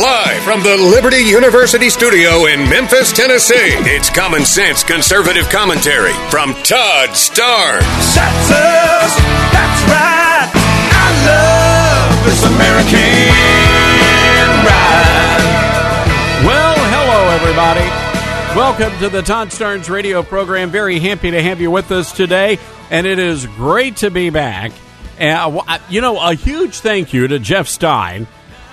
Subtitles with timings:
[0.00, 6.52] Live from the Liberty University studio in Memphis, Tennessee, it's common sense conservative commentary from
[6.62, 7.80] Todd Starnes.
[8.12, 9.16] Texas,
[9.56, 10.52] that's right.
[10.92, 12.98] I love this American
[14.68, 15.40] ride.
[16.44, 17.88] Well, hello, everybody.
[18.54, 20.68] Welcome to the Todd Starnes radio program.
[20.68, 22.58] Very happy to have you with us today,
[22.90, 24.72] and it is great to be back.
[25.18, 28.26] And, uh, you know, a huge thank you to Jeff Stein.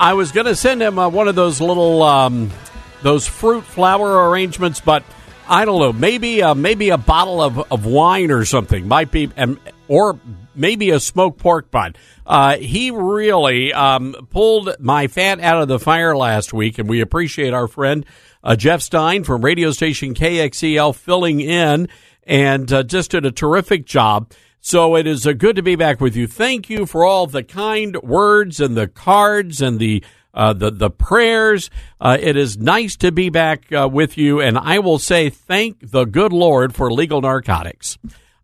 [0.04, 2.52] I was going to send him uh, one of those little um,
[3.04, 5.02] those fruit flower arrangements, but
[5.48, 5.94] I don't know.
[5.94, 10.20] Maybe uh, maybe a bottle of, of wine or something might be, um, or
[10.54, 11.98] maybe a smoked pork butt.
[12.26, 17.00] Uh, he really um, pulled my fat out of the fire last week, and we
[17.00, 18.06] appreciate our friend
[18.44, 21.88] uh, Jeff Stein from radio station KXEL filling in
[22.24, 24.34] and uh, just did a terrific job.
[24.66, 26.26] So it is uh, good to be back with you.
[26.26, 30.02] Thank you for all the kind words and the cards and the
[30.34, 31.70] uh, the the prayers.
[32.00, 35.92] Uh, it is nice to be back uh, with you, and I will say thank
[35.92, 37.98] the good Lord for legal narcotics.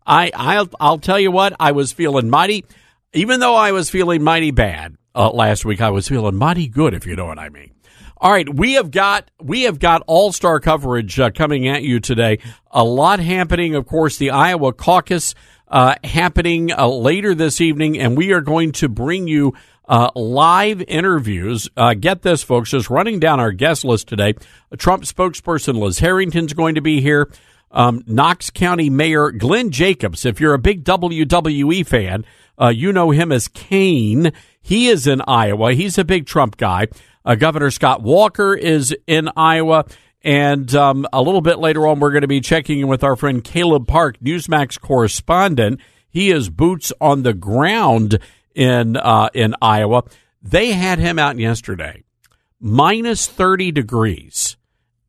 [0.06, 2.66] I I'll, I'll tell you what I was feeling mighty,
[3.14, 5.80] even though I was feeling mighty bad uh, last week.
[5.80, 7.72] I was feeling mighty good, if you know what I mean.
[8.18, 11.98] All right, we have got we have got all star coverage uh, coming at you
[11.98, 12.40] today.
[12.70, 14.18] A lot happening, of course.
[14.18, 15.34] The Iowa caucus
[15.70, 19.54] uh, happening uh, later this evening, and we are going to bring you
[19.88, 21.68] uh, live interviews.
[21.76, 24.34] Uh, get this, folks, just running down our guest list today.
[24.78, 27.30] Trump spokesperson Liz Harrington's going to be here.
[27.72, 30.24] Um, Knox County Mayor Glenn Jacobs.
[30.24, 32.24] If you're a big WWE fan,
[32.60, 34.32] uh, you know him as Kane.
[34.60, 35.72] He is in Iowa.
[35.72, 36.88] He's a big Trump guy.
[37.24, 39.84] Uh, Governor Scott Walker is in Iowa.
[40.22, 43.16] And um, a little bit later on, we're going to be checking in with our
[43.16, 45.80] friend Caleb Parke, Newsmax correspondent.
[46.08, 48.18] He is boots on the ground
[48.54, 50.04] in uh, in Iowa.
[50.42, 52.04] They had him out yesterday,
[52.60, 54.56] minus thirty degrees.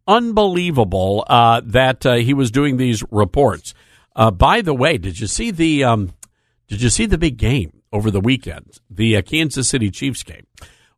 [0.08, 3.74] Unbelievable uh, that uh, he was doing these reports.
[4.16, 6.14] Uh, by the way, did you see the um,
[6.68, 8.80] did you see the big game over the weekend?
[8.90, 10.46] The uh, Kansas City Chiefs game.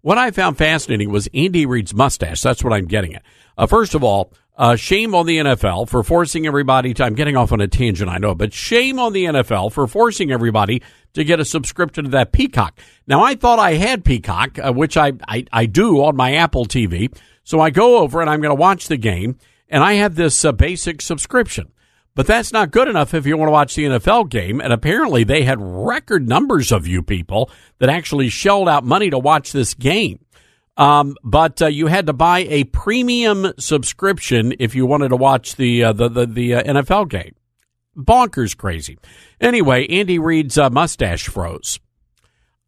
[0.03, 2.41] What I found fascinating was Andy Reid's mustache.
[2.41, 3.23] That's what I'm getting at.
[3.57, 7.05] Uh, first of all, uh, shame on the NFL for forcing everybody to.
[7.05, 10.29] I'm getting off on a tangent, I know, but shame on the NFL for forcing
[10.29, 10.81] everybody
[11.13, 12.77] to get a subscription to that Peacock.
[13.07, 16.65] Now, I thought I had Peacock, uh, which I, I, I do on my Apple
[16.65, 17.15] TV.
[17.45, 19.37] So I go over and I'm going to watch the game,
[19.69, 21.71] and I have this uh, basic subscription.
[22.15, 24.61] But that's not good enough if you want to watch the NFL game.
[24.61, 29.17] And apparently, they had record numbers of you people that actually shelled out money to
[29.17, 30.19] watch this game.
[30.77, 35.55] Um, but uh, you had to buy a premium subscription if you wanted to watch
[35.55, 37.35] the uh, the the, the uh, NFL game.
[37.95, 38.97] Bonkers crazy.
[39.39, 41.79] Anyway, Andy Reid's uh, mustache froze.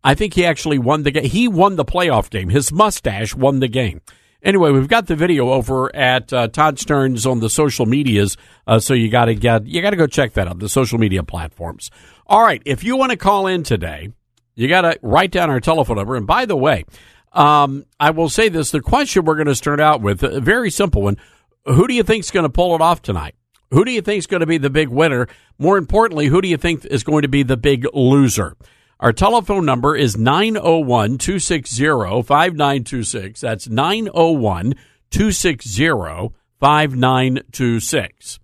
[0.04, 1.26] I think he actually won the game.
[1.26, 2.50] He won the playoff game.
[2.50, 4.02] His mustache won the game.
[4.46, 8.78] Anyway, we've got the video over at uh, Todd Starnes on the social medias, uh,
[8.78, 11.24] so you got to get you got to go check that out the social media
[11.24, 11.90] platforms.
[12.28, 14.14] All right, if you want to call in today,
[14.54, 16.16] you got to write down our telephone number.
[16.16, 16.86] And by the way,
[17.34, 20.70] um, I will say this: the question we're going to start out with a very
[20.70, 21.18] simple one.
[21.66, 23.34] Who do you think is going to pull it off tonight?
[23.72, 25.28] Who do you think is going to be the big winner?
[25.58, 28.56] More importantly, who do you think is going to be the big loser?
[29.00, 33.42] Our telephone number is 901 260 5926.
[33.42, 34.76] That's 901
[35.10, 38.40] 260 5926.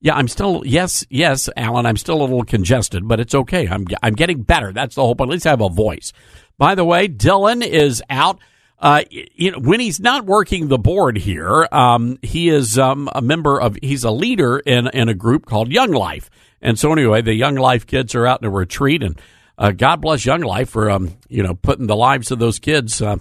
[0.00, 1.86] Yeah, I'm still yes, yes, Alan.
[1.86, 3.68] I'm still a little congested, but it's okay.
[3.68, 4.72] I'm I'm getting better.
[4.72, 5.30] That's the whole point.
[5.30, 6.12] At least I have a voice.
[6.58, 8.40] By the way, Dylan is out.
[8.80, 13.22] Uh, you know, when he's not working the board here, um, he is um, a
[13.22, 13.78] member of.
[13.80, 16.30] He's a leader in in a group called Young Life.
[16.60, 19.20] And so anyway, the Young Life kids are out in a retreat, and
[19.58, 23.02] uh, God bless Young Life for um, you know putting the lives of those kids
[23.02, 23.16] uh,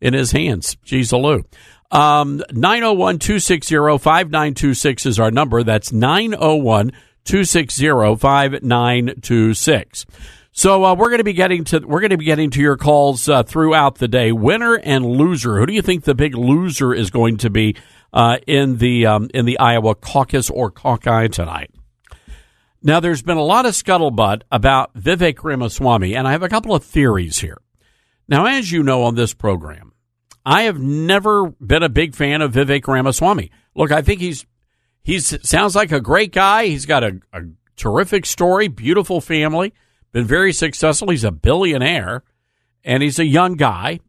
[0.00, 0.76] in His hands.
[0.84, 1.44] Jeez, Lou.
[1.90, 5.62] Um, 901 260 5926 is our number.
[5.62, 6.92] That's 901
[7.24, 10.06] 260 5926.
[10.56, 12.76] So uh, we're going to be getting to we're going to be getting to your
[12.76, 14.30] calls uh, throughout the day.
[14.30, 15.58] Winner and loser.
[15.58, 17.76] Who do you think the big loser is going to be
[18.12, 21.70] uh, in the um, in the Iowa caucus or caucus tonight?
[22.86, 26.74] Now, there's been a lot of scuttlebutt about Vivek Ramaswamy, and I have a couple
[26.74, 27.58] of theories here.
[28.28, 29.94] Now, as you know on this program,
[30.44, 33.50] I have never been a big fan of Vivek Ramaswamy.
[33.74, 34.44] Look, I think he's
[35.02, 36.66] he's sounds like a great guy.
[36.66, 37.40] He's got a, a
[37.76, 39.72] terrific story, beautiful family,
[40.12, 41.08] been very successful.
[41.08, 42.22] He's a billionaire,
[42.84, 44.00] and he's a young guy.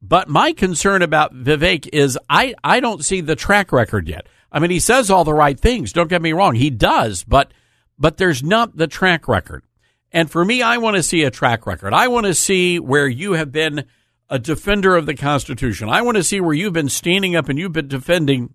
[0.00, 4.28] But my concern about Vivek is I, I don't see the track record yet.
[4.50, 5.92] I mean, he says all the right things.
[5.92, 6.54] Don't get me wrong.
[6.54, 7.52] He does, but,
[7.98, 9.64] but there's not the track record.
[10.12, 11.92] And for me, I want to see a track record.
[11.92, 13.84] I want to see where you have been
[14.30, 15.88] a defender of the Constitution.
[15.88, 18.54] I want to see where you've been standing up and you've been defending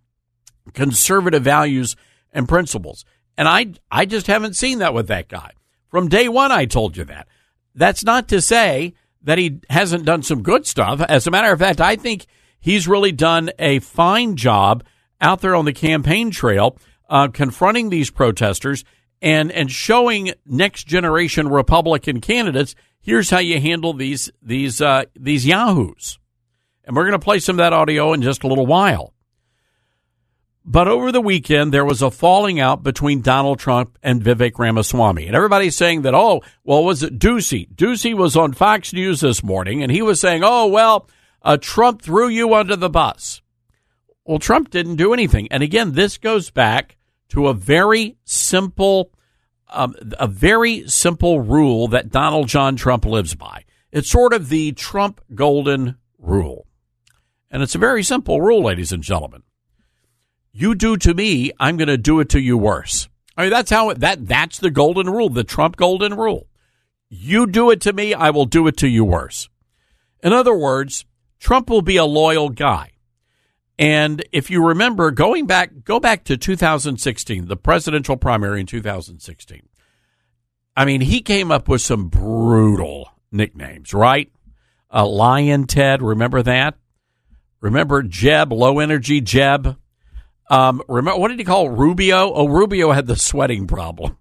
[0.73, 1.95] conservative values
[2.31, 3.05] and principles.
[3.37, 5.51] And I, I just haven't seen that with that guy.
[5.89, 7.27] From day one, I told you that.
[7.75, 8.93] That's not to say
[9.23, 11.01] that he hasn't done some good stuff.
[11.01, 12.25] As a matter of fact, I think
[12.59, 14.83] he's really done a fine job
[15.21, 16.77] out there on the campaign trail,
[17.09, 18.83] uh, confronting these protesters
[19.23, 25.47] and and showing next generation Republican candidates here's how you handle these these uh, these
[25.47, 26.19] yahoos.
[26.83, 29.13] And we're going to play some of that audio in just a little while.
[30.65, 35.27] But over the weekend, there was a falling out between Donald Trump and Vivek Ramaswamy.
[35.27, 37.73] And everybody's saying that, oh, well, was it Doocy?
[37.73, 41.09] Doocy was on Fox News this morning, and he was saying, oh, well,
[41.41, 43.41] uh, Trump threw you under the bus.
[44.25, 45.49] Well, Trump didn't do anything.
[45.51, 46.97] And again, this goes back
[47.33, 49.11] to a very simple,
[49.69, 53.65] um, a very simple rule that Donald John Trump lives by.
[53.91, 56.65] It's sort of the Trump golden rule.
[57.51, 59.43] And it's a very simple rule, ladies and gentlemen
[60.53, 63.09] you do to me, I'm going to do it to you worse.
[63.35, 66.47] I mean, that's how it, that that's the golden rule, the Trump golden rule.
[67.09, 69.49] You do it to me, I will do it to you worse.
[70.23, 71.05] In other words,
[71.39, 72.91] Trump will be a loyal guy.
[73.79, 79.67] And if you remember going back go back to 2016, the presidential primary in 2016.
[80.75, 84.31] I mean, he came up with some brutal nicknames, right?
[84.91, 86.75] Uh, Lyin' Ted, remember that?
[87.61, 89.77] Remember Jeb, low energy Jeb?
[90.49, 92.31] Um, remember what did he call Rubio?
[92.33, 94.17] Oh, Rubio had the sweating problem.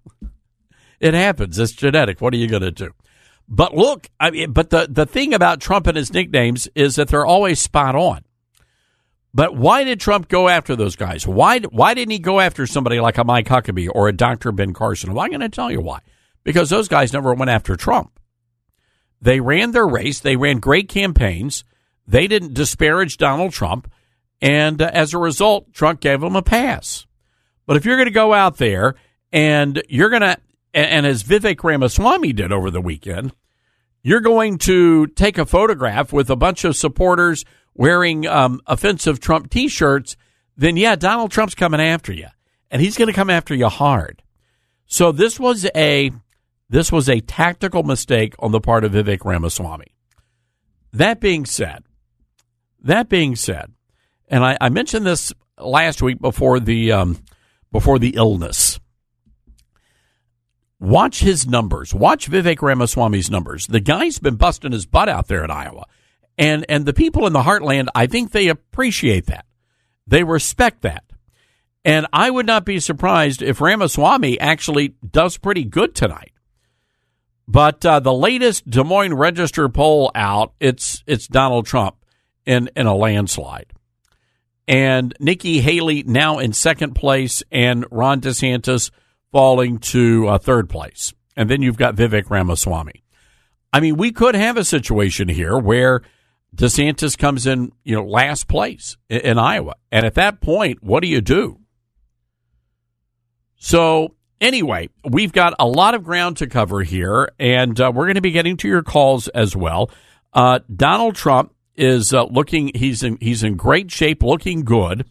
[0.99, 1.59] it happens.
[1.59, 2.21] It's genetic.
[2.21, 2.91] What are you going to do?
[3.47, 7.09] But look, I mean, but the the thing about Trump and his nicknames is that
[7.09, 8.23] they're always spot on.
[9.33, 11.25] But why did Trump go after those guys?
[11.25, 14.51] Why why didn't he go after somebody like a Mike Huckabee or a Dr.
[14.51, 15.13] Ben Carson?
[15.13, 15.99] Well, I'm going to tell you why.
[16.43, 18.19] Because those guys never went after Trump.
[19.21, 20.19] They ran their race.
[20.19, 21.63] They ran great campaigns.
[22.05, 23.89] They didn't disparage Donald Trump.
[24.41, 27.07] And uh, as a result, Trump gave them a pass.
[27.65, 28.95] But if you're going to go out there
[29.31, 30.37] and you're going to,
[30.73, 33.33] and as Vivek Ramaswamy did over the weekend,
[34.01, 37.45] you're going to take a photograph with a bunch of supporters
[37.75, 40.15] wearing um, offensive Trump t shirts,
[40.55, 42.27] then yeah, Donald Trump's coming after you.
[42.69, 44.23] And he's going to come after you hard.
[44.85, 46.11] So this was a
[46.69, 49.93] this was a tactical mistake on the part of Vivek Ramaswamy.
[50.91, 51.83] That being said,
[52.81, 53.71] that being said,
[54.27, 57.17] and I, I mentioned this last week before the um,
[57.71, 58.79] before the illness.
[60.79, 61.93] Watch his numbers.
[61.93, 63.67] Watch Vivek Ramaswamy's numbers.
[63.67, 65.85] The guy's been busting his butt out there in Iowa,
[66.37, 69.45] and and the people in the heartland, I think they appreciate that.
[70.07, 71.03] They respect that.
[71.85, 76.31] And I would not be surprised if Ramaswamy actually does pretty good tonight.
[77.45, 81.97] But uh, the latest Des Moines Register poll out, it's it's Donald Trump
[82.45, 83.73] in in a landslide
[84.67, 88.91] and Nikki Haley now in second place, and Ron DeSantis
[89.31, 91.13] falling to uh, third place.
[91.35, 93.03] And then you've got Vivek Ramaswamy.
[93.71, 96.01] I mean, we could have a situation here where
[96.55, 99.75] DeSantis comes in, you know, last place in, in Iowa.
[99.91, 101.59] And at that point, what do you do?
[103.57, 108.15] So, anyway, we've got a lot of ground to cover here, and uh, we're going
[108.15, 109.89] to be getting to your calls as well.
[110.33, 115.05] Uh, Donald Trump is uh, looking he's in he's in great shape, looking good.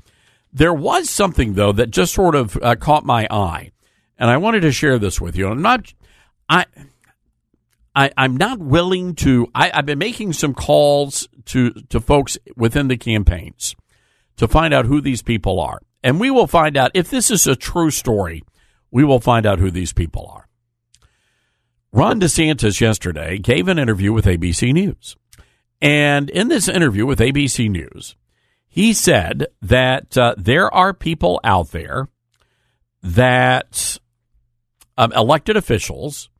[0.53, 3.73] There was something though that just sort of uh, caught my eye,
[4.19, 5.49] and I wanted to share this with you.
[5.49, 5.93] I'm not
[6.49, 6.67] I.
[7.95, 9.49] I, I'm not willing to.
[9.55, 13.75] I, I've been making some calls to to folks within the campaigns
[14.37, 17.47] to find out who these people are, and we will find out if this is
[17.47, 18.43] a true story.
[18.91, 20.49] We will find out who these people are.
[21.93, 25.17] Ron DeSantis yesterday gave an interview with ABC News.
[25.81, 28.17] And in this interview with ABC News,
[28.69, 32.09] he said that uh, there are people out there
[33.03, 33.99] that
[34.97, 36.31] um, elected officials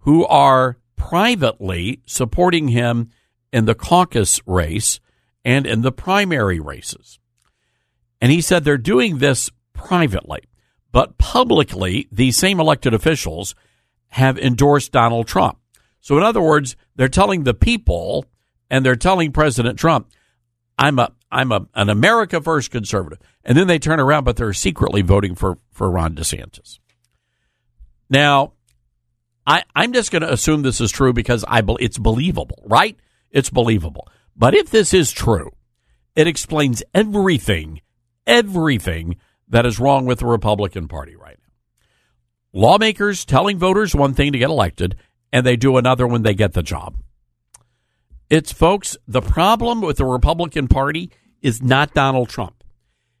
[0.00, 3.08] who are privately supporting him
[3.54, 5.00] in the caucus race
[5.46, 7.18] and in the primary races.
[8.20, 10.42] And he said they're doing this privately.
[10.92, 13.54] but publicly, these same elected officials
[14.08, 15.58] have endorsed Donald Trump.
[16.00, 18.26] So, in other words, they're telling the people
[18.68, 20.10] and they're telling President Trump,
[20.76, 24.52] I'm a I'm a an America First conservative, and then they turn around, but they're
[24.52, 26.78] secretly voting for for Ron DeSantis.
[28.10, 28.52] Now,
[29.46, 32.96] I I'm just going to assume this is true because I it's believable, right?
[33.30, 34.08] It's believable.
[34.36, 35.50] But if this is true,
[36.14, 37.80] it explains everything,
[38.26, 39.16] everything
[39.48, 42.60] that is wrong with the Republican Party right now.
[42.60, 44.96] Lawmakers telling voters one thing to get elected,
[45.32, 46.96] and they do another when they get the job.
[48.28, 51.10] It's folks, the problem with the Republican Party
[51.42, 52.62] is not Donald Trump.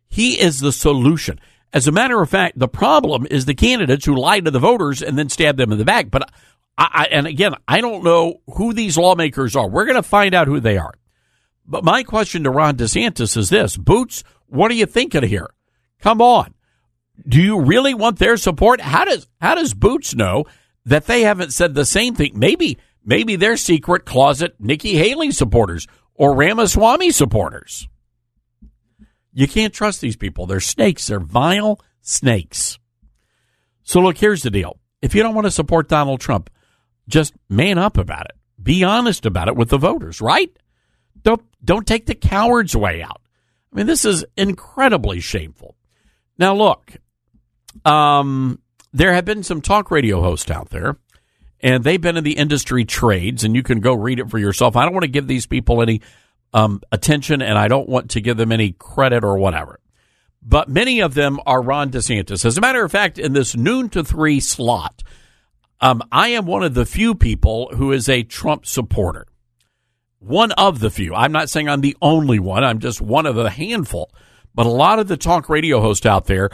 [0.08, 1.40] He is the solution.
[1.72, 5.02] As a matter of fact, the problem is the candidates who lied to the voters
[5.02, 6.10] and then stabbed them in the back.
[6.10, 6.30] But
[6.76, 9.68] I, I and again, I don't know who these lawmakers are.
[9.68, 10.94] We're going to find out who they are.
[11.66, 15.50] But my question to Ron DeSantis is this: Boots, what are you thinking here?
[16.00, 16.54] Come on,
[17.28, 18.80] do you really want their support?
[18.80, 20.44] How does how does Boots know
[20.86, 22.32] that they haven't said the same thing?
[22.34, 27.88] Maybe maybe they're secret closet Nikki Haley supporters or Ramaswamy supporters.
[29.32, 30.46] You can't trust these people.
[30.46, 31.06] They're snakes.
[31.06, 32.78] They're vile snakes.
[33.82, 34.78] So look, here's the deal.
[35.02, 36.50] If you don't want to support Donald Trump,
[37.08, 38.36] just man up about it.
[38.62, 40.50] Be honest about it with the voters, right?
[41.22, 43.20] Don't don't take the coward's way out.
[43.72, 45.76] I mean, this is incredibly shameful.
[46.38, 46.96] Now, look,
[47.84, 48.60] um,
[48.92, 50.96] there have been some talk radio hosts out there,
[51.60, 54.76] and they've been in the industry trades, and you can go read it for yourself.
[54.76, 56.00] I don't want to give these people any
[56.52, 59.80] um, attention, and I don't want to give them any credit or whatever.
[60.42, 62.44] But many of them are Ron DeSantis.
[62.44, 65.02] As a matter of fact, in this noon to three slot,
[65.80, 69.26] um, I am one of the few people who is a Trump supporter.
[70.18, 71.14] One of the few.
[71.14, 72.64] I'm not saying I'm the only one.
[72.64, 74.12] I'm just one of a handful.
[74.54, 76.50] But a lot of the talk radio hosts out there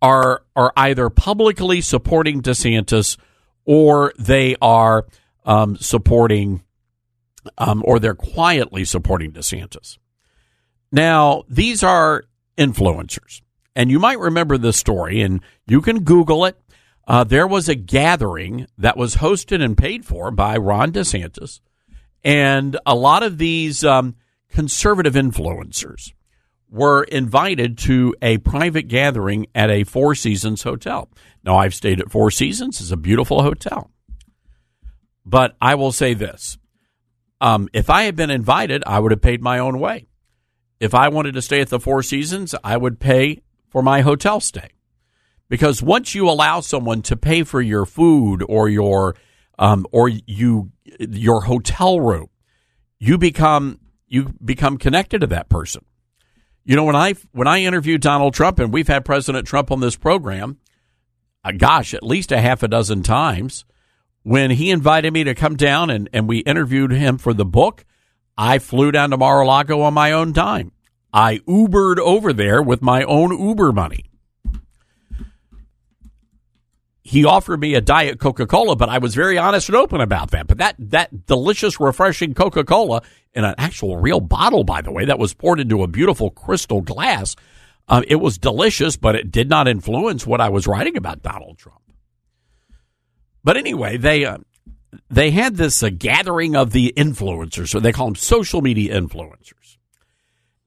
[0.00, 3.18] are are either publicly supporting DeSantis
[3.66, 5.06] or they are
[5.44, 6.62] um, supporting
[7.58, 9.98] um, or they're quietly supporting DeSantis.
[10.92, 12.24] Now, these are
[12.58, 13.42] influencers.
[13.76, 16.60] And you might remember this story, and you can Google it.
[17.06, 21.60] Uh, there was a gathering that was hosted and paid for by Ron DeSantis.
[22.22, 24.16] And a lot of these um,
[24.50, 26.12] conservative influencers
[26.68, 31.08] were invited to a private gathering at a Four Seasons hotel.
[31.42, 33.90] Now, I've stayed at Four Seasons, it's a beautiful hotel.
[35.24, 36.58] But I will say this
[37.40, 40.06] um, if I had been invited, I would have paid my own way.
[40.78, 44.40] If I wanted to stay at the Four Seasons, I would pay for my hotel
[44.40, 44.70] stay.
[45.48, 49.16] Because once you allow someone to pay for your food or your
[49.58, 52.28] um, or you your hotel room,
[52.98, 55.84] you become you become connected to that person.
[56.64, 59.80] You know when I when I interviewed Donald Trump and we've had President Trump on
[59.80, 60.58] this program,
[61.44, 63.64] uh, gosh, at least a half a dozen times
[64.22, 67.84] when he invited me to come down and, and we interviewed him for the book,
[68.36, 70.72] I flew down to Mar-a-Lago on my own time.
[71.12, 74.06] I Ubered over there with my own Uber money.
[77.02, 80.46] He offered me a diet Coca-Cola, but I was very honest and open about that.
[80.46, 83.02] But that that delicious, refreshing Coca-Cola
[83.34, 86.82] in an actual real bottle, by the way, that was poured into a beautiful crystal
[86.82, 87.34] glass.
[87.88, 91.58] Uh, it was delicious, but it did not influence what I was writing about Donald
[91.58, 91.80] Trump.
[93.42, 94.38] But anyway, they uh,
[95.08, 99.78] they had this uh, gathering of the influencers, so they call them social media influencers.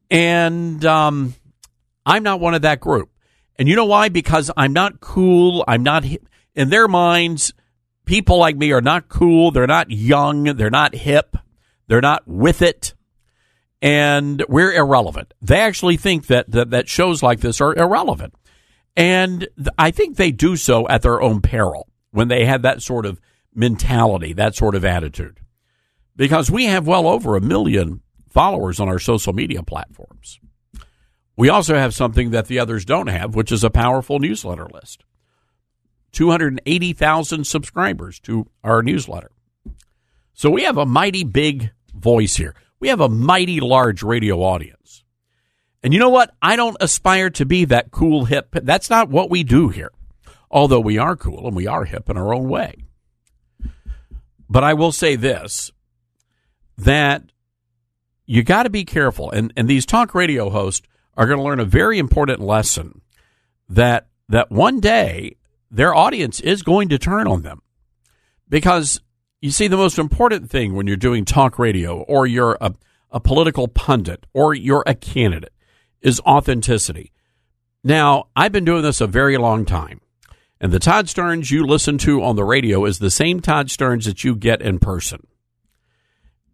[0.10, 1.36] And um,
[2.06, 3.10] I'm not one of that group.
[3.58, 4.10] And you know why?
[4.10, 5.63] Because I'm not cool.
[5.68, 6.06] I'm not
[6.56, 7.53] in their minds.
[8.06, 9.51] People like me are not cool.
[9.51, 10.44] They're not young.
[10.44, 11.38] They're not hip.
[11.88, 12.94] They're not with it.
[13.82, 15.34] And we're irrelevant.
[15.42, 18.34] They actually think that, that, that shows like this are irrelevant.
[18.96, 23.05] And I think they do so at their own peril when they have that sort
[23.05, 23.20] of
[23.53, 25.39] mentality, that sort of attitude.
[26.15, 30.39] Because we have well over a million followers on our social media platforms.
[31.36, 35.03] We also have something that the others don't have, which is a powerful newsletter list.
[36.12, 39.32] 280,000 subscribers to our newsletter.
[40.34, 42.53] So we have a mighty big voice here.
[42.79, 45.03] We have a mighty large radio audience.
[45.82, 46.36] And you know what?
[46.43, 48.50] I don't aspire to be that cool hip.
[48.51, 49.91] That's not what we do here
[50.53, 52.75] although we are cool and we are hip in our own way.
[54.48, 55.72] But I will say this
[56.77, 57.24] that
[58.25, 59.31] you got to be careful.
[59.31, 63.01] And, and these talk radio hosts are going to learn a very important lesson
[63.69, 65.36] that, that one day
[65.69, 67.62] their audience is going to turn on them.
[68.48, 69.01] Because
[69.41, 72.74] you see, the most important thing when you're doing talk radio or you're a,
[73.12, 75.53] a political pundit or you're a candidate
[76.01, 77.12] is authenticity
[77.83, 80.00] Now, I've been doing this a very long time.
[80.63, 84.05] And the Todd Starnes you listen to on the radio is the same Todd Starnes
[84.05, 85.27] that you get in person.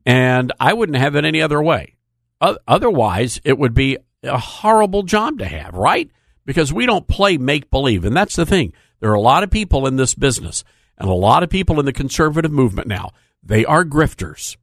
[0.04, 1.94] And I wouldn't have it any other way.
[2.42, 6.10] Otherwise, it would be a horrible job to have, right?
[6.44, 8.04] Because we don't play make believe.
[8.04, 8.74] And that's the thing.
[9.00, 10.64] There are a lot of people in this business
[10.98, 13.12] and a lot of people in the conservative movement now.
[13.44, 14.58] They are grifters.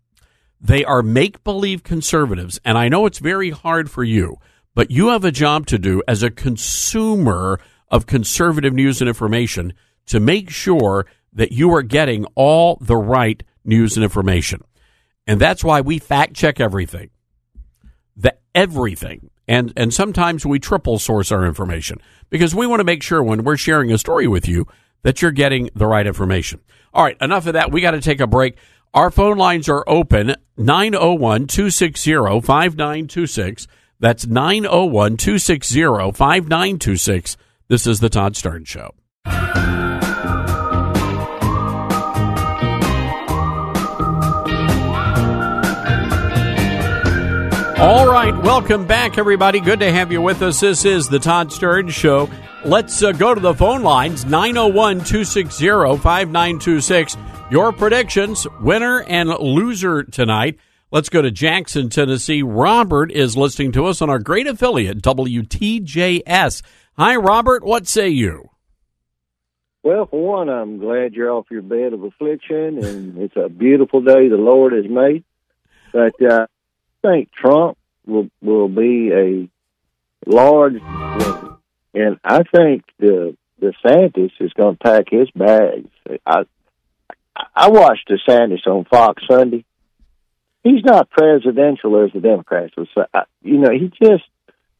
[0.61, 2.59] They are make believe conservatives.
[2.65, 4.38] And I know it's very hard for you,
[4.75, 9.73] but you have a job to do as a consumer of conservative news and information
[10.07, 14.62] to make sure that you are getting all the right news and information.
[15.26, 17.11] And that's why we fact check everything.
[18.16, 19.31] The everything.
[19.49, 22.00] And and sometimes we triple source our information
[22.31, 24.66] because we want to make sure when we're sharing a story with you
[25.02, 26.61] that you're getting the right information.
[26.93, 27.71] All right, enough of that.
[27.71, 28.57] We got to take a break.
[28.95, 33.69] Our phone lines are open 901 260 5926.
[34.00, 37.37] That's 901 260 5926.
[37.69, 38.95] This is the Todd Starnes Show.
[47.79, 49.59] All right, welcome back, everybody.
[49.59, 50.61] Good to have you with us.
[50.61, 52.31] This is the Todd Starnes Show.
[52.65, 57.17] Let's uh, go to the phone lines 901 260 5926.
[57.51, 60.57] Your predictions, winner and loser tonight.
[60.93, 62.43] Let's go to Jackson, Tennessee.
[62.43, 66.63] Robert is listening to us on our great affiliate, WTJS.
[66.99, 67.62] Hi, Robert.
[67.62, 68.49] What say you?
[69.83, 74.00] Well, for one, I'm glad you're off your bed of affliction, and it's a beautiful
[74.00, 75.23] day the Lord has made.
[75.93, 76.47] But uh,
[77.05, 77.76] I think Trump
[78.07, 79.49] will will be a
[80.29, 80.75] large
[81.95, 85.88] and I think the the DeSantis is going to pack his bags.
[86.26, 86.45] I
[87.55, 89.65] I watched the DeSantis on Fox Sunday.
[90.65, 93.05] He's not presidential as the Democrats would say.
[93.43, 94.25] You know, he just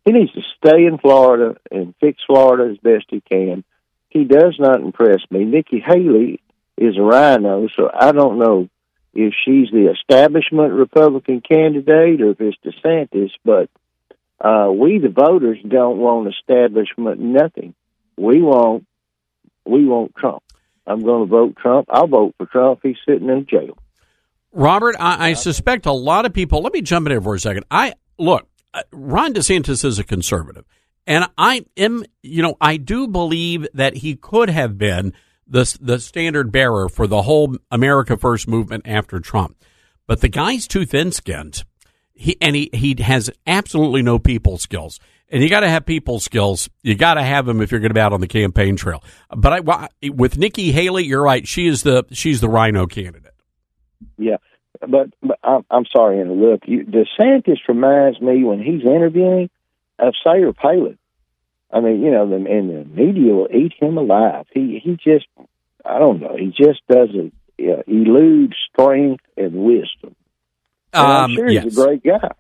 [0.07, 3.65] he needs to stay in Florida and fix Florida as best he can.
[4.09, 5.45] He does not impress me.
[5.45, 6.41] Nikki Haley
[6.79, 8.69] is a RINO, so I don't know
[9.13, 13.69] if she's the establishment Republican candidate or if it's DeSantis, but
[14.41, 17.75] uh, we the voters don't want establishment nothing.
[18.17, 18.87] We want
[19.65, 20.43] we want Trump.
[20.87, 21.89] I'm going to vote Trump.
[21.91, 22.81] I'll vote for Trump.
[22.83, 23.77] He's sitting in jail.
[24.53, 26.63] Robert, I, I suspect a lot of people.
[26.63, 27.65] Let me jump in here for a second.
[27.71, 28.49] I look.
[28.77, 30.67] Uh, Ron DeSantis is a conservative.
[31.07, 35.15] And I am, you know, I do believe that he could have been
[35.47, 39.57] the the standard bearer for the whole America First movement after Trump.
[40.07, 41.65] But the guy's too thin skinned.
[42.13, 44.99] He and he he has absolutely no people skills.
[45.29, 46.69] And you got to have people skills.
[46.83, 49.03] You got to have them if you're going to be out on the campaign trail.
[49.37, 51.47] But I, with Nikki Haley, you're right.
[51.47, 53.35] She is the she's the RINO candidate.
[54.19, 54.37] Yeah,
[54.81, 56.63] but, but I'm, I'm sorry to look.
[56.67, 59.51] You, DeSantis reminds me when he's interviewing
[59.99, 60.99] of Sarah Palin.
[61.73, 64.47] I mean, you know, the, and the media will eat him alive.
[64.53, 65.27] He he just,
[65.85, 70.15] I don't know, he just doesn't uh, elude strength and wisdom.
[70.93, 71.65] And um, I'm sure yes.
[71.65, 72.31] he's a great guy.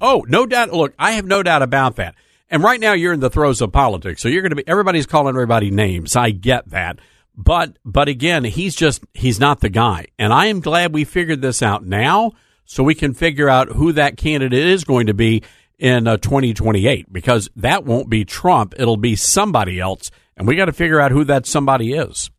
[0.00, 0.72] Oh, no doubt.
[0.72, 2.14] Look, I have no doubt about that.
[2.50, 4.68] And right now, you're in the throes of politics, so you're going to be.
[4.68, 6.14] Everybody's calling everybody names.
[6.14, 6.98] I get that.
[7.36, 10.06] But but again, he's just he's not the guy.
[10.18, 12.32] And I am glad we figured this out now
[12.64, 15.42] so we can figure out who that candidate is going to be
[15.78, 20.66] in uh, 2028 because that won't be Trump, it'll be somebody else and we got
[20.66, 22.30] to figure out who that somebody is.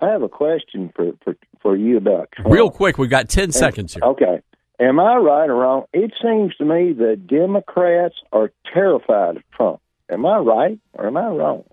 [0.00, 2.52] I have a question for for, for you about Trump.
[2.52, 4.02] Real quick, we've got 10 and, seconds here.
[4.04, 4.42] Okay.
[4.80, 5.84] Am I right or wrong?
[5.92, 9.80] It seems to me that Democrats are terrified of Trump.
[10.10, 11.64] Am I right or am I wrong?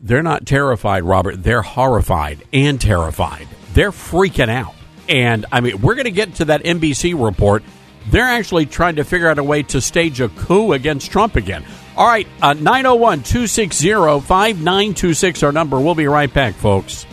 [0.00, 1.42] They're not terrified, Robert.
[1.42, 3.48] They're horrified and terrified.
[3.74, 4.74] They're freaking out.
[5.08, 7.62] And I mean, we're going to get to that NBC report.
[8.08, 11.64] They're actually trying to figure out a way to stage a coup against Trump again.
[11.96, 15.80] All right, uh, 901 260 5926, our number.
[15.80, 17.04] We'll be right back, folks.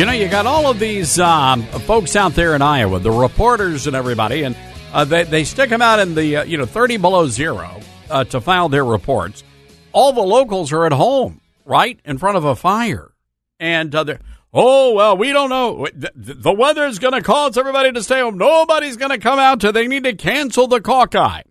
[0.00, 3.86] You know, you got all of these um, folks out there in Iowa, the reporters
[3.86, 4.56] and everybody, and
[4.94, 8.24] uh, they, they stick them out in the, uh, you know, 30 below zero uh,
[8.24, 9.44] to file their reports.
[9.92, 13.12] All the locals are at home, right, in front of a fire.
[13.58, 14.20] And uh, they're,
[14.54, 15.86] oh, well, we don't know.
[15.94, 18.38] The, the weather's going to cause everybody to stay home.
[18.38, 21.42] Nobody's going to come out to, they need to cancel the Caucus.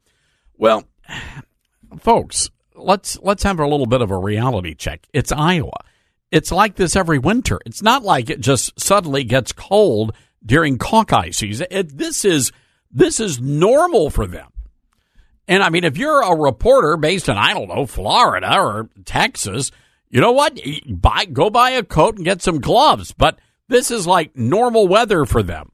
[0.57, 0.85] Well,
[1.99, 5.05] folks, let's let's have a little bit of a reality check.
[5.13, 5.81] It's Iowa
[6.31, 7.59] it's like this every winter.
[7.65, 10.13] It's not like it just suddenly gets cold
[10.45, 11.67] during Caucus season.
[11.71, 12.51] It, this is
[12.91, 14.51] this is normal for them.
[15.47, 19.71] And I mean, if you're a reporter based in, I don't know, Florida or Texas,
[20.09, 20.59] you know what?
[20.87, 23.13] Buy, go buy a coat and get some gloves.
[23.13, 25.71] But this is like normal weather for them.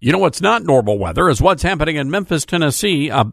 [0.00, 3.24] You know what's not normal weather is what's happening in Memphis, Tennessee, uh,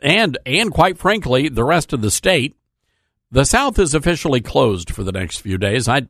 [0.00, 2.56] and and quite frankly, the rest of the state.
[3.36, 5.88] The South is officially closed for the next few days.
[5.88, 6.08] I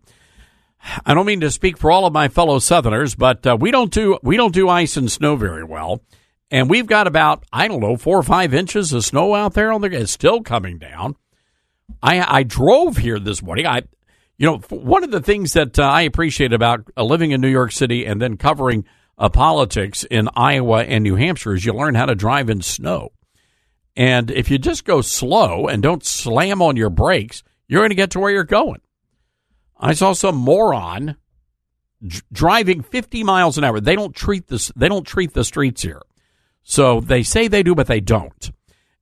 [1.05, 3.93] I don't mean to speak for all of my fellow Southerners, but uh, we don't
[3.93, 6.05] do we don't do ice and snow very well,
[6.53, 9.73] and we've got about I don't know four or five inches of snow out there
[9.73, 9.89] on the.
[9.89, 11.17] It's still coming down.
[12.01, 13.67] I I drove here this morning.
[13.67, 13.83] I
[14.39, 17.49] you know one of the things that uh, I appreciate about uh, living in New
[17.49, 18.85] York City and then covering
[19.19, 23.11] uh, politics in Iowa and New Hampshire is you learn how to drive in snow.
[23.97, 27.97] And if you just go slow and don't slam on your brakes, you're going to
[27.97, 28.81] get to where you're going.
[29.79, 31.17] I saw some moron
[32.07, 33.81] d- driving 50 miles an hour.
[33.81, 34.71] They don't treat this.
[34.77, 36.03] They don't treat the streets here.
[36.63, 38.51] So they say they do, but they don't.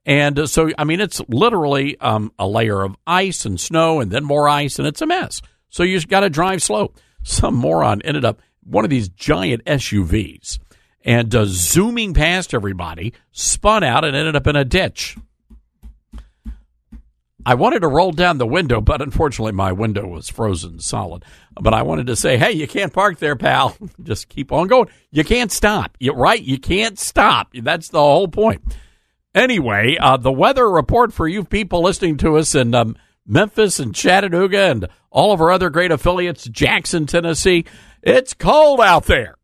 [0.07, 4.11] And uh, so, I mean, it's literally um, a layer of ice and snow, and
[4.11, 5.41] then more ice, and it's a mess.
[5.71, 6.93] So you just got to drive slow.
[7.23, 10.59] Some moron ended up one of these giant SUVs
[11.05, 15.17] and uh, zooming past everybody, spun out and ended up in a ditch.
[17.47, 21.25] I wanted to roll down the window, but unfortunately my window was frozen solid.
[21.61, 23.77] But I wanted to say, hey, you can't park there, pal.
[24.03, 24.89] Just keep on going.
[25.11, 25.97] You can't stop.
[26.01, 26.41] You right?
[26.41, 27.53] You can't stop.
[27.53, 28.63] That's the whole point.
[29.35, 33.95] Anyway, uh, the weather report for you people listening to us in um, Memphis and
[33.95, 37.67] Chattanooga and all of our other great affiliates, Jackson, Tennessee.
[38.03, 39.37] It's cold out there.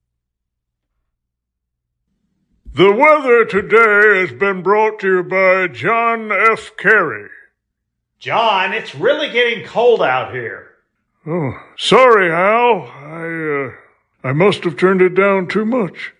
[2.72, 6.70] The weather today has been brought to you by John F.
[6.76, 7.28] Kerry.
[8.20, 10.68] John, it's really getting cold out here.
[11.26, 12.82] Oh, sorry, Hal.
[12.82, 16.12] I uh, I must have turned it down too much.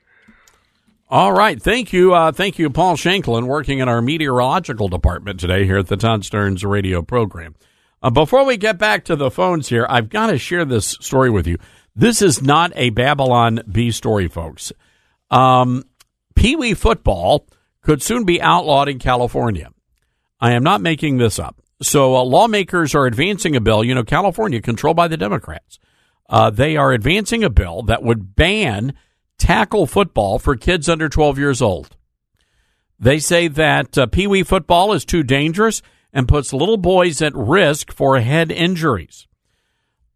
[1.08, 5.64] All right, thank you, uh, thank you, Paul Shanklin, working in our meteorological department today
[5.64, 7.54] here at the Todd Starnes Radio program.
[8.02, 11.30] Uh, before we get back to the phones here, I've got to share this story
[11.30, 11.58] with you.
[11.94, 14.72] This is not a Babylon Bee story, folks.
[15.30, 15.84] Um,
[16.40, 17.46] Pee Wee football
[17.82, 19.70] could soon be outlawed in California.
[20.40, 21.60] I am not making this up.
[21.82, 23.84] So uh, lawmakers are advancing a bill.
[23.84, 25.78] You know, California, controlled by the Democrats,
[26.30, 28.94] uh, they are advancing a bill that would ban
[29.36, 31.94] tackle football for kids under 12 years old.
[32.98, 37.34] They say that uh, Pee Wee football is too dangerous and puts little boys at
[37.34, 39.26] risk for head injuries.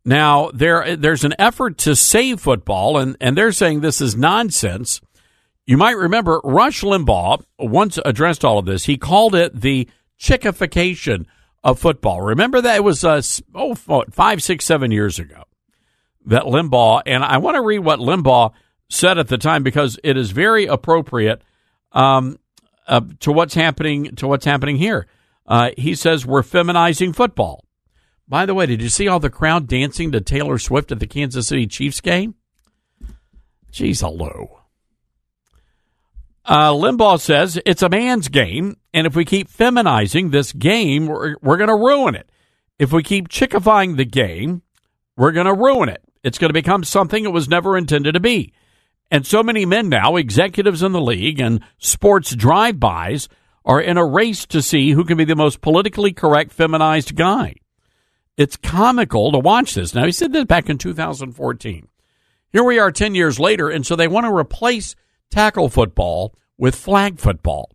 [0.06, 5.02] Now, there there's an effort to save football, and, and they're saying this is nonsense.
[5.66, 8.84] You might remember Rush Limbaugh once addressed all of this.
[8.84, 9.88] He called it the
[10.20, 11.26] chickification
[11.62, 12.20] of football.
[12.20, 13.22] Remember that it was uh,
[13.54, 13.74] oh
[14.10, 15.44] five, six, seven years ago
[16.26, 18.52] that Limbaugh, and I want to read what Limbaugh
[18.90, 21.42] said at the time because it is very appropriate
[21.92, 22.38] um,
[22.86, 25.06] uh, to what's happening to what's happening here.
[25.46, 27.64] Uh, he says we're feminizing football.
[28.26, 31.06] By the way, did you see all the crowd dancing to Taylor Swift at the
[31.06, 32.34] Kansas City Chiefs game?
[33.70, 34.63] Jeez, hello.
[36.44, 41.36] Uh, Limbaugh says it's a man's game, and if we keep feminizing this game, we're,
[41.40, 42.28] we're going to ruin it.
[42.78, 44.62] If we keep chickifying the game,
[45.16, 46.02] we're going to ruin it.
[46.22, 48.52] It's going to become something it was never intended to be.
[49.10, 53.28] And so many men now, executives in the league and sports drive-bys,
[53.64, 57.54] are in a race to see who can be the most politically correct feminized guy.
[58.36, 59.94] It's comical to watch this.
[59.94, 61.88] Now, he said this back in 2014.
[62.52, 64.94] Here we are 10 years later, and so they want to replace
[65.34, 67.70] tackle football with flag football,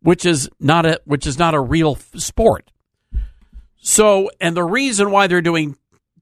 [0.00, 2.70] which is not a which is not a real sport.
[3.76, 5.76] So, and the reason why they're doing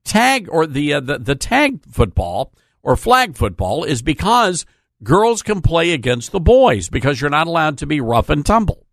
[0.05, 4.65] tag or the, uh, the the tag football or flag football is because
[5.03, 8.87] girls can play against the boys because you're not allowed to be rough and tumble.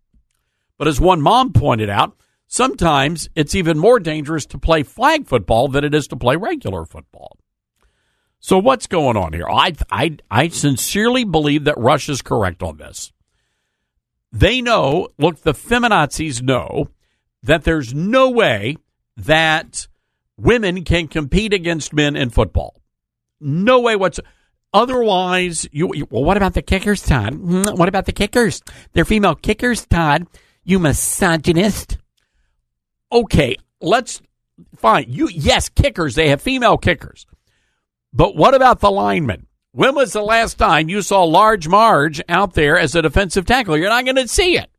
[0.77, 5.69] But as one mom pointed out, sometimes it's even more dangerous to play flag football
[5.69, 7.37] than it is to play regular football.
[8.45, 9.49] So what's going on here?
[9.49, 13.11] I I I sincerely believe that Rush is correct on this.
[14.31, 16.89] They know, look, the feminazis know
[17.41, 18.77] that there's no way
[19.17, 19.87] that
[20.37, 22.79] women can compete against men in football.
[23.41, 24.31] No way whatsoever.
[24.71, 27.33] Otherwise, you, you, well, what about the kickers, Todd?
[27.33, 28.61] Hmm, what about the kickers?
[28.93, 30.27] They're female kickers, Todd.
[30.63, 31.97] You misogynist.
[33.11, 34.21] Okay, let's
[34.77, 35.05] fine.
[35.07, 36.13] You yes, kickers.
[36.13, 37.25] They have female kickers.
[38.15, 39.45] But what about the linemen?
[39.73, 43.77] When was the last time you saw Large Marge out there as a defensive tackle?
[43.77, 44.69] You're not going to see it.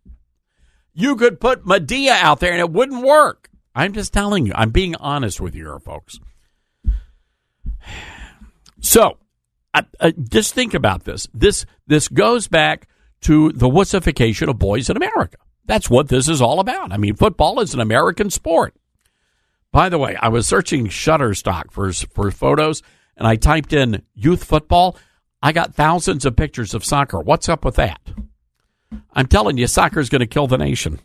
[0.94, 3.50] You could put Madea out there and it wouldn't work.
[3.74, 4.52] I'm just telling you.
[4.54, 6.18] I'm being honest with you, folks.
[8.80, 9.18] So,
[10.30, 11.28] just think about this.
[11.34, 12.88] This this goes back
[13.22, 15.36] to the wussification of boys in America.
[15.66, 16.92] That's what this is all about.
[16.92, 18.74] I mean, football is an American sport.
[19.72, 22.82] By the way, I was searching Shutterstock for for photos,
[23.16, 24.96] and I typed in youth football.
[25.42, 27.20] I got thousands of pictures of soccer.
[27.20, 28.00] What's up with that?
[29.12, 31.00] I'm telling you, soccer is going to kill the nation.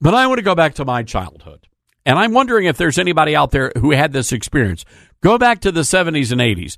[0.00, 1.66] But I want to go back to my childhood.
[2.06, 4.84] And I'm wondering if there's anybody out there who had this experience.
[5.20, 6.76] Go back to the 70s and 80s.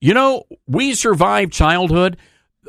[0.00, 2.16] You know, we survived childhood.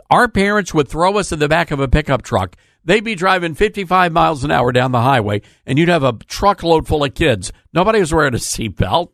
[0.10, 2.56] Our parents would throw us in the back of a pickup truck.
[2.86, 6.86] They'd be driving 55 miles an hour down the highway, and you'd have a truckload
[6.86, 7.52] full of kids.
[7.74, 9.14] Nobody was wearing a seatbelt.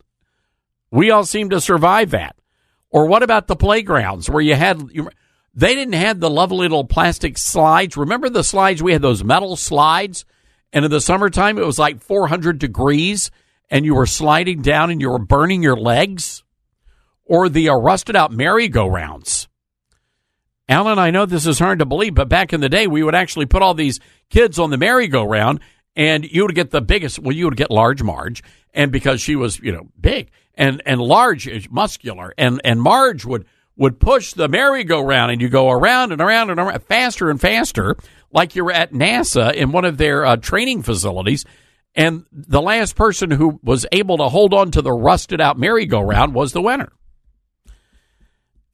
[0.90, 2.36] We all seem to survive that.
[2.90, 4.80] Or what about the playgrounds where you had,
[5.54, 7.96] they didn't have the lovely little plastic slides.
[7.96, 8.82] Remember the slides?
[8.82, 10.24] We had those metal slides
[10.72, 13.30] and in the summertime, it was like 400 degrees
[13.70, 16.42] and you were sliding down and you were burning your legs.
[17.24, 19.48] Or the uh, rusted out merry-go-rounds.
[20.68, 23.14] Alan, I know this is hard to believe, but back in the day, we would
[23.14, 24.00] actually put all these
[24.30, 25.60] kids on the merry-go-round
[25.96, 28.42] and you would get the biggest, well, you would get large Marge.
[28.72, 33.46] And because she was, you know, big and, and large muscular and, and Marge would,
[33.76, 37.96] would push the merry-go-round and you go around and around and around faster and faster
[38.30, 41.46] like you're at NASA in one of their uh, training facilities.
[41.94, 46.34] And the last person who was able to hold on to the rusted out merry-go-round
[46.34, 46.92] was the winner.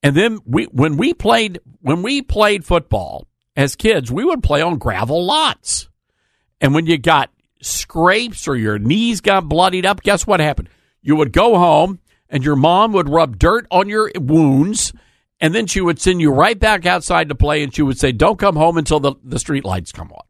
[0.02, 4.60] And then we, when we played, when we played football as kids, we would play
[4.60, 5.88] on gravel lots.
[6.60, 7.30] And when you got
[7.62, 10.68] scrapes or your knees got bloodied up, guess what happened?
[11.06, 14.92] You would go home and your mom would rub dirt on your wounds
[15.40, 18.12] and then she would send you right back outside to play, and she would say,
[18.12, 20.24] "Don't come home until the the street lights come on."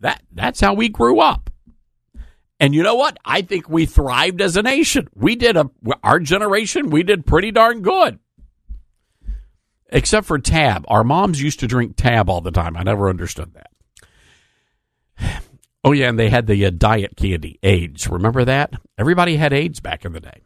[0.00, 1.50] That that's how we grew up.
[2.60, 3.18] And you know what?
[3.24, 5.08] I think we thrived as a nation.
[5.14, 5.70] We did a
[6.02, 6.90] our generation.
[6.90, 8.18] We did pretty darn good.
[9.88, 10.84] Except for Tab.
[10.88, 12.76] Our moms used to drink Tab all the time.
[12.76, 15.42] I never understood that.
[15.84, 18.08] Oh yeah, and they had the uh, diet candy, Ayds.
[18.08, 18.72] Remember that?
[18.96, 20.40] Everybody had Ayds back in the day.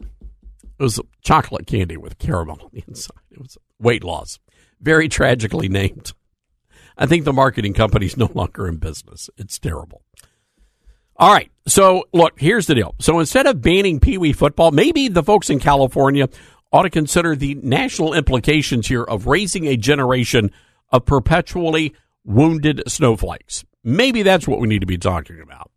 [0.00, 3.18] It was chocolate candy with caramel on the inside.
[3.30, 4.38] It was weight loss.
[4.80, 6.12] Very tragically named.
[6.96, 9.28] I think the marketing company's no longer in business.
[9.36, 10.02] It's terrible.
[11.16, 11.50] All right.
[11.66, 12.94] So, look, here's the deal.
[13.00, 16.28] So, instead of banning Pee Wee football, maybe the folks in California
[16.72, 20.52] ought to consider the national implications here of raising a generation
[20.90, 23.64] of perpetually wounded snowflakes.
[23.88, 25.70] Maybe that's what we need to be talking about.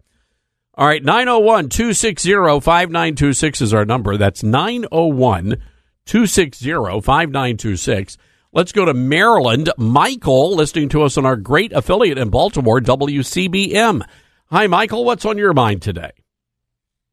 [0.76, 4.18] All right, 901 260 5926 is our number.
[4.18, 5.62] That's 901
[6.06, 8.18] 260 5926.
[8.52, 9.72] Let's go to Maryland.
[9.78, 14.06] Michael, listening to us on our great affiliate in Baltimore, WCBM.
[14.48, 15.06] Hi, Michael.
[15.06, 16.12] What's on your mind today?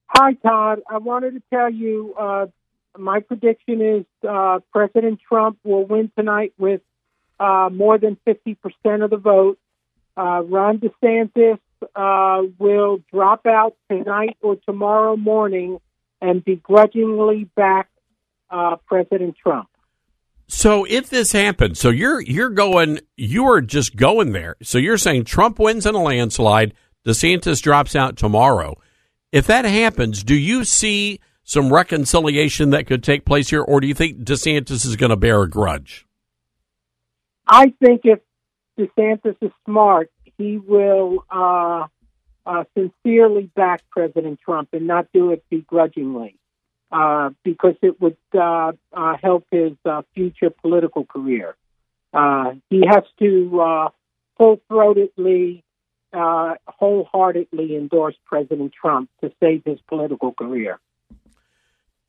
[0.06, 0.80] Hi, Todd.
[0.90, 2.46] I wanted to tell you uh,
[2.96, 6.80] my prediction is uh, President Trump will win tonight with
[7.38, 8.56] uh, more than 50%
[9.04, 9.60] of the vote.
[10.18, 11.60] Uh, Ron DeSantis
[11.94, 15.78] uh, will drop out tonight or tomorrow morning
[16.20, 17.88] and begrudgingly back
[18.50, 19.68] uh, President Trump.
[20.48, 24.56] So if this happens, so you're you're going, you are just going there.
[24.62, 26.74] So you're saying Trump wins in a landslide,
[27.06, 28.74] DeSantis drops out tomorrow.
[29.30, 33.86] If that happens, do you see some reconciliation that could take place here, or do
[33.86, 36.06] you think DeSantis is going to bear a grudge?
[37.46, 38.18] I think if
[38.78, 41.86] DeSantis is smart, he will uh,
[42.46, 46.36] uh, sincerely back President Trump and not do it begrudgingly,
[46.92, 51.56] uh, because it would uh, uh, help his uh, future political career.
[52.70, 53.90] he has to
[54.38, 55.62] full throatedly,
[56.12, 60.78] wholeheartedly endorse President Trump to save his political career.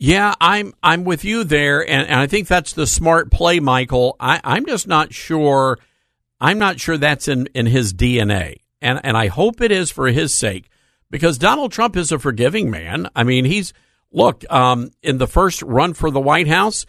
[0.02, 4.16] Yeah, I'm I'm with you there, and, and I think that's the smart play, Michael.
[4.18, 5.78] I, I'm just not sure
[6.40, 8.58] I'm not sure that's in, in his DNA.
[8.82, 10.70] And, and I hope it is for his sake
[11.10, 13.10] because Donald Trump is a forgiving man.
[13.16, 13.74] I mean, he's,
[14.12, 16.86] look, um, in the first run for the White House,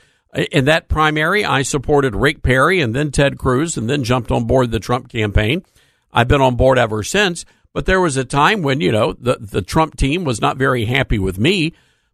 [0.52, 4.44] in that primary, I supported Rick Perry and then Ted Cruz and then jumped on
[4.44, 5.64] board the Trump campaign.
[6.12, 7.44] I've been on board ever since.
[7.72, 10.86] But there was a time when, you know, the, the Trump team was not very
[10.86, 11.72] happy with me.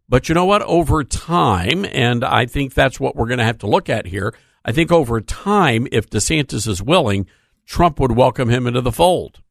[0.09, 0.61] But you know what?
[0.61, 4.33] Over time, and I think that's what we're going to have to look at here,
[4.67, 7.27] I think over time, if DeSantis is willing,
[7.65, 9.41] Trump would welcome him into the fold.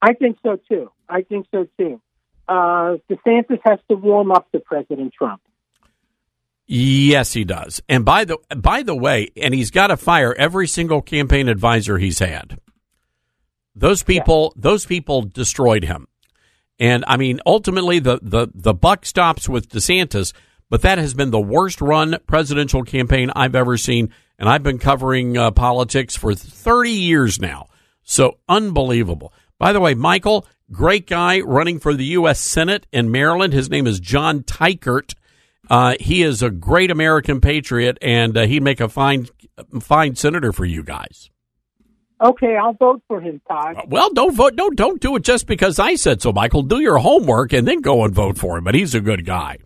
[0.00, 0.90] I think so too.
[1.08, 2.00] I think so too.
[2.48, 5.42] Uh, DeSantis has to warm up to President Trump.
[6.66, 7.82] Yes, he does.
[7.88, 11.98] And by the by the way, and he's got to fire every single campaign advisor
[11.98, 12.60] he's had.
[13.74, 14.60] Those people, yeah.
[14.62, 16.06] those people destroyed him.
[16.78, 20.32] And I mean, ultimately, the the the buck stops with DeSantis
[20.72, 24.10] but that has been the worst run presidential campaign I've ever seen.
[24.38, 27.66] and I've been covering uh, politics for 30 years now.
[28.02, 29.34] So unbelievable.
[29.58, 32.40] By the way, Michael, great guy running for the U.S.
[32.40, 33.52] Senate in Maryland.
[33.52, 35.14] His name is John Teichert.
[35.68, 39.28] Uh, he is a great American patriot, and uh, he'd make a fine,
[39.78, 41.28] fine senator for you guys.
[42.18, 43.76] Okay, I'll vote for him, Todd.
[43.76, 44.56] Uh, well, don't vote.
[44.56, 46.62] Don't don't do it just because I said so, Michael.
[46.62, 48.64] Do your homework and then go and vote for him.
[48.64, 49.58] But he's a good guy.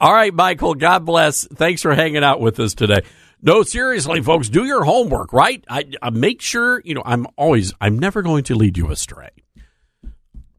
[0.00, 0.74] All right, Michael.
[0.74, 1.44] God bless.
[1.46, 3.02] Thanks for hanging out with us today.
[3.42, 5.32] No, seriously, folks, do your homework.
[5.32, 5.64] Right?
[5.68, 7.02] I, I make sure you know.
[7.04, 7.72] I'm always.
[7.80, 9.30] I'm never going to lead you astray.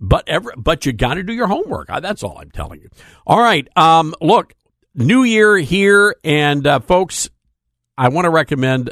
[0.02, 1.88] But ever, but you got to do your homework.
[1.88, 2.90] That's all I'm telling you.
[3.28, 3.68] All right.
[3.78, 4.54] Um, look,
[4.96, 7.30] New Year here, and uh, folks,
[7.98, 8.92] I want to recommend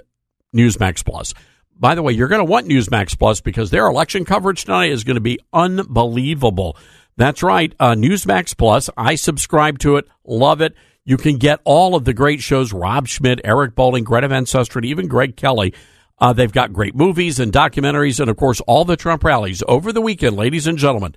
[0.55, 1.33] Newsmax Plus.
[1.79, 5.03] By the way, you're going to want Newsmax Plus because their election coverage tonight is
[5.03, 6.77] going to be unbelievable.
[7.17, 8.89] That's right, uh, Newsmax Plus.
[8.95, 10.75] I subscribe to it, love it.
[11.03, 14.85] You can get all of the great shows: Rob Schmitt, Eric Bolling, Greta Van Susteren,
[14.85, 15.73] even Greg Kelly.
[16.19, 19.91] Uh, they've got great movies and documentaries, and of course, all the Trump rallies over
[19.91, 21.15] the weekend, ladies and gentlemen.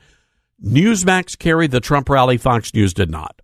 [0.62, 3.40] Newsmax carried the Trump rally, Fox News did not.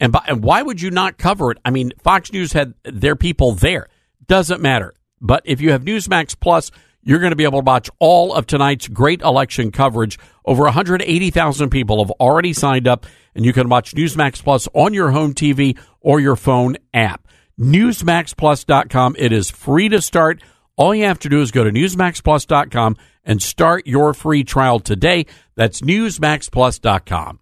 [0.00, 1.58] And, by, and why would you not cover it?
[1.64, 3.88] I mean, Fox News had their people there.
[4.26, 4.94] Doesn't matter.
[5.20, 6.70] But if you have Newsmax Plus,
[7.02, 10.18] you're going to be able to watch all of tonight's great election coverage.
[10.44, 15.10] Over 180,000 people have already signed up, and you can watch Newsmax Plus on your
[15.10, 17.26] home TV or your phone app.
[17.58, 19.16] NewsmaxPlus.com.
[19.18, 20.42] It is free to start.
[20.76, 25.26] All you have to do is go to NewsmaxPlus.com and start your free trial today.
[25.56, 27.40] That's NewsmaxPlus.com.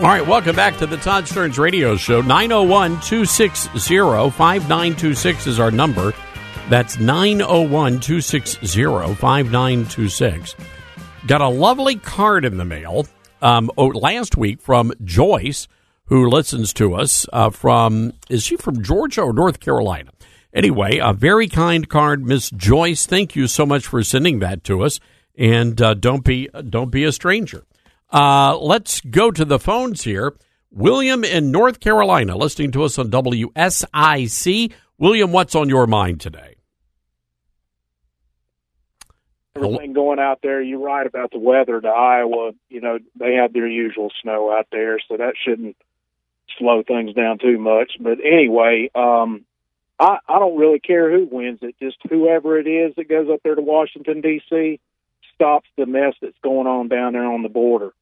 [0.00, 2.22] All right, welcome back to the Todd Starnes Radio Show.
[2.22, 3.68] 901 260
[4.30, 6.14] 5926 is our number.
[6.70, 10.56] That's 901 260 5926.
[11.26, 13.08] Got a lovely card in the mail
[13.42, 15.68] um, oh, last week from Joyce,
[16.06, 20.12] who listens to us uh, from, is she from Georgia or North Carolina?
[20.54, 23.04] Anyway, a very kind card, Miss Joyce.
[23.04, 24.98] Thank you so much for sending that to us.
[25.36, 27.64] And uh, don't be don't be a stranger.
[28.12, 30.34] Uh, let's go to the phones here.
[30.70, 34.72] William in North Carolina, listening to us on WSIC.
[34.98, 36.56] William, what's on your mind today?
[39.56, 42.52] Everything going out there, you're right about the weather to Iowa.
[42.68, 45.76] You know, they have their usual snow out there, so that shouldn't
[46.58, 47.92] slow things down too much.
[47.98, 49.44] But anyway, um,
[49.98, 51.74] I, I don't really care who wins it.
[51.80, 54.80] Just whoever it is that goes up there to Washington, D.C.,
[55.34, 57.92] stops the mess that's going on down there on the border.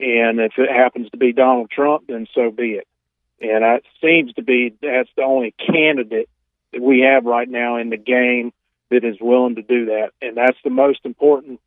[0.00, 2.86] And if it happens to be Donald Trump, then so be it.
[3.40, 6.28] And it seems to be that's the only candidate
[6.72, 8.52] that we have right now in the game
[8.90, 10.10] that is willing to do that.
[10.20, 11.60] And that's the most important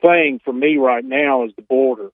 [0.00, 2.10] thing for me right now is the border.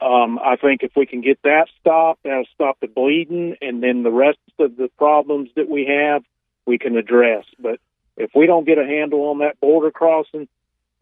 [0.00, 4.02] Um, I think if we can get that stopped, that'll stop the bleeding, and then
[4.02, 6.24] the rest of the problems that we have,
[6.66, 7.44] we can address.
[7.58, 7.78] But
[8.16, 10.48] if we don't get a handle on that border crossing,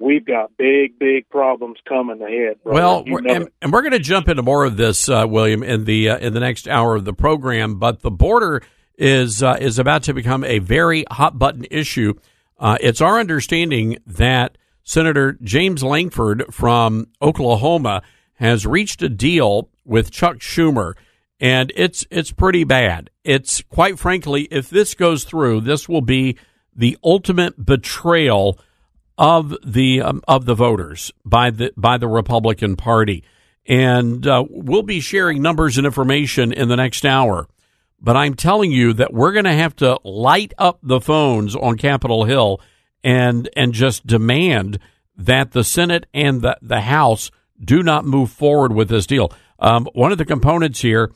[0.00, 2.62] we've got big, big problems coming ahead.
[2.64, 2.80] Brother.
[2.80, 5.84] Well, we're, and, and, we're going to jump into more of this, uh, William, in
[5.84, 7.78] the uh, in the next hour of the program.
[7.78, 8.62] But the border
[8.96, 12.14] is uh, is about to become a very hot button issue.
[12.58, 18.02] Uh, it's our understanding that Senator James Lankford from Oklahoma
[18.34, 20.94] has reached a deal with Chuck Schumer,
[21.38, 23.10] and it's it's pretty bad.
[23.24, 26.36] It's quite frankly, if this goes through, this will be
[26.74, 28.58] the ultimate betrayal
[29.20, 33.22] of the um, of the voters by the by the Republican Party,
[33.66, 37.46] and uh, we'll be sharing numbers and information in the next hour.
[38.00, 41.76] But I'm telling you that we're going to have to light up the phones on
[41.76, 42.62] Capitol Hill
[43.04, 44.78] and and just demand
[45.18, 47.30] that the Senate and the the House
[47.62, 49.30] do not move forward with this deal.
[49.58, 51.12] Um, one of the components here,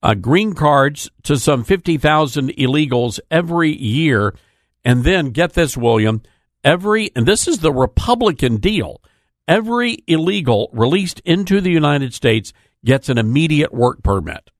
[0.00, 4.36] uh, green cards to some fifty thousand illegals every year,
[4.84, 6.22] and then get this, William
[6.64, 9.02] every, and this is the Republican deal,
[9.46, 12.52] every illegal released into the United States
[12.84, 14.50] gets an immediate work permit.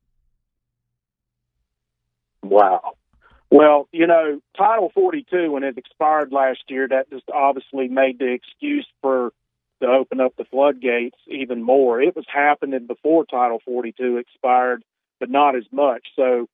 [2.43, 2.95] Wow.
[3.51, 8.33] Well, you know, Title 42, when it expired last year, that just obviously made the
[8.33, 9.33] excuse for
[9.81, 12.03] to open up the floodgates even more.
[12.03, 14.83] It was happening before Title 42 expired,
[15.21, 16.03] but not as much.
[16.17, 16.49] So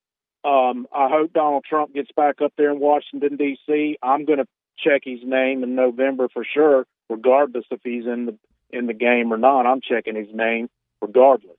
[0.45, 3.97] um, I hope Donald Trump gets back up there in Washington, D.C.
[4.03, 4.47] I'm going to
[4.79, 8.39] check his name in November for sure, regardless if he's in the
[8.71, 9.67] in the game or not.
[9.67, 10.69] I'm checking his name
[11.01, 11.57] regardless.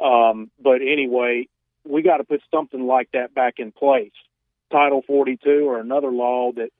[0.00, 1.48] Um, but anyway,
[1.84, 4.12] we got to put something like that back in place.
[4.70, 6.70] Title 42 or another law that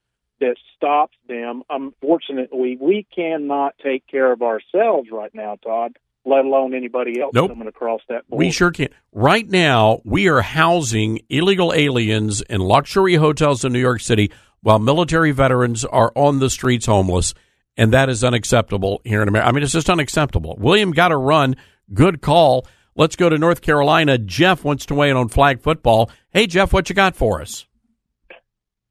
[0.41, 1.63] that stops them.
[1.69, 7.51] Unfortunately, we cannot take care of ourselves right now, Todd, let alone anybody else Nope.
[7.51, 8.39] coming across that border.
[8.45, 8.93] We sure can't.
[9.13, 14.79] Right now, we are housing illegal aliens in luxury hotels in New York City while
[14.79, 17.35] military veterans are on the streets homeless,
[17.77, 19.49] and that is unacceptable here in America.
[19.49, 20.57] I mean, it's just unacceptable.
[20.59, 21.57] William got to run.
[21.93, 22.67] Good call.
[22.97, 24.19] Let's go to North Carolina.
[24.19, 26.11] Jeff wants to weigh in on flag football.
[26.31, 27.67] Hey, Jeff, what you got for us?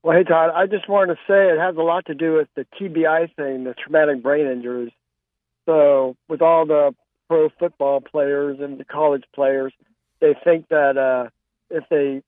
[0.02, 2.48] Well, hey, Todd, I just wanted to say it has a lot to do with
[2.56, 4.94] the TBI thing, the traumatic brain injuries.
[5.66, 6.96] So, with all the
[7.28, 9.74] pro football players and the college players,
[10.22, 11.30] they think that uh,
[11.70, 12.24] if they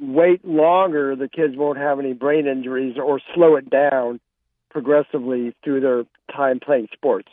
[0.00, 4.20] wait longer, the kids won't have any brain injuries or slow it down
[4.70, 7.28] progressively through their time playing sports.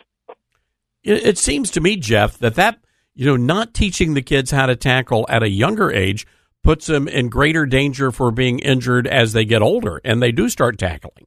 [1.03, 2.80] It, it seems to me, Jeff, that that
[3.16, 6.28] you know not teaching the kids how to tackle at a younger age
[6.64, 10.49] puts them in greater danger for being injured as they get older and they do
[10.49, 11.26] start tackling.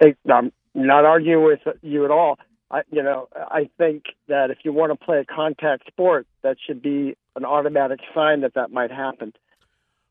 [0.00, 2.38] I'm not arguing with you at all.
[2.70, 6.56] I, you know, I think that if you want to play a contact sport, that
[6.64, 9.32] should be an automatic sign that that might happen.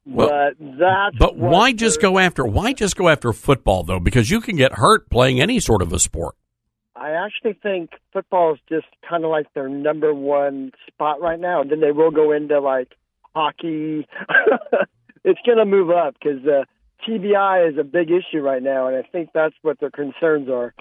[0.08, 4.00] Well, but that's But why just go after why just go after football though?
[4.00, 6.36] Because you can get hurt playing any sort of a sport.
[6.96, 11.62] I actually think football is just kind of like their number one spot right now.
[11.62, 12.94] And then they will go into like
[13.36, 14.08] hockey.
[15.24, 16.64] it's going to move up because uh,
[17.08, 20.74] TBI is a big issue right now, and I think that's what their concerns are.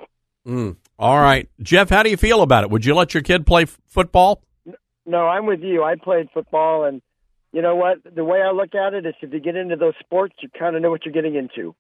[0.47, 0.77] Mm.
[0.99, 2.71] All right, Jeff, how do you feel about it?
[2.71, 4.43] Would you let your kid play f- football?
[5.05, 5.83] No, I'm with you.
[5.83, 7.03] I played football, and
[7.57, 8.01] you know what?
[8.15, 10.77] The way I look at it is, if you get into those sports, you kind
[10.77, 11.75] of know what you're getting into.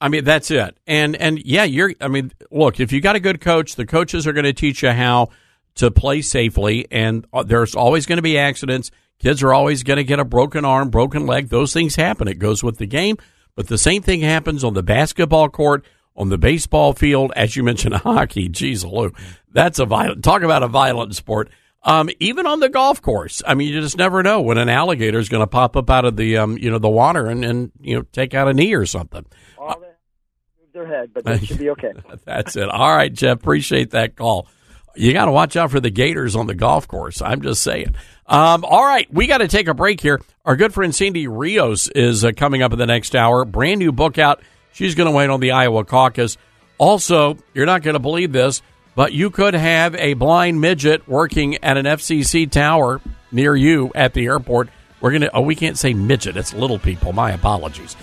[0.00, 0.76] I mean, that's it.
[0.86, 1.92] And and yeah, you're.
[2.00, 4.80] I mean, look, if you got a good coach, the coaches are going to teach
[4.80, 5.30] you how
[5.74, 8.92] to play safely, and uh, there's always going to be accidents.
[9.18, 11.48] Kids are always going to get a broken arm, broken leg.
[11.48, 12.28] Those things happen.
[12.28, 13.16] It goes with the game.
[13.56, 15.84] But the same thing happens on the basketball court,
[16.14, 18.48] on the baseball field, as you mentioned, hockey.
[18.48, 19.12] Jeez, Lou,
[19.50, 20.22] that's a violent.
[20.22, 21.50] Talk about a violent sport.
[21.84, 25.18] Um, even on the golf course, I mean, you just never know when an alligator
[25.18, 27.72] is going to pop up out of the um, you know, the water and and
[27.80, 29.24] you know, take out a knee or something.
[29.58, 31.92] Move their head, but they should be okay.
[32.24, 32.68] That's it.
[32.68, 33.38] All right, Jeff.
[33.38, 34.46] Appreciate that call.
[34.94, 37.22] You got to watch out for the Gators on the golf course.
[37.22, 37.94] I'm just saying.
[38.26, 40.20] Um, all right, we got to take a break here.
[40.44, 43.44] Our good friend Sandy Rios is uh, coming up in the next hour.
[43.44, 44.42] Brand new book out.
[44.72, 46.36] She's going to wait on the Iowa caucus.
[46.78, 48.62] Also, you're not going to believe this,
[48.94, 54.14] but you could have a blind midget working at an FCC tower near you at
[54.14, 54.68] the airport.
[55.00, 56.36] We're going to, oh, we can't say midget.
[56.36, 57.12] It's little people.
[57.12, 57.96] My apologies.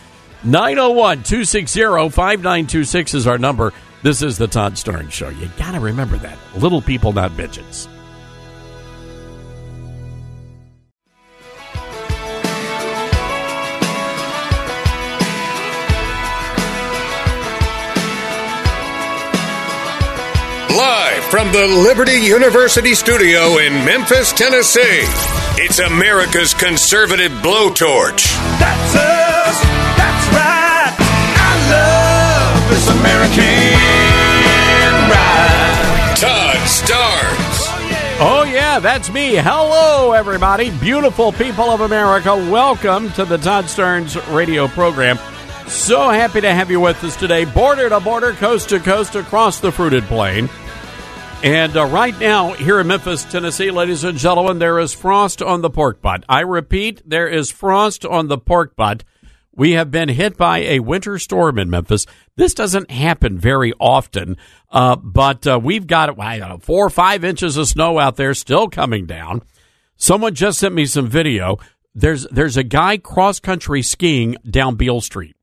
[0.43, 3.73] 901 260 5926 is our number.
[4.01, 5.29] This is the Todd Starnes Show.
[5.29, 6.37] You got to remember that.
[6.55, 7.87] Little people, not midgets.
[20.69, 25.01] Live from the Liberty University studio in Memphis, Tennessee,
[25.57, 28.37] it's America's conservative blowtorch.
[28.59, 29.61] That's us.
[29.97, 30.93] That's right.
[31.41, 33.73] I love this American
[35.09, 36.15] ride.
[36.15, 38.19] Todd Starnes.
[38.21, 39.35] Oh, yeah, that's me.
[39.37, 40.69] Hello, everybody.
[40.69, 42.35] Beautiful people of America.
[42.35, 45.17] Welcome to the Todd Starnes radio program.
[45.69, 49.59] So happy to have you with us today, border to border, coast to coast, across
[49.59, 50.49] the fruited plain.
[51.43, 55.61] And uh, right now, here in Memphis, Tennessee, ladies and gentlemen, there is frost on
[55.61, 56.25] the pork butt.
[56.27, 59.03] I repeat, there is frost on the pork butt.
[59.55, 62.05] We have been hit by a winter storm in Memphis.
[62.35, 64.37] This doesn't happen very often,
[64.71, 68.69] uh, but uh, we've got know, four or five inches of snow out there still
[68.69, 69.43] coming down.
[69.97, 71.57] Someone just sent me some video.
[71.95, 75.35] There's there's a guy cross country skiing down Beale Street.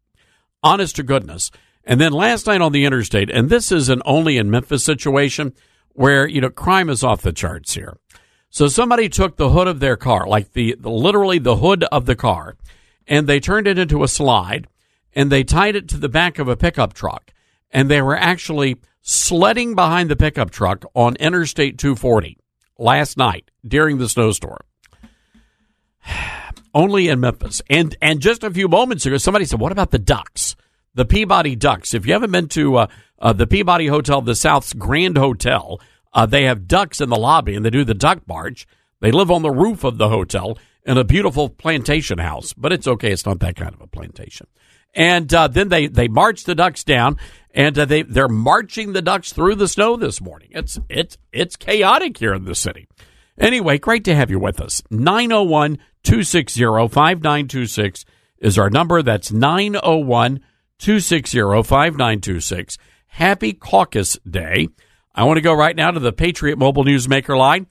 [0.67, 1.53] Honest to goodness.
[1.85, 5.55] And then last night on the interstate, and this is an only in Memphis situation
[5.93, 7.97] where you know crime is off the charts here.
[8.51, 12.07] So somebody took the hood of their car, like the, the literally the hood of
[12.07, 12.57] the car,
[13.07, 14.67] and they turned it into a slide
[15.15, 17.33] and they tied it to the back of a pickup truck.
[17.71, 22.39] And they were actually sledding behind the pickup truck on Interstate 240
[22.77, 24.59] last night during the snowstorm.
[26.77, 27.63] Only in Memphis.
[27.71, 30.57] And and just a few moments ago, somebody said, "What about the ducks?
[30.95, 31.95] The Peabody Ducks?
[31.95, 32.87] If you haven't been to uh,
[33.19, 35.81] uh, the Peabody Hotel, the South's Grand Hotel,
[36.13, 38.67] uh, they have ducks in the lobby, and they do the duck march.
[39.01, 42.87] They live on the roof of the hotel in a beautiful plantation house, but it's
[42.87, 43.11] okay.
[43.11, 44.47] It's not that kind of a plantation.
[44.95, 47.17] And uh, then they they march the ducks down,
[47.55, 50.49] and uh, they they're marching the ducks through the snow this morning.
[50.51, 52.87] It's it's it's chaotic here in the city.
[53.39, 54.83] Anyway, great to have you with us.
[54.91, 58.05] 901 260 5926
[58.39, 59.03] is our number.
[59.03, 60.41] That's 901
[60.79, 62.79] 260 5926.
[63.09, 64.69] Happy Caucus Day.
[65.15, 67.67] I want to go right now to the Patriot Mobile Newsmaker line.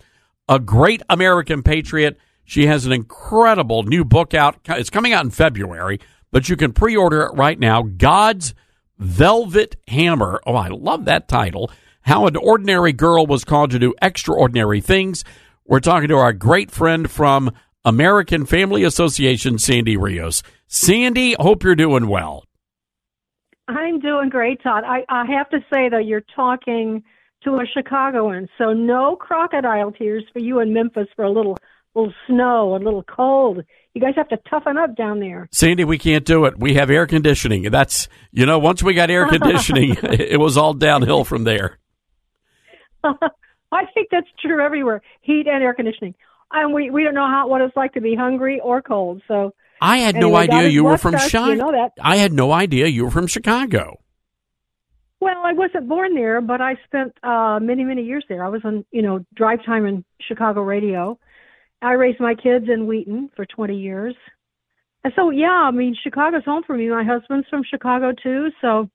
[0.47, 2.17] A great American patriot.
[2.43, 4.57] She has an incredible new book out.
[4.67, 5.99] It's coming out in February,
[6.31, 7.81] but you can pre order it right now.
[7.81, 8.53] God's
[8.99, 10.41] Velvet Hammer.
[10.45, 11.71] Oh, I love that title.
[12.01, 15.23] How an Ordinary Girl Was Called to Do Extraordinary Things.
[15.67, 17.51] We're talking to our great friend from
[17.83, 20.43] American Family Association, Sandy Rios.
[20.67, 22.45] Sandy, hope you're doing well.
[23.67, 24.83] I'm doing great, Todd.
[24.85, 27.03] I, I have to say, though, you're talking
[27.43, 31.57] to a Chicagoan, so no crocodile tears for you in Memphis for a little
[31.95, 33.63] little snow, a little cold.
[33.93, 35.47] You guys have to toughen up down there.
[35.51, 36.59] Sandy, we can't do it.
[36.59, 37.71] We have air conditioning.
[37.71, 41.79] That's, you know, once we got air conditioning, it was all downhill from there.
[43.75, 45.01] I think that's true everywhere.
[45.21, 46.15] Heat and air conditioning.
[46.51, 49.21] And we, we don't know how what it's like to be hungry or cold.
[49.27, 51.51] So I had anyway, no idea you were from Chicago.
[51.51, 51.91] You know that.
[52.01, 53.99] I had no idea you were from Chicago.
[55.19, 58.45] Well, I wasn't born there, but I spent uh many, many years there.
[58.45, 61.19] I was on, you know, drive time in Chicago radio.
[61.81, 64.15] I raised my kids in Wheaton for 20 years.
[65.03, 66.89] And so, yeah, I mean, Chicago's home for me.
[66.89, 68.89] My husband's from Chicago too, so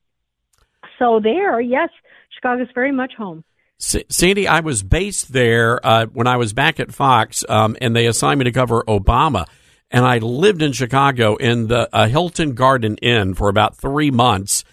[0.98, 1.88] so there, yes,
[2.34, 3.44] Chicago's very much home.
[3.80, 8.06] Sandy, I was based there uh, when I was back at Fox, um, and they
[8.06, 9.46] assigned me to cover Obama.
[9.90, 14.64] And I lived in Chicago in the uh, Hilton Garden Inn for about three months,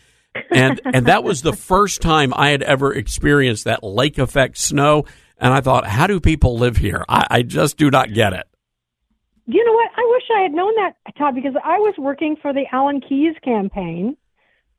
[0.52, 5.06] and and that was the first time I had ever experienced that lake effect snow.
[5.40, 7.06] And I thought, how do people live here?
[7.08, 8.46] I, I just do not get it.
[9.46, 9.90] You know what?
[9.96, 13.36] I wish I had known that, Todd, because I was working for the Alan Keyes
[13.42, 14.18] campaign,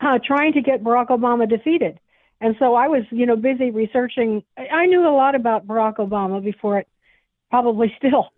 [0.01, 1.99] uh, trying to get Barack Obama defeated.
[2.41, 4.43] And so I was, you know, busy researching.
[4.57, 6.89] I knew a lot about Barack Obama before it,
[7.51, 8.29] probably still,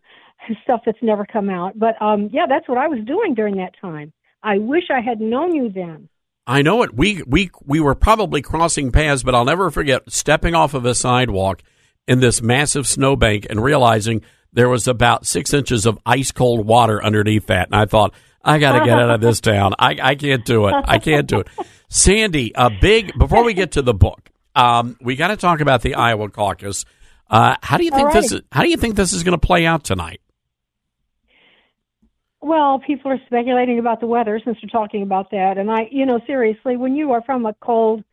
[0.63, 1.79] stuff that's never come out.
[1.79, 4.13] But um, yeah, that's what I was doing during that time.
[4.43, 6.09] I wish I had known you then.
[6.47, 6.95] I know it.
[6.95, 10.95] We we we were probably crossing paths, but I'll never forget stepping off of a
[10.95, 11.63] sidewalk
[12.09, 14.23] in this massive snowbank and realizing
[14.53, 18.59] there was about six inches of ice cold water underneath that, and I thought, I
[18.59, 19.75] got to get out of this town.
[19.79, 20.75] I, I can't do it.
[20.87, 21.49] I can't do it.
[21.91, 25.83] Sandy, a big before we get to the book, um, we got to talk about
[25.83, 26.85] the Iowa caucus.
[27.29, 28.43] Uh, how do you think this is?
[28.53, 30.21] How do you think this is going to play out tonight?
[32.41, 36.07] Well, people are speculating about the weather since we're talking about that, and I, you
[36.07, 38.05] know, seriously, when you are from a cold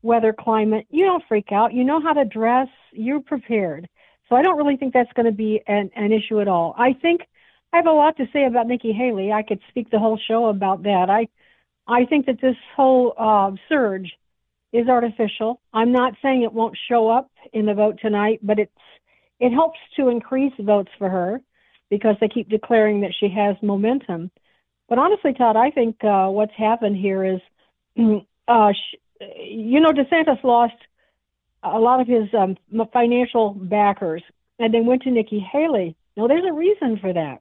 [0.00, 1.74] weather climate, you don't freak out.
[1.74, 2.68] You know how to dress.
[2.92, 3.88] You're prepared.
[4.28, 6.74] So I don't really think that's going to be an, an issue at all.
[6.78, 7.22] I think
[7.72, 9.32] I have a lot to say about Nikki Haley.
[9.32, 11.08] I could speak the whole show about that.
[11.10, 11.28] I
[11.88, 14.12] I think that this whole uh, surge
[14.72, 15.60] is artificial.
[15.72, 18.70] I'm not saying it won't show up in the vote tonight, but it's
[19.40, 21.40] it helps to increase votes for her
[21.90, 24.30] because they keep declaring that she has momentum.
[24.88, 27.40] But honestly, Todd, I think uh, what's happened here is,
[28.48, 30.74] uh, sh- you know, DeSantis lost
[31.62, 32.56] a lot of his um,
[32.92, 34.22] financial backers,
[34.58, 35.96] and then went to Nikki Haley.
[36.16, 37.40] Now, there's a reason for that.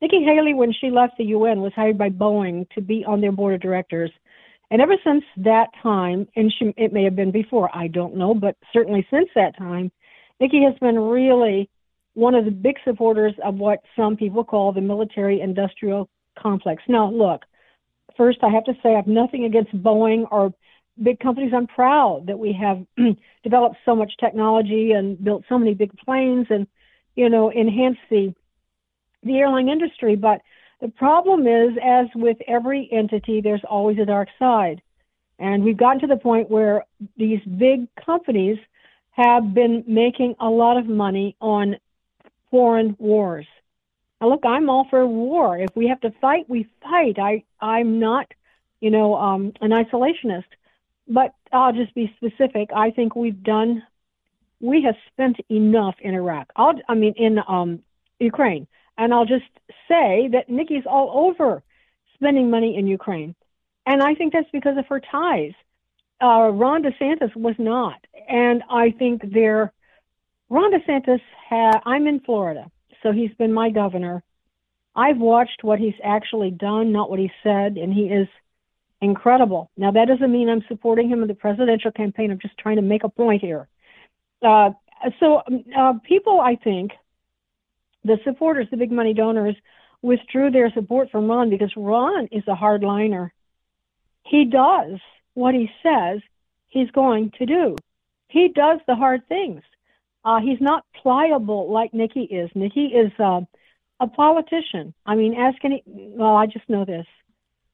[0.00, 3.32] Nikki Haley, when she left the UN, was hired by Boeing to be on their
[3.32, 4.10] board of directors.
[4.70, 8.34] And ever since that time, and she, it may have been before, I don't know,
[8.34, 9.90] but certainly since that time,
[10.40, 11.68] Nikki has been really
[12.14, 16.82] one of the big supporters of what some people call the military industrial complex.
[16.88, 17.44] Now, look,
[18.16, 20.52] first I have to say I have nothing against Boeing or
[21.02, 21.52] big companies.
[21.54, 22.84] I'm proud that we have
[23.42, 26.66] developed so much technology and built so many big planes and,
[27.16, 28.34] you know, enhanced the
[29.22, 30.16] the airline industry.
[30.16, 30.40] But
[30.80, 34.80] the problem is, as with every entity, there's always a dark side.
[35.38, 36.84] And we've gotten to the point where
[37.16, 38.58] these big companies
[39.10, 41.76] have been making a lot of money on
[42.50, 43.46] foreign wars.
[44.20, 45.58] Now, look, I'm all for war.
[45.58, 47.18] If we have to fight, we fight.
[47.18, 48.26] I, I'm not,
[48.80, 50.44] you know, um, an isolationist.
[51.08, 52.70] But I'll just be specific.
[52.74, 53.82] I think we've done,
[54.60, 56.52] we have spent enough in Iraq.
[56.56, 57.80] I'll, I mean, in um,
[58.18, 58.66] Ukraine.
[58.98, 59.44] And I'll just
[59.88, 61.62] say that Nikki's all over
[62.14, 63.34] spending money in Ukraine.
[63.86, 65.52] And I think that's because of her ties.
[66.20, 68.04] Uh, Ron DeSantis was not.
[68.28, 69.72] And I think they're,
[70.50, 72.70] Ron DeSantis, ha- I'm in Florida,
[73.02, 74.22] so he's been my governor.
[74.96, 78.26] I've watched what he's actually done, not what he said, and he is
[79.00, 79.70] incredible.
[79.76, 82.32] Now, that doesn't mean I'm supporting him in the presidential campaign.
[82.32, 83.68] I'm just trying to make a point here.
[84.42, 84.70] Uh,
[85.20, 86.90] so, um, uh, people, I think,
[88.08, 89.54] the supporters, the big money donors,
[90.02, 93.30] withdrew their support from Ron because Ron is a hardliner.
[94.24, 94.98] He does
[95.34, 96.20] what he says
[96.68, 97.76] he's going to do.
[98.28, 99.62] He does the hard things.
[100.24, 102.50] Uh, he's not pliable like Nikki is.
[102.54, 103.40] Nikki is uh,
[104.00, 104.92] a politician.
[105.06, 105.82] I mean, ask any.
[105.86, 107.06] Well, I just know this.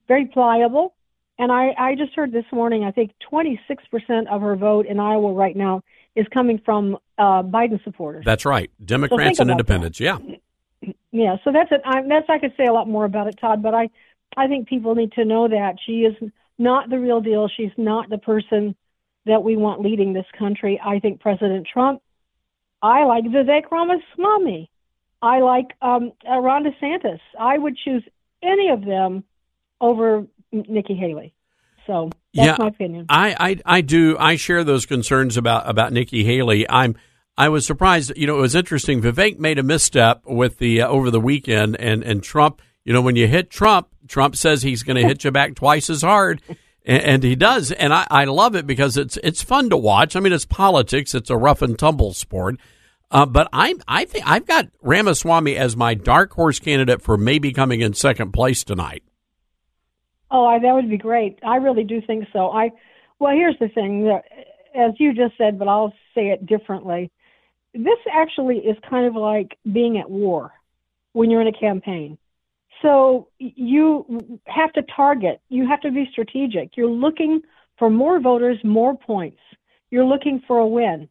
[0.06, 0.94] very pliable.
[1.38, 3.58] And I, I just heard this morning, I think 26%
[4.30, 5.82] of her vote in Iowa right now
[6.16, 8.24] is coming from uh, Biden supporters.
[8.24, 8.70] That's right.
[8.84, 10.00] Democrats So and independents.
[10.00, 10.18] Yeah.
[11.10, 11.80] Yeah, so that's it.
[11.84, 13.62] I, that's I could say a lot more about it, Todd.
[13.62, 13.88] But I,
[14.36, 16.14] I think people need to know that she is
[16.58, 17.48] not the real deal.
[17.48, 18.74] She's not the person
[19.26, 20.80] that we want leading this country.
[20.84, 22.02] I think President Trump.
[22.82, 24.70] I like Vivek Ramaswamy.
[25.22, 27.20] I like um, uh, Ron DeSantis.
[27.38, 28.02] I would choose
[28.42, 29.24] any of them
[29.80, 31.32] over Nikki Haley.
[31.86, 33.06] So that's yeah, my opinion.
[33.08, 36.68] I, I I do I share those concerns about about Nikki Haley.
[36.68, 36.96] I'm
[37.36, 38.12] I was surprised.
[38.16, 39.02] You know, it was interesting.
[39.02, 42.60] Vivek made a misstep with the uh, over the weekend, and and Trump.
[42.84, 45.88] You know, when you hit Trump, Trump says he's going to hit you back twice
[45.88, 46.42] as hard,
[46.84, 47.72] and, and he does.
[47.72, 50.16] And I, I love it because it's it's fun to watch.
[50.16, 51.14] I mean, it's politics.
[51.14, 52.56] It's a rough and tumble sport.
[53.10, 57.52] Uh, but I I think I've got Ramaswamy as my dark horse candidate for maybe
[57.52, 59.02] coming in second place tonight.
[60.34, 61.38] Oh, I, that would be great.
[61.46, 62.50] I really do think so.
[62.50, 62.72] I
[63.20, 64.20] well, here's the thing.
[64.74, 67.12] As you just said, but I'll say it differently.
[67.72, 70.50] This actually is kind of like being at war
[71.12, 72.18] when you're in a campaign.
[72.82, 75.40] So you have to target.
[75.50, 76.76] You have to be strategic.
[76.76, 77.40] You're looking
[77.78, 79.38] for more voters, more points.
[79.90, 81.08] You're looking for a win.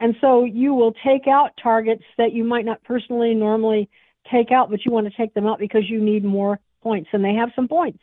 [0.00, 3.90] And so you will take out targets that you might not personally normally
[4.30, 7.10] take out, but you want to take them out because you need more points.
[7.12, 8.00] And they have some points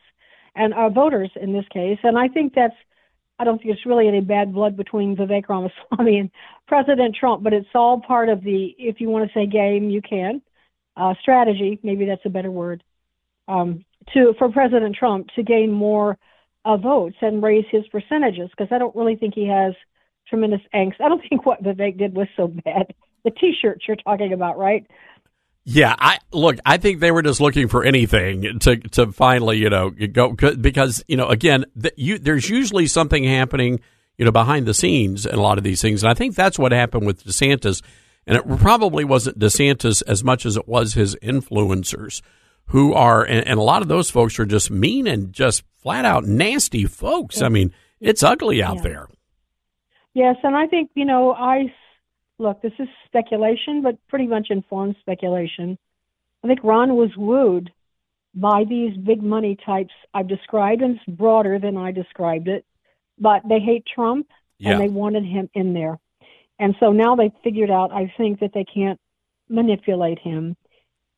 [0.59, 1.97] and our voters in this case.
[2.03, 2.75] And I think that's,
[3.39, 6.29] I don't think it's really any bad blood between Vivek Ramaswamy and
[6.67, 10.01] President Trump, but it's all part of the, if you want to say game, you
[10.01, 10.41] can,
[10.97, 12.83] uh, strategy, maybe that's a better word,
[13.47, 16.17] um, to, for President Trump to gain more
[16.65, 19.73] uh, votes and raise his percentages, because I don't really think he has
[20.27, 20.99] tremendous angst.
[20.99, 22.93] I don't think what Vivek did was so bad.
[23.23, 24.85] The T-shirts you're talking about, right?
[25.65, 26.57] Yeah, I look.
[26.65, 31.03] I think they were just looking for anything to to finally, you know, go because
[31.07, 33.79] you know, again, the, you, there's usually something happening,
[34.17, 36.57] you know, behind the scenes in a lot of these things, and I think that's
[36.57, 37.83] what happened with DeSantis,
[38.25, 42.21] and it probably wasn't DeSantis as much as it was his influencers,
[42.67, 46.05] who are, and, and a lot of those folks are just mean and just flat
[46.05, 47.41] out nasty folks.
[47.43, 48.81] I mean, it's ugly out Yeah.
[48.81, 49.07] there.
[50.15, 51.71] Yes, and I think you know I
[52.39, 52.61] look.
[52.61, 55.77] This is speculation, but pretty much informed speculation.
[56.43, 57.71] I think Ron was wooed
[58.33, 62.65] by these big money types I've described, and it's broader than I described it.
[63.17, 64.27] But they hate Trump,
[64.57, 64.71] Yeah.
[64.71, 65.99] and they wanted him in there,
[66.57, 67.91] and so now they figured out.
[67.91, 68.99] I think that they can't
[69.49, 70.55] manipulate him,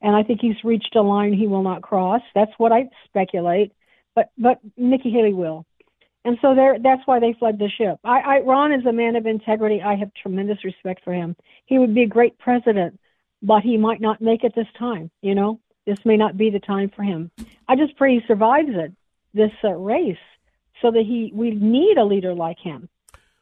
[0.02, 2.22] and I think he's reached a line he will not cross.
[2.34, 3.72] That's what I speculate.
[4.16, 5.66] But but Nikki Haley will.
[6.24, 7.98] And so there, that's why they fled the ship.
[8.04, 9.82] I, I, Ron is a man of integrity.
[9.82, 11.36] I have tremendous respect for him.
[11.66, 13.00] He would be a great president,
[13.42, 15.10] but he might not make it this time.
[15.22, 17.32] You know, this may not be the time for him.
[17.68, 18.92] I just pray he survives it,
[19.34, 20.18] this uh, race,
[20.82, 21.32] so that he.
[21.34, 22.88] We need a leader like him,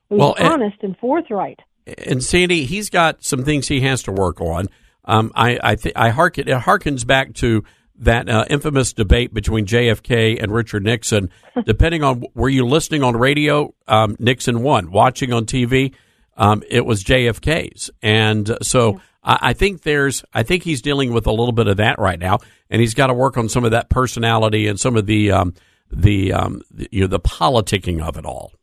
[0.10, 1.60] who's Well, and- honest and forthright.
[2.08, 4.68] and Sandy, he's got some things he has to work on.
[5.04, 7.64] Um, I I, th- I harken it harkens back to
[8.00, 11.30] that uh, infamous debate between JFK and Richard Nixon.
[11.66, 14.92] Depending on were you listening on radio, um, Nixon won.
[14.92, 15.94] Watching on TV,
[16.38, 21.14] um, it was JFK's, and uh, so I, I think there's I think he's dealing
[21.14, 22.40] with a little bit of that right now,
[22.70, 25.54] and he's got to work on some of that personality and some of the um,
[25.92, 28.54] the, um, the you know the politicking of it all.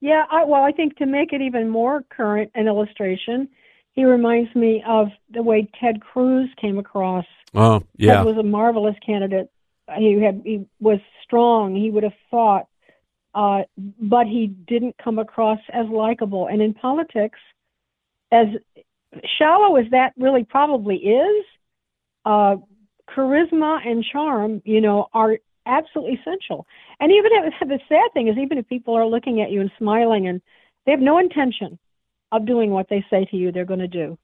[0.00, 3.48] Yeah, I, well, I think to make it even more current an illustration,
[3.92, 7.24] he reminds me of the way Ted Cruz came across.
[7.54, 8.22] Oh yeah.
[8.22, 9.50] Was a marvelous candidate.
[9.96, 11.74] He had he was strong.
[11.74, 12.66] He would have fought,
[13.34, 16.46] uh, but he didn't come across as likable.
[16.46, 17.38] And in politics,
[18.30, 18.46] as
[19.38, 21.44] shallow as that really probably is,
[22.24, 22.56] uh,
[23.08, 26.66] charisma and charm, you know, are absolutely essential.
[27.00, 29.70] And even if the sad thing is, even if people are looking at you and
[29.78, 30.40] smiling and
[30.86, 31.78] they have no intention
[32.30, 34.18] of doing what they say to you, they're going to do.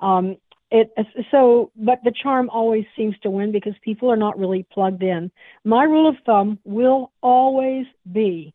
[0.00, 0.36] Um,
[0.70, 0.90] it
[1.30, 5.30] so, but the charm always seems to win because people are not really plugged in.
[5.64, 8.52] My rule of thumb will always be: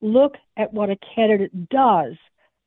[0.00, 2.14] look at what a candidate does,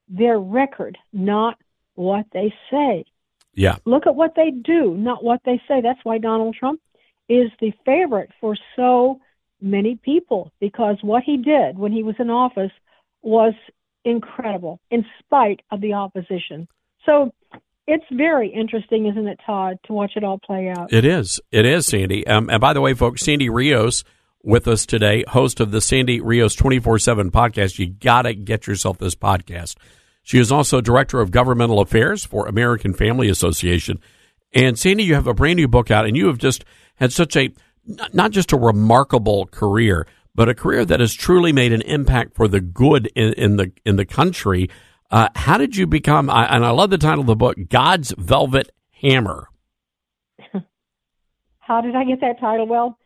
[0.07, 1.57] their record, not
[1.95, 3.05] what they say.
[3.53, 3.77] Yeah.
[3.85, 5.81] Look at what they do, not what they say.
[5.81, 6.79] That's why Donald Trump
[7.27, 9.19] is the favorite for so
[9.59, 12.71] many people because what he did when he was in office
[13.23, 13.53] was
[14.05, 16.67] incredible in spite of the opposition.
[17.05, 17.33] So
[17.88, 20.91] it's very interesting, isn't it, Todd, to watch it all play out?
[20.91, 21.39] It is.
[21.51, 22.27] It is, Sandy.
[22.27, 24.03] Um, and by the way, folks, Sandy Rios
[24.43, 27.79] with us today, host of the Sandy Rios 24 7 podcast.
[27.79, 29.75] You got to get yourself this podcast.
[30.23, 33.99] She is also director of governmental affairs for American Family Association.
[34.53, 36.65] And Sandy, you have a brand new book out, and you have just
[36.95, 37.53] had such a
[38.11, 42.49] not just a remarkable career, but a career that has truly made an impact for
[42.49, 44.69] the good in, in the in the country.
[45.10, 46.30] Uh, how did you become?
[46.30, 49.47] and I love the title of the book, God's Velvet Hammer.
[51.60, 52.68] how did I get that title?
[52.68, 52.97] Well,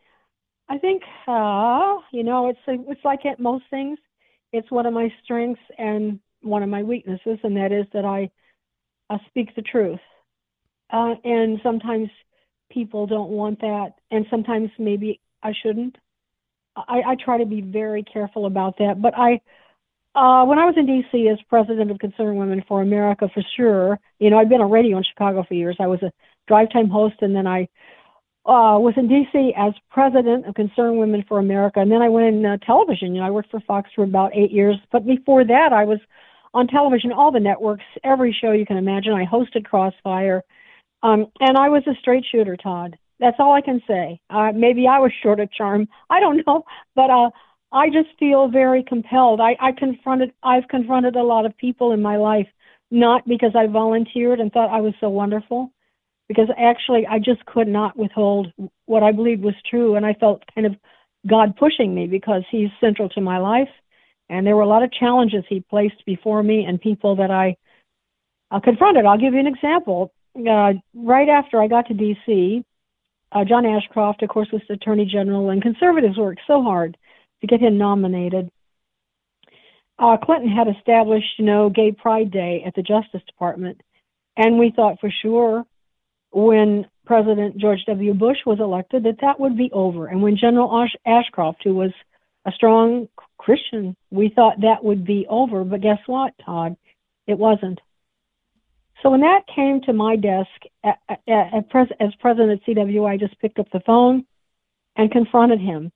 [0.68, 3.98] I think uh, you know it's it's like at most things.
[4.52, 8.30] It's one of my strengths and one of my weaknesses, and that is that I,
[9.28, 10.00] speak the truth.
[10.90, 12.08] Uh, and sometimes
[12.70, 15.96] people don't want that, and sometimes maybe I shouldn't.
[16.74, 19.02] I, I try to be very careful about that.
[19.02, 19.40] But I,
[20.14, 21.28] uh, when I was in D.C.
[21.28, 24.98] as president of Concerned Women for America, for sure, you know, I'd been on radio
[24.98, 25.76] in Chicago for years.
[25.80, 26.12] I was a
[26.48, 27.62] drive time host, and then I
[28.44, 29.54] uh, was in D.C.
[29.56, 33.14] as president of Concerned Women for America, and then I went in uh, television.
[33.14, 35.98] You know, I worked for Fox for about eight years, but before that, I was
[36.52, 39.14] on television, all the networks, every show you can imagine.
[39.14, 40.42] I hosted Crossfire,
[41.02, 42.98] um, and I was a straight shooter, Todd.
[43.18, 44.20] That's all I can say.
[44.28, 45.88] Uh, maybe I was short of charm.
[46.10, 47.30] I don't know, but uh,
[47.72, 49.40] I just feel very compelled.
[49.40, 50.32] I, I confronted.
[50.42, 52.48] I've confronted a lot of people in my life,
[52.90, 55.72] not because I volunteered and thought I was so wonderful,
[56.28, 58.52] because actually I just could not withhold
[58.84, 60.76] what I believed was true, and I felt kind of
[61.26, 63.70] God pushing me because He's central to my life,
[64.28, 67.56] and there were a lot of challenges He placed before me and people that I
[68.50, 69.06] uh, confronted.
[69.06, 70.12] I'll give you an example.
[70.36, 72.64] Uh, right after I got to D.C.,
[73.32, 76.98] uh, John Ashcroft, of course, was the Attorney General, and conservatives worked so hard
[77.42, 78.50] to get him nominated.
[79.98, 83.80] Uh, Clinton had established, you know, Gay Pride Day at the Justice Department,
[84.36, 85.64] and we thought for sure
[86.32, 88.14] when President George W.
[88.14, 90.06] Bush was elected that that would be over.
[90.06, 91.92] And when General Ash- Ashcroft, who was
[92.46, 95.64] a strong Christian, we thought that would be over.
[95.64, 96.76] But guess what, Todd?
[97.26, 97.80] It wasn't.
[99.02, 100.48] So when that came to my desk
[100.84, 104.24] at, at, at pres- as president at CW, I just picked up the phone
[104.96, 105.90] and confronted him.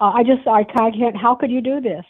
[0.00, 2.04] Uh, I just, I, can't, how could you do this?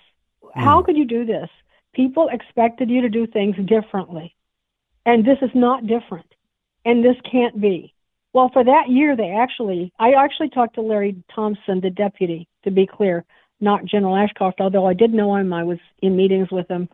[0.55, 1.49] How could you do this?
[1.95, 4.35] People expected you to do things differently.
[5.05, 6.27] And this is not different
[6.87, 7.93] and this can't be.
[8.33, 12.71] Well, for that year, they actually, I actually talked to Larry Thompson, the deputy, to
[12.71, 13.25] be clear,
[13.61, 15.53] not General Ashcroft, although I did know him.
[15.53, 16.89] I was in meetings with him.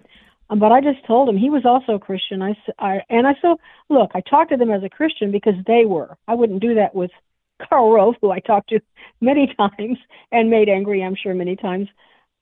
[0.51, 2.43] Um, but I just told him he was also a Christian.
[2.43, 5.85] I, I and I so look, I talked to them as a Christian because they
[5.85, 6.17] were.
[6.29, 7.11] I wouldn't do that with
[7.69, 8.81] Karl Rove, who I talked to
[9.21, 9.99] many times
[10.31, 11.89] and made angry, I'm sure, many times.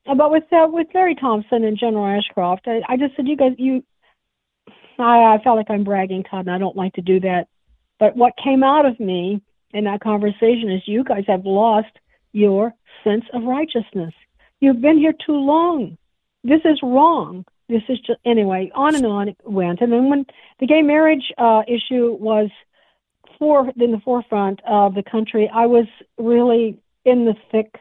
[0.06, 3.36] Uh, but with uh, with Larry Thompson and General Ashcroft, I, I just said, you
[3.36, 3.82] guys, you
[4.98, 7.48] I, I felt like I'm bragging, Todd, and I don't like to do that.
[7.98, 9.42] But what came out of me
[9.72, 11.98] in that conversation is you guys have lost
[12.32, 14.14] your sense of righteousness.
[14.60, 15.96] You've been here too long.
[16.44, 17.44] This is wrong.
[17.68, 18.70] This is just anyway.
[18.74, 19.80] On and on it went.
[19.80, 20.26] And then when
[20.58, 22.50] the gay marriage uh, issue was
[23.41, 25.86] for in the forefront of the country, I was
[26.16, 27.74] really in the thick,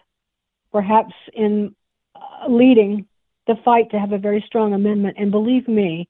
[0.72, 1.76] perhaps in
[2.16, 3.06] uh, leading
[3.46, 5.18] the fight to have a very strong amendment.
[5.20, 6.08] And believe me,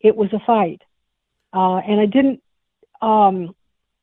[0.00, 0.80] it was a fight.
[1.52, 2.42] Uh, and I didn't.
[3.02, 3.54] Um,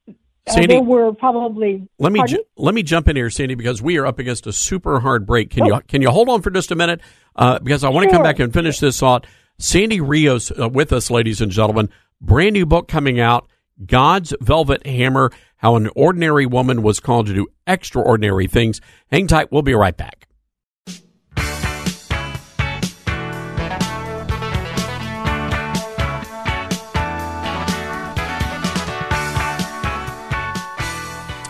[0.07, 1.87] uh, Sandy, there were probably.
[1.97, 4.53] Let me ju- let me jump in here, Sandy, because we are up against a
[4.53, 5.49] super hard break.
[5.51, 5.77] Can oh.
[5.77, 7.01] you can you hold on for just a minute?
[7.35, 9.25] Uh, because I want to come back and finish this thought.
[9.57, 11.89] Sandy Rios uh, with us, ladies and gentlemen.
[12.21, 13.49] Brand new book coming out.
[13.85, 18.81] God's Velvet Hammer: How an Ordinary Woman Was Called to Do Extraordinary Things.
[19.11, 19.51] Hang tight.
[19.51, 20.29] We'll be right back.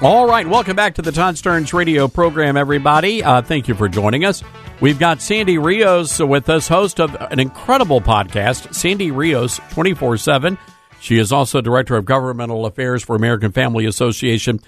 [0.01, 3.21] All right, welcome back to the Todd Starnes radio program, everybody.
[3.21, 4.41] Uh, thank you for joining us.
[4.79, 10.57] We've got Sandy Rios with us, host of an incredible podcast, Sandy Rios 24 7.
[11.01, 14.59] She is also Director of Governmental Affairs for American Family Association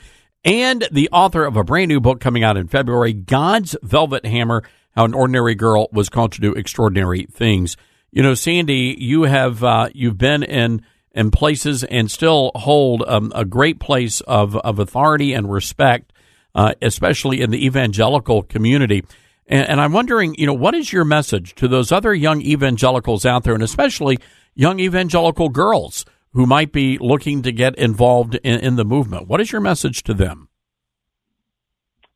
[0.43, 4.63] and the author of a brand new book coming out in February, God's Velvet Hammer
[4.95, 7.77] How an Ordinary Girl Was Called to Do Extraordinary Things.
[8.11, 13.31] You know, Sandy, you have uh, you've been in and places and still hold um,
[13.35, 16.13] a great place of, of authority and respect,
[16.55, 19.03] uh, especially in the evangelical community.
[19.45, 23.25] And, and, I'm wondering, you know, what is your message to those other young evangelicals
[23.25, 24.19] out there, and especially
[24.55, 29.27] young evangelical girls who might be looking to get involved in, in the movement?
[29.27, 30.49] What is your message to them?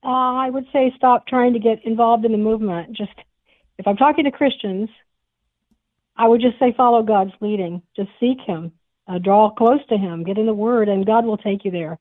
[0.04, 2.96] Uh, I would say stop trying to get involved in the movement.
[2.96, 3.14] Just
[3.78, 4.90] if I'm talking to Christians,
[6.16, 7.82] I would just say follow God's leading.
[7.96, 8.72] Just seek Him
[9.08, 11.98] uh, draw close to Him, get in the Word, and God will take you there.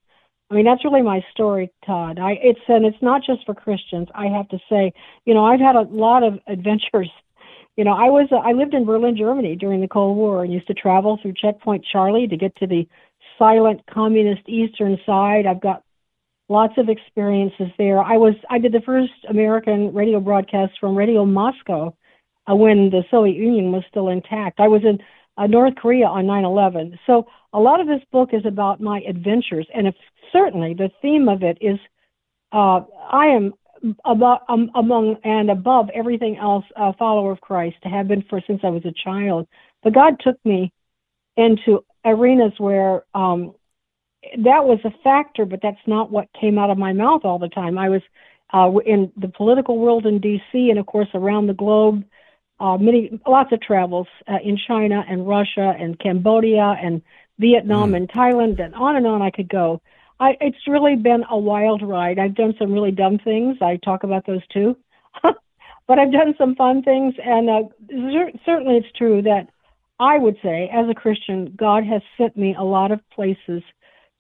[0.51, 2.19] I mean, that's really my story, Todd.
[2.19, 4.09] I it's and it's not just for Christians.
[4.15, 4.93] I have to say,
[5.25, 7.11] you know, I've had a lot of adventures.
[7.77, 10.69] You know, I was I lived in Berlin, Germany during the Cold War, and used
[10.69, 12.87] to travel through Checkpoint Charlie to get to the
[13.39, 15.47] silent communist eastern side.
[15.47, 15.83] I've got
[16.49, 17.99] lots of experiences there.
[17.99, 21.97] I was I did the first American radio broadcast from Radio Moscow
[22.49, 24.61] uh, when the Soviet Union was still intact.
[24.61, 24.99] I was in
[25.37, 26.99] uh, North Korea on 9/11.
[27.07, 29.95] So a lot of this book is about my adventures, and if
[30.33, 31.79] certainly the theme of it is
[32.53, 33.55] uh, I am
[34.05, 37.77] above, um, among and above everything else a follower of Christ.
[37.83, 39.47] Have been for since I was a child.
[39.83, 40.73] But God took me
[41.37, 43.55] into arenas where um,
[44.39, 47.49] that was a factor, but that's not what came out of my mouth all the
[47.49, 47.79] time.
[47.79, 48.03] I was
[48.53, 50.71] uh, in the political world in D.C.
[50.71, 52.05] and of course around the globe.
[52.61, 57.03] Uh, many, lots of travels uh, in China and Russia and Cambodia and
[57.39, 57.97] Vietnam mm.
[57.97, 59.83] and Thailand and on and on I could go.
[60.25, 62.19] I, it's really been a wild ride.
[62.19, 63.59] I've done some really dumb things.
[63.61, 64.75] I talk about those too,
[65.23, 67.63] but I've done some fun things, and uh,
[68.47, 69.49] certainly it's true that
[70.01, 73.63] I would say, as a Christian, God has sent me a lot of places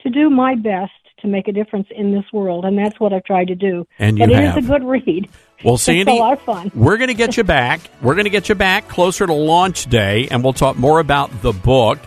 [0.03, 3.25] to do my best to make a difference in this world, and that's what I've
[3.25, 3.87] tried to do.
[3.99, 4.57] And you but have.
[4.57, 5.31] it is a good read.
[5.65, 6.71] Well, Sandy, it's a lot of fun.
[6.75, 7.81] we're going to get you back.
[8.03, 11.41] We're going to get you back closer to launch day, and we'll talk more about
[11.41, 11.99] the book.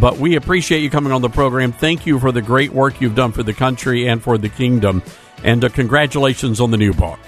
[0.00, 1.72] But we appreciate you coming on the program.
[1.72, 5.02] Thank you for the great work you've done for the country and for the kingdom.
[5.42, 7.18] And uh, congratulations on the new book.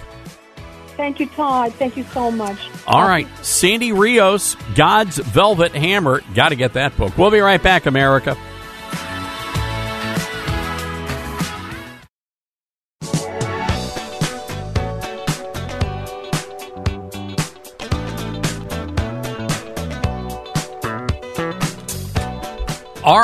[0.97, 1.75] Thank you, Todd.
[1.75, 2.59] Thank you so much.
[2.87, 3.29] All right.
[3.45, 6.23] Sandy Rios, God's Velvet Hammer.
[6.35, 7.19] Got to get that book.
[7.19, 8.37] We'll be right back, America.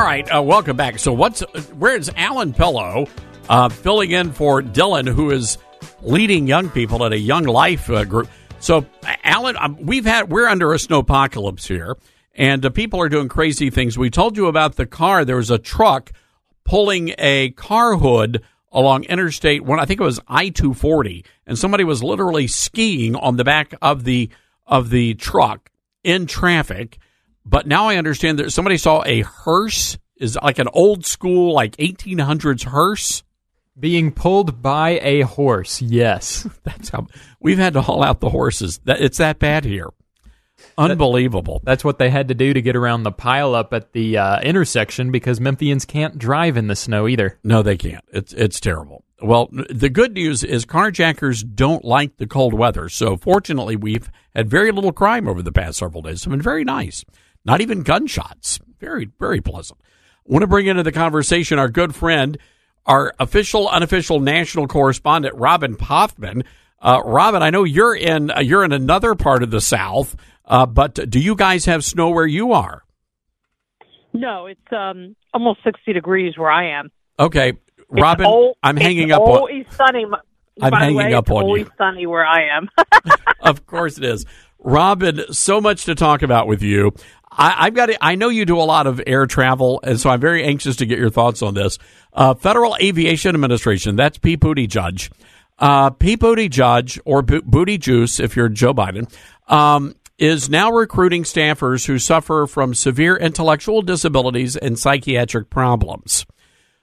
[0.03, 0.99] All right, uh, welcome back.
[0.99, 1.39] So, what's
[1.75, 3.07] where's Alan Pillow
[3.47, 5.57] uh, filling in for Dylan, who is
[6.01, 8.27] leading young people at a Young Life uh, group?
[8.59, 8.85] So,
[9.23, 11.95] Alan, um, we've had we're under a snowpocalypse here,
[12.35, 13.97] and uh, people are doing crazy things.
[13.97, 15.23] We told you about the car.
[15.23, 16.11] There was a truck
[16.65, 18.43] pulling a car hood
[18.73, 19.79] along Interstate One.
[19.79, 23.73] I think it was I two forty, and somebody was literally skiing on the back
[23.81, 24.29] of the
[24.67, 25.71] of the truck
[26.03, 26.99] in traffic
[27.45, 31.75] but now I understand that somebody saw a hearse is like an old school like
[31.77, 33.23] 1800s hearse
[33.77, 35.81] being pulled by a horse.
[35.81, 37.07] Yes, that's how
[37.39, 38.79] we've had to haul out the horses.
[38.85, 39.89] That it's that bad here.
[40.77, 41.59] Unbelievable.
[41.59, 44.39] That, that's what they had to do to get around the pileup at the uh,
[44.41, 47.39] intersection because Memphians can't drive in the snow either.
[47.43, 48.03] No, they can't.
[48.11, 49.03] It's it's terrible.
[49.21, 52.89] Well, the good news is carjackers don't like the cold weather.
[52.89, 56.15] So fortunately, we've had very little crime over the past several days.
[56.15, 57.05] It's been very nice.
[57.45, 58.59] Not even gunshots.
[58.79, 59.79] Very, very pleasant.
[59.81, 62.37] I want to bring into the conversation our good friend,
[62.85, 66.45] our official, unofficial national correspondent, Robin Poffman.
[66.81, 70.15] Uh, Robin, I know you're in uh, you're in another part of the South,
[70.45, 72.83] uh, but do you guys have snow where you are?
[74.13, 76.91] No, it's um, almost sixty degrees where I am.
[77.17, 77.53] Okay,
[77.89, 79.21] Robin, old, I'm hanging up.
[79.21, 80.05] Always on, sunny.
[80.61, 81.71] I'm By hanging way, up on always you.
[81.77, 82.69] sunny where I am.
[83.39, 84.25] of course it is.
[84.59, 86.93] Robin, so much to talk about with you.
[87.37, 87.85] I, have got.
[87.87, 90.77] To, I know you do a lot of air travel, and so I'm very anxious
[90.77, 91.77] to get your thoughts on this.
[92.13, 93.95] Uh, Federal Aviation Administration.
[93.95, 95.11] That's Pete Buttigieg.
[95.59, 99.11] Uh, Pete Buttigieg or Bo- Booty Juice, if you're Joe Biden,
[99.47, 106.25] um, is now recruiting staffers who suffer from severe intellectual disabilities and psychiatric problems.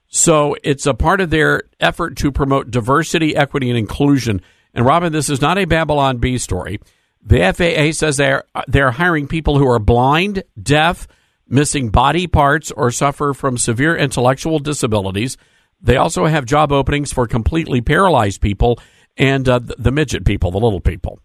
[0.07, 4.41] So it's a part of their effort to promote diversity, equity, and inclusion.
[4.73, 6.79] And Robin, this is not a Babylon Bee story.
[7.23, 11.07] The FAA says they're they're hiring people who are blind, deaf,
[11.47, 15.37] missing body parts, or suffer from severe intellectual disabilities.
[15.81, 18.79] They also have job openings for completely paralyzed people
[19.17, 21.19] and uh, the, midget people, the little people.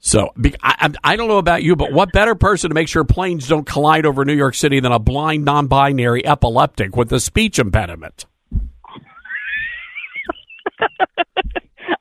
[0.00, 0.30] So
[0.62, 3.64] I, I don't know about you, but what better person to make sure planes don't
[3.64, 8.26] collide over New York City than a blind, non-binary epileptic with a speech impediment?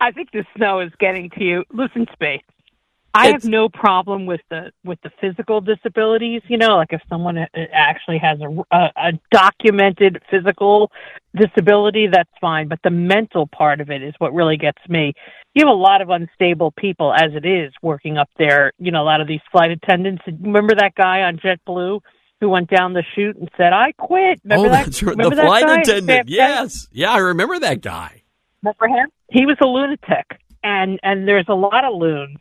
[0.02, 1.64] I think the snow is getting to you.
[1.72, 2.44] Listen me.
[3.14, 6.42] I It's- have no problem with the with the physical disabilities.
[6.48, 10.92] You know, like if someone uh, actually has a, a, a documented physical
[11.36, 12.68] disability, that's fine.
[12.70, 15.14] But the mental part of it is what really gets me.
[15.54, 18.72] You have a lot of unstable people as it is working up there.
[18.80, 20.24] You know, a lot of these flight attendants.
[20.28, 22.00] Remember that guy on JetBlue
[22.40, 24.86] who went down the chute and said, "I quit." Remember oh, that?
[24.86, 25.12] that's right.
[25.18, 25.82] remember The that flight guy?
[25.82, 26.30] attendant.
[26.30, 26.88] Yes.
[26.94, 28.24] Yeah, I remember that guy.
[28.64, 29.10] Remember him?
[29.30, 32.38] He was a lunatic, and and there's a lot of loons.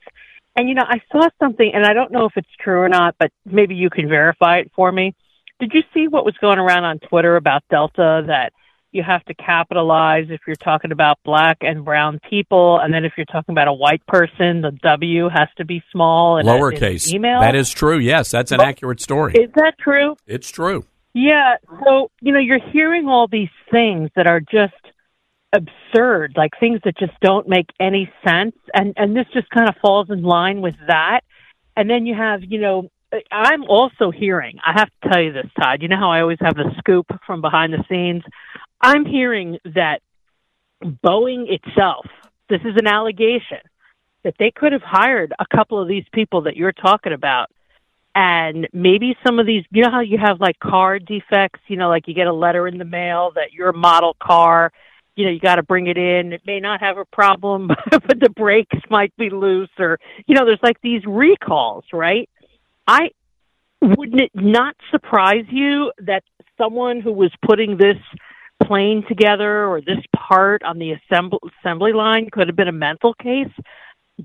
[0.57, 3.15] And you know, I saw something, and I don't know if it's true or not,
[3.19, 5.15] but maybe you can verify it for me.
[5.59, 8.25] Did you see what was going around on Twitter about Delta?
[8.27, 8.53] That
[8.93, 13.13] you have to capitalize if you're talking about black and brown people, and then if
[13.17, 17.13] you're talking about a white person, the W has to be small and Lowercase.
[17.13, 17.41] email.
[17.41, 17.99] That is true.
[17.99, 19.35] Yes, that's an accurate story.
[19.35, 20.17] Is that true?
[20.27, 20.85] it's true.
[21.13, 21.57] Yeah.
[21.85, 24.75] So, you know, you're hearing all these things that are just
[25.53, 28.57] absurd, like things that just don't make any sense.
[28.75, 31.21] And and this just kind of falls in line with that.
[31.77, 32.91] And then you have, you know,
[33.31, 34.59] I'm also hearing.
[34.65, 35.83] I have to tell you this, Todd.
[35.83, 38.23] You know how I always have the scoop from behind the scenes.
[38.81, 40.01] I'm hearing that
[40.83, 42.07] Boeing itself.
[42.49, 43.59] This is an allegation
[44.23, 47.51] that they could have hired a couple of these people that you're talking about
[48.15, 51.89] and maybe some of these you know how you have like car defects you know
[51.89, 54.73] like you get a letter in the mail that your model car
[55.21, 56.33] you know you got to bring it in.
[56.33, 60.47] It may not have a problem but the brakes might be loose or you know
[60.47, 62.29] there's like these recalls right?
[62.87, 63.11] I
[63.83, 66.23] wouldn't it not surprise you that
[66.59, 67.97] someone who was putting this
[68.65, 73.15] plane together or this part on the assembly assembly line could have been a mental
[73.15, 73.53] case?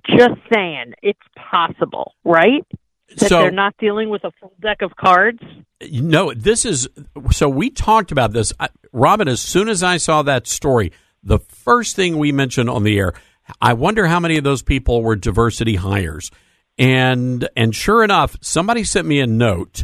[0.08, 2.66] Just saying it's possible right
[3.18, 5.39] that So- they're not dealing with a full deck of cards
[5.91, 6.88] No, this is
[7.32, 8.53] so we talked about this.
[8.60, 10.91] I, Robin, as soon as I saw that story,
[11.22, 13.14] the first thing we mentioned on the air,
[13.62, 16.32] I wonder how many of those people were diversity hires.
[16.78, 19.84] And and sure enough, somebody sent me a note.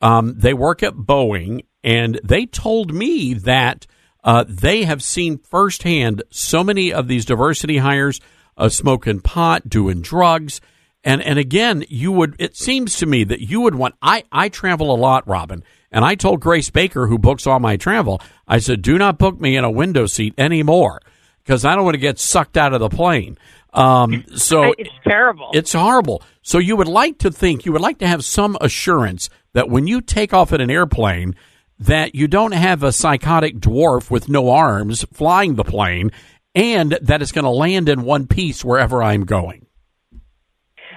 [0.00, 3.86] Um, they work at Boeing, and they told me that
[4.22, 8.20] uh, they have seen firsthand so many of these diversity hires
[8.56, 10.60] uh, smoking pot, doing drugs.
[11.08, 14.50] And and again, you would it seems to me that you would want I I
[14.50, 18.58] travel a lot, Robin, and I told Grace Baker who books all my travel, I
[18.58, 21.00] said, "Do not book me in a window seat anymore
[21.42, 23.38] because I don't want to get sucked out of the plane."
[23.72, 26.22] Um, so it's terrible it's horrible.
[26.42, 29.86] So you would like to think you would like to have some assurance that when
[29.86, 31.34] you take off in an airplane
[31.78, 36.12] that you don't have a psychotic dwarf with no arms flying the plane
[36.54, 39.67] and that it's going to land in one piece wherever I'm going.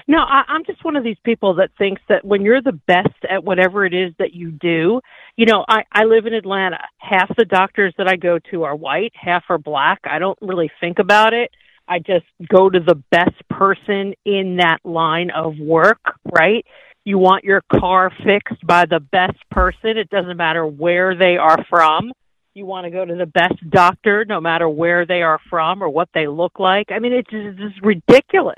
[0.07, 3.15] No, I, I'm just one of these people that thinks that when you're the best
[3.29, 5.01] at whatever it is that you do,
[5.35, 6.79] you know, I, I live in Atlanta.
[6.97, 9.99] Half the doctors that I go to are white, half are black.
[10.03, 11.51] I don't really think about it.
[11.87, 15.99] I just go to the best person in that line of work,
[16.31, 16.65] right?
[17.03, 19.97] You want your car fixed by the best person.
[19.97, 22.11] It doesn't matter where they are from.
[22.53, 25.89] You want to go to the best doctor, no matter where they are from or
[25.89, 26.91] what they look like.
[26.91, 28.57] I mean, it's just, it's ridiculous,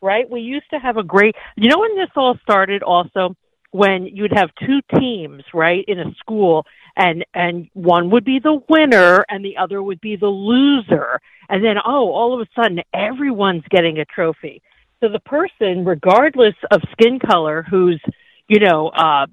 [0.00, 0.28] right?
[0.28, 3.34] We used to have a great, you know, when this all started also,
[3.72, 8.60] when you'd have two teams, right, in a school and, and one would be the
[8.68, 11.20] winner and the other would be the loser.
[11.48, 14.62] And then, oh, all of a sudden everyone's getting a trophy.
[15.00, 18.00] So the person, regardless of skin color, who's,
[18.48, 19.26] you know, uh,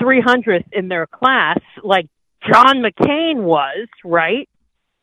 [0.00, 2.08] 300th in their class, like
[2.50, 4.48] John McCain was, right?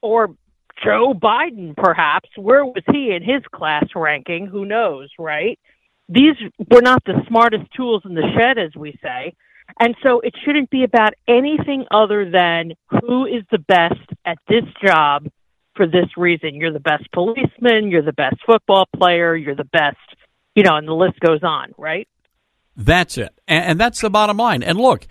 [0.01, 0.35] Or
[0.83, 2.29] Joe Biden, perhaps.
[2.35, 4.47] Where was he in his class ranking?
[4.47, 5.59] Who knows, right?
[6.09, 6.35] These
[6.69, 9.33] were not the smartest tools in the shed, as we say.
[9.79, 14.65] And so it shouldn't be about anything other than who is the best at this
[14.85, 15.27] job
[15.75, 16.55] for this reason.
[16.55, 19.97] You're the best policeman, you're the best football player, you're the best,
[20.55, 22.07] you know, and the list goes on, right?
[22.75, 24.63] That's it, and, that's the bottom line.
[24.63, 25.05] And look,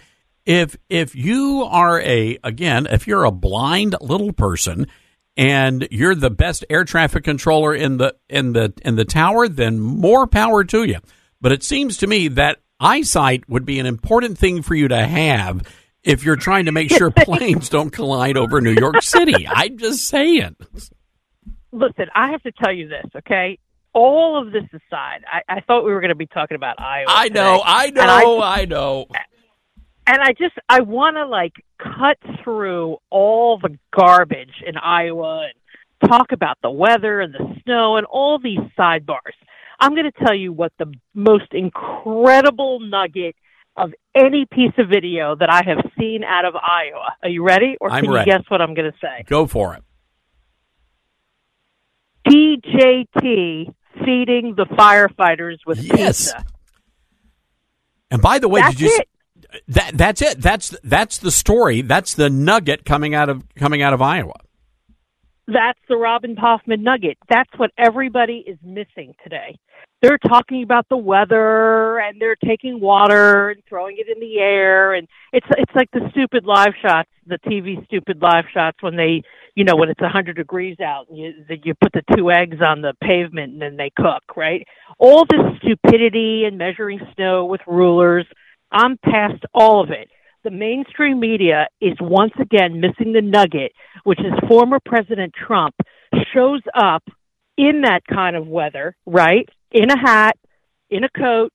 [0.46, 4.86] if if you are a again, if you're a blind little person
[5.36, 9.80] and you're the best air traffic controller in the in the in the tower, then
[9.80, 10.98] more power to you.
[11.40, 15.06] But it seems to me that eyesight would be an important thing for you to
[15.06, 15.62] have
[16.02, 19.46] if you're trying to make sure planes don't collide over New York City.
[19.46, 20.56] I'm just saying.
[21.72, 23.58] Listen, I have to tell you this, okay?
[23.92, 27.06] All of this aside, I, I thought we were going to be talking about Iowa.
[27.08, 27.62] I know, today.
[27.66, 29.06] I know, I know.
[30.12, 36.10] And I just I want to like cut through all the garbage in Iowa and
[36.10, 39.36] talk about the weather and the snow and all these sidebars.
[39.78, 43.36] I'm going to tell you what the most incredible nugget
[43.76, 47.14] of any piece of video that I have seen out of Iowa.
[47.22, 47.76] Are you ready?
[47.80, 48.30] Or I'm can ready.
[48.30, 49.24] you guess what I'm going to say?
[49.26, 49.82] Go for it.
[52.28, 53.72] DJT
[54.04, 56.32] feeding the firefighters with Yes.
[56.32, 56.44] pizza.
[58.10, 58.96] And by the way, That's did you?
[59.00, 59.08] it.
[59.68, 60.40] That that's it.
[60.40, 61.82] That's that's the story.
[61.82, 64.34] That's the nugget coming out of coming out of Iowa.
[65.46, 67.18] That's the Robin Hoffman nugget.
[67.28, 69.58] That's what everybody is missing today.
[70.00, 74.94] They're talking about the weather and they're taking water and throwing it in the air
[74.94, 79.22] and it's it's like the stupid live shots, the TV stupid live shots when they,
[79.56, 81.32] you know, when it's a 100 degrees out and you
[81.64, 84.66] you put the two eggs on the pavement and then they cook, right?
[84.98, 88.26] All this stupidity and measuring snow with rulers,
[88.72, 90.08] I'm past all of it
[90.42, 93.72] the mainstream media is once again missing the nugget,
[94.04, 95.74] which is former President Trump
[96.34, 97.02] shows up
[97.56, 99.48] in that kind of weather, right?
[99.70, 100.36] In a hat,
[100.88, 101.52] in a coat,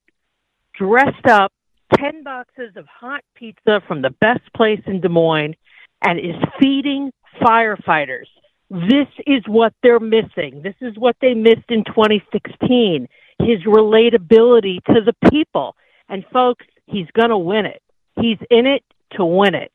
[0.78, 1.52] dressed up,
[1.98, 5.56] 10 boxes of hot pizza from the best place in Des Moines,
[6.04, 7.12] and is feeding
[7.42, 8.28] firefighters
[8.70, 10.62] This is what they're missing.
[10.64, 13.08] This is what they missed in 2016.
[13.40, 15.76] His relatability to the people.
[16.10, 17.82] And folks, he's going to win it.
[18.20, 18.84] He's in it
[19.18, 19.72] to win it.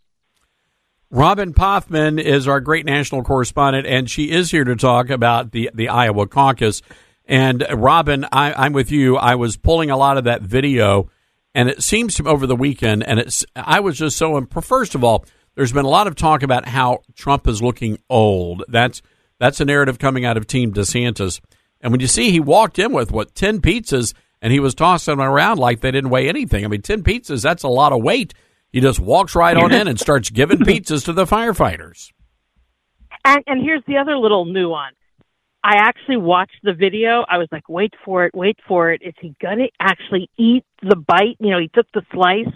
[1.11, 5.71] Robin Poffman is our great national correspondent, and she is here to talk about the,
[5.75, 6.83] the Iowa caucus.
[7.27, 9.17] And Robin, I, I'm with you.
[9.17, 11.11] I was pulling a lot of that video,
[11.55, 14.95] and it seems to over the weekend, and it's I was just so imp- first
[14.95, 18.65] of all, there's been a lot of talk about how Trump is looking old.
[18.69, 19.03] That's
[19.39, 21.41] that's a narrative coming out of Team DeSantis.
[21.81, 24.13] And when you see he walked in with what ten pizzas,
[24.43, 26.65] and he was tossing them around like they didn't weigh anything.
[26.65, 28.35] I mean, ten pizzas that's a lot of weight
[28.73, 32.13] he just walks right on in and starts giving pizzas to the firefighters.
[33.25, 34.97] And and here's the other little nuance.
[35.63, 37.25] I actually watched the video.
[37.29, 39.03] I was like, wait for it, wait for it.
[39.05, 41.37] Is he gonna actually eat the bite?
[41.39, 42.55] You know, he took the slice,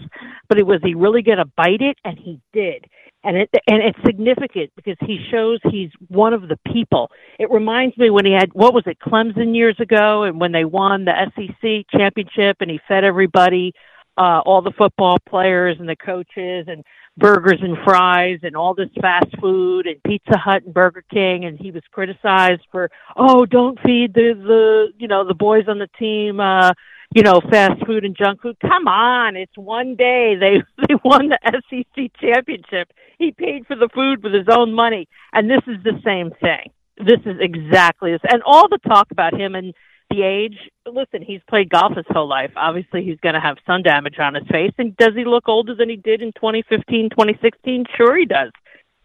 [0.49, 1.97] but it was he really gonna bite it?
[2.03, 2.85] And he did.
[3.25, 7.09] And it and it's significant because he shows he's one of the people.
[7.39, 10.63] It reminds me when he had what was it, Clemson years ago, and when they
[10.63, 13.73] won the SEC championship, and he fed everybody
[14.17, 16.83] uh, all the football players and the coaches and
[17.17, 21.57] burgers and fries and all this fast food and Pizza Hut and Burger King and
[21.59, 25.89] he was criticized for oh don't feed the the you know the boys on the
[25.97, 26.71] team uh
[27.15, 31.29] you know fast food and junk food come on it's one day they they won
[31.29, 31.39] the
[31.69, 35.99] SEC championship he paid for the food with his own money and this is the
[36.05, 39.73] same thing this is exactly this and all the talk about him and
[40.09, 40.57] the age.
[40.85, 42.51] Listen, he's played golf his whole life.
[42.55, 44.71] Obviously, he's going to have sun damage on his face.
[44.77, 47.85] And does he look older than he did in 2015, 2016?
[47.97, 48.51] Sure, he does.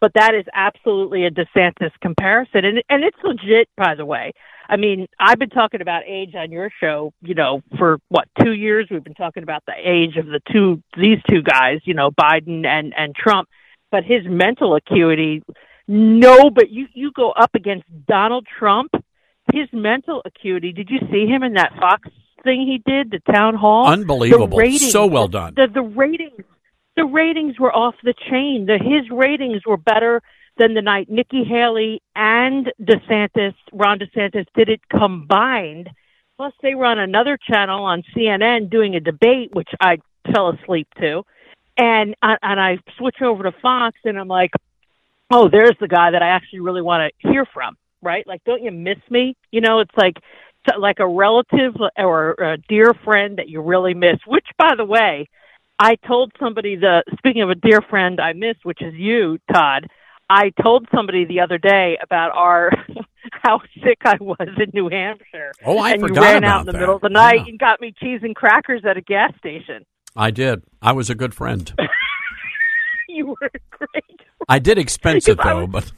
[0.01, 4.32] But that is absolutely a DeSantis comparison, and and it's legit, by the way.
[4.68, 8.53] I mean, I've been talking about age on your show, you know, for what two
[8.53, 8.88] years.
[8.90, 12.66] We've been talking about the age of the two these two guys, you know, Biden
[12.66, 13.48] and and Trump.
[13.90, 15.42] But his mental acuity,
[15.86, 16.51] no.
[16.51, 18.92] But you you go up against Donald Trump
[19.53, 20.72] his mental acuity.
[20.72, 22.09] Did you see him in that Fox
[22.42, 23.86] thing he did, the town hall?
[23.86, 24.57] Unbelievable.
[24.57, 25.55] Ratings, so well done.
[25.57, 26.44] The, the ratings
[26.97, 28.66] the ratings were off the chain.
[28.66, 30.22] The his ratings were better
[30.59, 35.88] than the night Nikki Haley and DeSantis, Ron DeSantis did it combined.
[36.36, 39.99] Plus they were on another channel on CNN doing a debate which I
[40.32, 41.24] fell asleep to.
[41.76, 44.51] And I, and I switch over to Fox and I'm like,
[45.30, 48.26] "Oh, there's the guy that I actually really want to hear from." right?
[48.26, 49.36] Like, don't you miss me?
[49.51, 50.16] You know, it's like
[50.78, 54.18] like a relative or a dear friend that you really miss.
[54.26, 55.28] Which, by the way,
[55.83, 59.87] I told somebody the speaking of a dear friend I miss, which is you, Todd.
[60.28, 62.70] I told somebody the other day about our
[63.43, 65.53] how sick I was in New Hampshire.
[65.64, 66.78] Oh, I and forgot you ran about out in the that.
[66.81, 67.45] middle of the night Yeah.
[67.49, 69.87] and got me cheese and crackers at a gas station.
[70.14, 70.62] I did.
[70.83, 71.72] I was a good friend.
[73.09, 74.20] you were great.
[74.49, 75.93] I did expense it though, was- but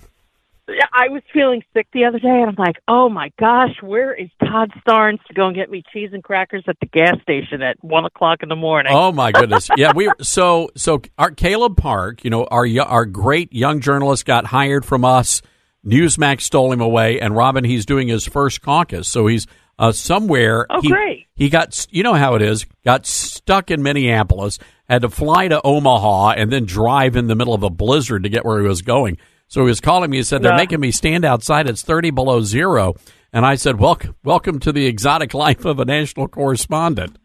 [0.69, 4.29] I was feeling sick the other day, and I'm like, oh my gosh, where is
[4.41, 7.83] Todd Starnes to go and get me cheese and crackers at the gas station at
[7.83, 8.93] one o'clock in the morning?
[8.95, 13.53] oh my goodness, yeah, we so so our Caleb Parke, you know, our our great
[13.53, 15.43] young journalist got hired from us.
[15.85, 19.49] Newsmax stole him away, and Robin, he's doing his first caucus, so he's
[19.81, 20.67] uh, somewhere.
[20.71, 21.27] Oh, he, great.
[21.35, 25.61] He got, you know how it is, got stuck in Minneapolis, had to fly to
[25.63, 28.83] Omaha, and then drive in the middle of a blizzard to get where he was
[28.83, 29.19] going.
[29.53, 30.17] So he was calling me.
[30.17, 30.57] He said they're Yeah.
[30.57, 31.69] making me stand outside.
[31.69, 32.95] It's thirty below zero,
[33.35, 37.19] and I said, "Welcome, welcome to the exotic life of a national correspondent."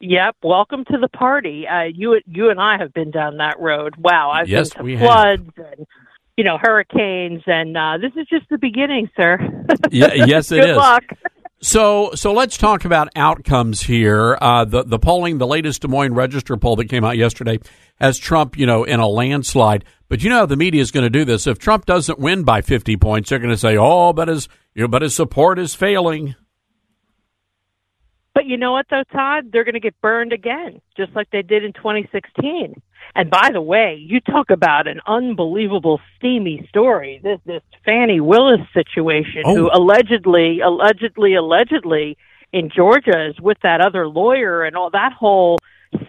[0.00, 1.66] Yep, welcome to the party.
[1.66, 3.94] Uh, you you and I have been down that road.
[3.96, 5.08] Wow, I've Yes, been to we have.
[5.08, 5.86] floods and
[6.36, 9.38] you know hurricanes, and uh, this is just the beginning, sir.
[9.90, 10.76] Yeah, yes, it Good is.
[10.76, 11.04] luck.
[11.64, 14.36] So, so let's talk about outcomes here.
[14.40, 17.58] Uh, the the polling, the latest Des Moines Register poll that came out yesterday,
[18.00, 19.84] has Trump, you know, in a landslide.
[20.12, 21.46] But you know how the media is going to do this.
[21.46, 24.82] If Trump doesn't win by fifty points, they're going to say, "Oh, but his, you
[24.82, 26.34] know, but his support is failing."
[28.34, 29.44] But you know what, though, Todd?
[29.50, 32.74] They're going to get burned again, just like they did in 2016.
[33.14, 37.18] And by the way, you talk about an unbelievable steamy story.
[37.22, 39.78] This this Fani Willis situation, who oh.
[39.78, 42.18] allegedly, allegedly, allegedly
[42.52, 45.58] in Georgia is with that other lawyer and all that whole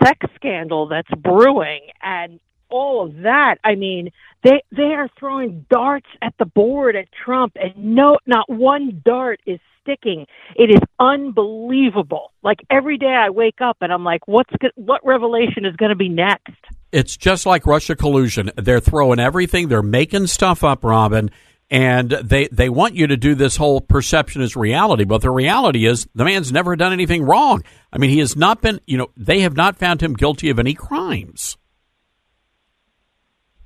[0.03, 2.41] sex scandal that's brewing and
[2.73, 3.59] all of that.
[3.63, 4.09] I mean,
[4.43, 9.39] they they are throwing darts at the board at Trump, and no, not one dart
[9.45, 10.25] is sticking.
[10.55, 12.31] It is unbelievable.
[12.41, 15.95] Like every day I wake up and I'm like, what's what revelation is going to
[15.95, 16.51] be next?
[16.91, 18.51] It's just like Russia collusion.
[18.55, 19.67] They're throwing everything.
[19.67, 21.29] They're making stuff up, Robin,
[21.69, 25.03] and they they want you to do this whole perception as reality.
[25.03, 27.63] But the reality is, the man's never done anything wrong.
[27.91, 28.79] I mean, he has not been.
[28.87, 31.57] You know, they have not found him guilty of any crimes.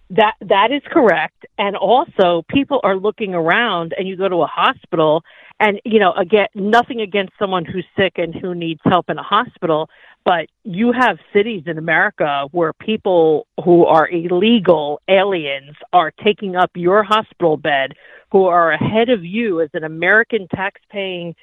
[0.09, 4.47] That that is correct, and also people are looking around, and you go to a
[4.47, 5.21] hospital,
[5.59, 9.23] and you know, again, nothing against someone who's sick and who needs help in a
[9.23, 9.89] hospital,
[10.23, 16.71] but you have cities in America where people who are illegal aliens are taking up
[16.75, 17.91] your hospital bed,
[18.31, 21.35] who are ahead of you as an American tax-paying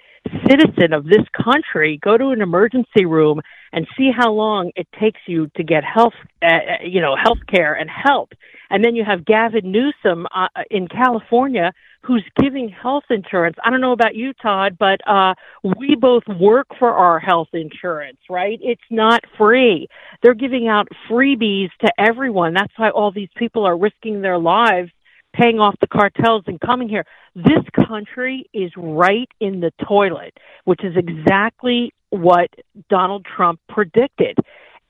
[0.48, 1.98] citizen of this country.
[2.02, 3.40] Go to an emergency room
[3.72, 7.74] and see how long it takes you to get health, uh, you know, health care
[7.74, 8.32] and help.
[8.70, 11.72] And then you have Gavin Newsom uh, in California
[12.02, 13.56] who's giving health insurance.
[13.64, 15.34] I don't know about you, Todd, but uh,
[15.78, 18.58] we both work for our health insurance, right?
[18.62, 19.88] It's not free.
[20.22, 22.52] They're giving out freebies to everyone.
[22.52, 24.90] That's why all these people are risking their lives
[25.34, 27.04] paying off the cartels and coming here.
[27.34, 30.34] This country is right in the toilet,
[30.64, 32.48] which is exactly what
[32.88, 34.38] Donald Trump predicted.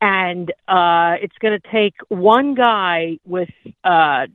[0.00, 3.48] And uh, it's going to take one guy with
[3.82, 4.26] uh,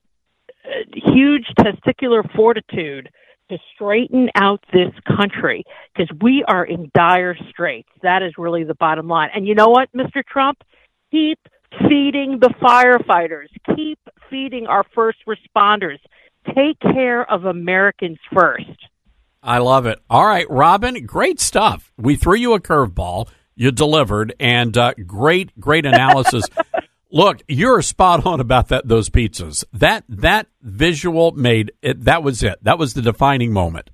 [0.93, 3.09] huge testicular fortitude
[3.49, 5.63] to straighten out this country
[5.93, 7.89] because we are in dire straits.
[8.01, 9.29] That is really the bottom line.
[9.33, 10.23] And you know what, Mr.
[10.23, 10.63] Trump?
[11.11, 11.39] Keep
[11.87, 13.47] feeding the firefighters.
[13.75, 15.99] Keep feeding our first responders.
[16.55, 18.69] Take care of Americans first.
[19.41, 19.99] I love it.
[20.09, 21.91] All right, Robin, great stuff.
[21.97, 23.29] We threw you a curveball.
[23.55, 26.45] You delivered, and uh, great, great analysis.
[27.11, 28.87] Look, you're spot on about that.
[28.87, 29.63] Those pizzas.
[29.73, 32.03] That that visual made it.
[32.05, 32.63] That was it.
[32.63, 33.89] That was the defining moment.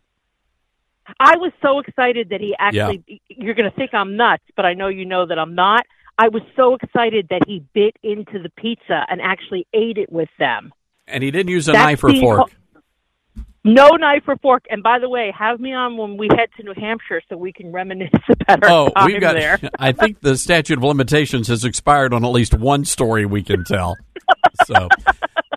[1.20, 3.04] I was so excited that he actually.
[3.08, 3.18] Yeah.
[3.30, 5.86] You're going to think I'm nuts, but I know you know that I'm not.
[6.18, 10.30] I was so excited that he bit into the pizza and actually ate it with
[10.40, 10.74] them.
[11.08, 12.52] And he didn't use a That's knife or fork.
[13.66, 14.66] No knife or fork.
[14.70, 17.52] And by the way, have me on when we head to New Hampshire so we
[17.52, 19.60] can reminisce about our oh, time we've got, there.
[19.80, 23.64] I think the statute of limitations has expired on at least one story we can
[23.64, 23.98] tell.
[24.66, 24.88] so,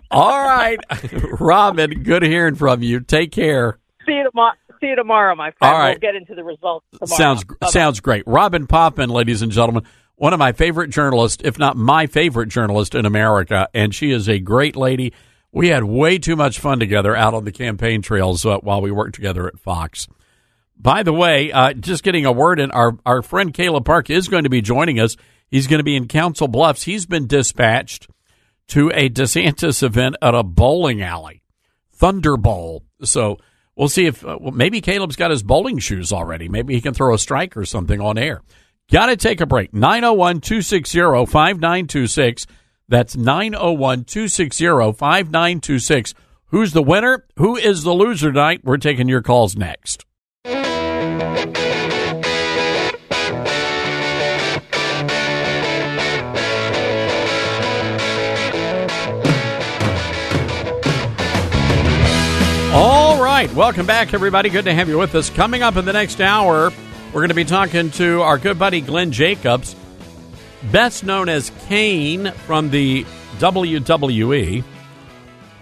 [0.09, 0.79] all right,
[1.39, 2.99] Robin, good hearing from you.
[2.99, 3.77] Take care.
[4.07, 4.55] See you tomorrow.
[4.81, 5.73] See you tomorrow, my friend.
[5.73, 5.89] All right.
[5.89, 7.17] We'll get into the results tomorrow.
[7.17, 7.69] Sounds Bye-bye.
[7.69, 8.23] sounds great.
[8.25, 9.83] Robin Poppin, ladies and gentlemen,
[10.19, 14.27] one of my favorite journalists, if not my favorite journalist in America, and she is
[14.27, 15.13] a great lady.
[15.53, 18.91] We had way too much fun together out on the campaign trails uh, while we
[18.91, 20.09] worked together at Fox.
[20.77, 24.27] By the way, uh, just getting a word in, our, our friend Caleb Parke is
[24.27, 25.15] going to be joining us.
[25.47, 26.83] He's going to be in Council Bluffs.
[26.83, 28.09] He's been dispatched
[28.67, 31.43] to a DeSantis event at a bowling alley,
[31.93, 32.83] Thunder Bowl.
[33.03, 33.37] So
[33.73, 36.49] we'll see if uh, maybe Caleb's got his bowling shoes already.
[36.49, 38.41] Maybe he can throw a strike or something on air.
[38.91, 39.71] Got to take a break.
[39.71, 42.47] 901 260 5926.
[42.87, 46.13] That's 901 260 5926.
[46.47, 47.25] Who's the winner?
[47.35, 48.61] Who is the loser tonight?
[48.63, 50.05] We're taking your calls next.
[62.71, 63.53] All right.
[63.53, 64.49] Welcome back, everybody.
[64.49, 65.29] Good to have you with us.
[65.29, 66.71] Coming up in the next hour,
[67.09, 69.75] we're going to be talking to our good buddy Glenn Jacobs
[70.71, 73.05] best known as Kane from the
[73.37, 74.63] WWE,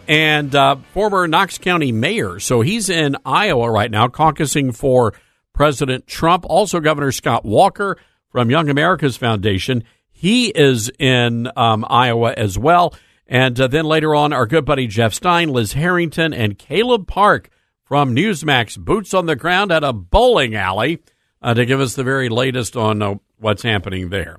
[0.08, 2.40] and uh, former Knox County mayor.
[2.40, 5.14] So he's in Iowa right now, caucusing for
[5.54, 6.46] President Trump.
[6.48, 7.98] Also, Governor Scott Walker
[8.30, 9.84] from Young America's Foundation.
[10.12, 12.96] He is in um, Iowa as well.
[13.28, 17.50] And uh, then later on, our good buddy Jeff Stein, Liz Harrington, and Caleb Parke
[17.84, 21.00] from Newsmax, boots on the ground at a bowling alley
[21.42, 24.38] uh, to give us the very latest on uh, what's happening there.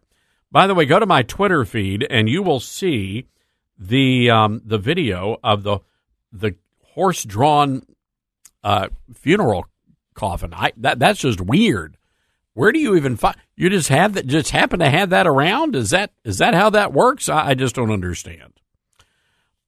[0.50, 3.26] By the way, go to my Twitter feed and you will see
[3.78, 5.80] the um, the video of the
[6.32, 6.56] the
[6.94, 7.82] horse drawn
[8.64, 9.66] uh, funeral
[10.14, 10.52] coffin.
[10.54, 11.96] I that that's just weird.
[12.54, 13.36] Where do you even find?
[13.56, 14.26] You just have that?
[14.26, 15.76] Just happen to have that around?
[15.76, 17.28] Is that is that how that works?
[17.28, 18.52] I, I just don't understand.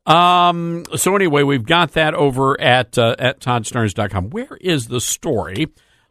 [0.06, 0.84] Um.
[0.96, 4.30] So anyway, we've got that over at uh, at ToddStarnes.com.
[4.30, 5.68] Where is the story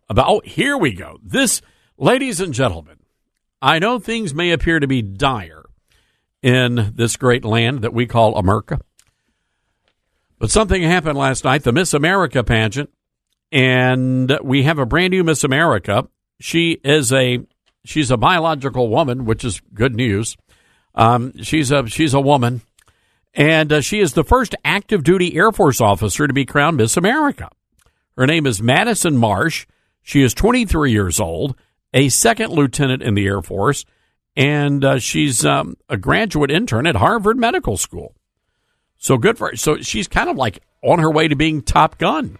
[0.09, 0.27] about?
[0.27, 1.19] Oh, here we go.
[1.23, 1.61] This,
[1.97, 2.97] ladies and gentlemen,
[3.61, 5.63] I know things may appear to be dire
[6.41, 8.79] in this great land that we call America,
[10.37, 12.89] but something happened last night, the Miss America pageant,
[13.51, 16.07] and we have a brand new Miss America.
[16.39, 17.39] She is a
[17.83, 20.37] she's a biological woman, which is good news.
[20.95, 22.61] Um, she's a she's a woman,
[23.33, 26.95] and uh, she is the first active duty Air Force officer to be crowned Miss
[26.95, 27.49] America.
[28.17, 29.65] Her name is Madison Marsh.
[30.09, 31.55] She is 23 years old
[31.93, 33.85] a second lieutenant in the Air Force,
[34.35, 38.15] and uh, she's um, a graduate intern at Harvard Medical School.
[38.97, 39.55] So good for her.
[39.55, 42.39] So she's kind of like on her way to being Top Gun.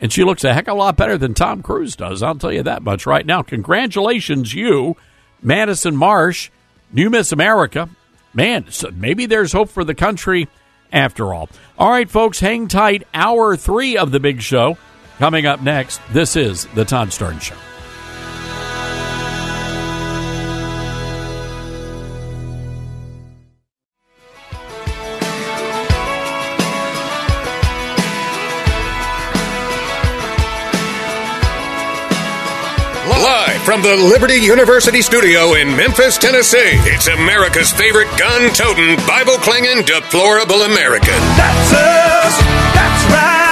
[0.00, 2.22] And she looks a heck of a lot better than Tom Cruise does.
[2.22, 3.42] I'll tell you that much right now.
[3.42, 4.96] Congratulations, you,
[5.42, 6.48] Madison Marsh,
[6.90, 7.90] new Miss America.
[8.32, 10.48] Man, so maybe there's hope for the country
[10.90, 11.50] after all.
[11.78, 13.06] All right, folks, hang tight.
[13.12, 14.78] Hour three of the big show
[15.18, 16.00] coming up next.
[16.12, 17.56] This is The Todd Starnes Show.
[33.08, 39.36] Live from the Liberty University studio in Memphis, Tennessee, it's America's favorite gun toting, Bible
[39.38, 41.14] clanging, deplorable American.
[41.34, 42.38] That's us.
[42.74, 43.45] That's right.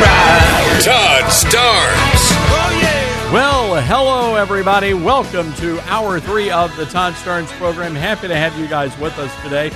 [0.00, 0.80] ride.
[0.82, 2.32] Todd Starnes.
[3.34, 4.94] Well, hello, everybody.
[4.94, 7.94] Welcome to hour three of the Todd Starnes program.
[7.94, 9.70] Happy to have you guys with us today.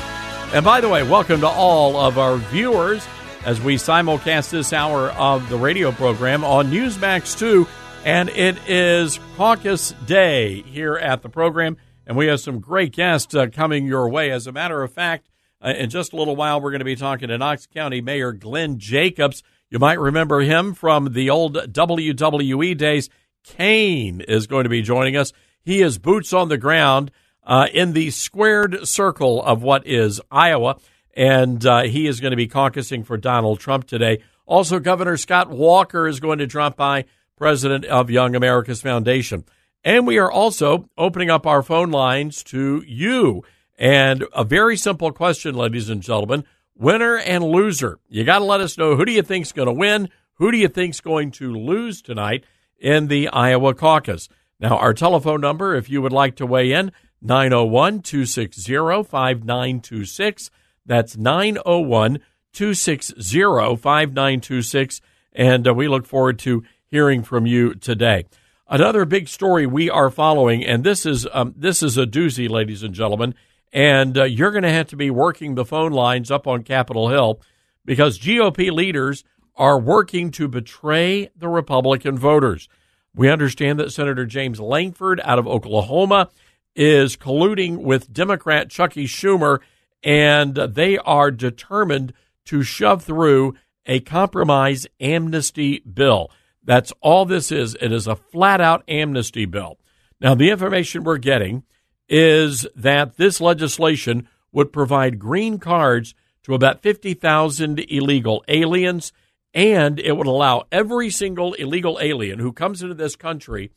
[0.54, 3.06] And by the way, welcome to all of our viewers
[3.44, 7.68] as we simulcast this hour of the radio program on Newsmax 2.
[8.06, 11.76] And it is caucus day here at the program.
[12.06, 14.30] And we have some great guests uh, coming your way.
[14.30, 15.28] As a matter of fact,
[15.70, 18.78] in just a little while, we're going to be talking to Knox County Mayor Glenn
[18.78, 19.42] Jacobs.
[19.70, 23.10] You might remember him from the old WWE days.
[23.42, 25.32] Kane is going to be joining us.
[25.62, 27.10] He is boots on the ground
[27.42, 30.76] uh, in the squared circle of what is Iowa
[31.16, 34.22] and uh, he is going to be caucusing for Donald Trump today.
[34.46, 37.04] Also, Governor Scott Walker is going to drop by,
[37.36, 39.44] president of Young America's Foundation.
[39.82, 43.44] And we are also opening up our phone lines to you.
[43.78, 46.44] And a very simple question, ladies and gentlemen
[46.76, 47.98] winner and loser.
[48.08, 50.08] You got to let us know who do you think's going to win?
[50.34, 52.44] Who do you think's going to lose tonight
[52.78, 54.28] in the Iowa caucus?
[54.58, 56.92] Now, our telephone number, if you would like to weigh in,
[57.22, 58.72] 901 260
[59.04, 60.50] 5926.
[60.86, 62.18] That's 901
[62.52, 65.00] 260 5926.
[65.32, 68.26] And uh, we look forward to hearing from you today.
[68.68, 72.82] Another big story we are following, and this is um, this is a doozy, ladies
[72.82, 73.34] and gentlemen.
[73.74, 77.08] And uh, you're going to have to be working the phone lines up on Capitol
[77.08, 77.40] Hill
[77.84, 79.24] because GOP leaders
[79.56, 82.68] are working to betray the Republican voters.
[83.14, 86.30] We understand that Senator James Lankford out of Oklahoma
[86.76, 89.58] is colluding with Democrat Chuckie Schumer
[90.04, 92.12] and they are determined
[92.44, 93.54] to shove through
[93.86, 96.30] a compromise amnesty bill.
[96.62, 97.76] That's all this is.
[97.80, 99.78] It is a flat out amnesty bill.
[100.20, 101.64] Now, the information we're getting
[102.08, 106.14] is that this legislation would provide green cards
[106.44, 109.12] to about 50,000 illegal aliens,
[109.52, 113.70] and it would allow every single illegal alien who comes into this country,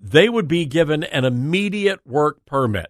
[0.00, 2.88] they would be given an immediate work permit.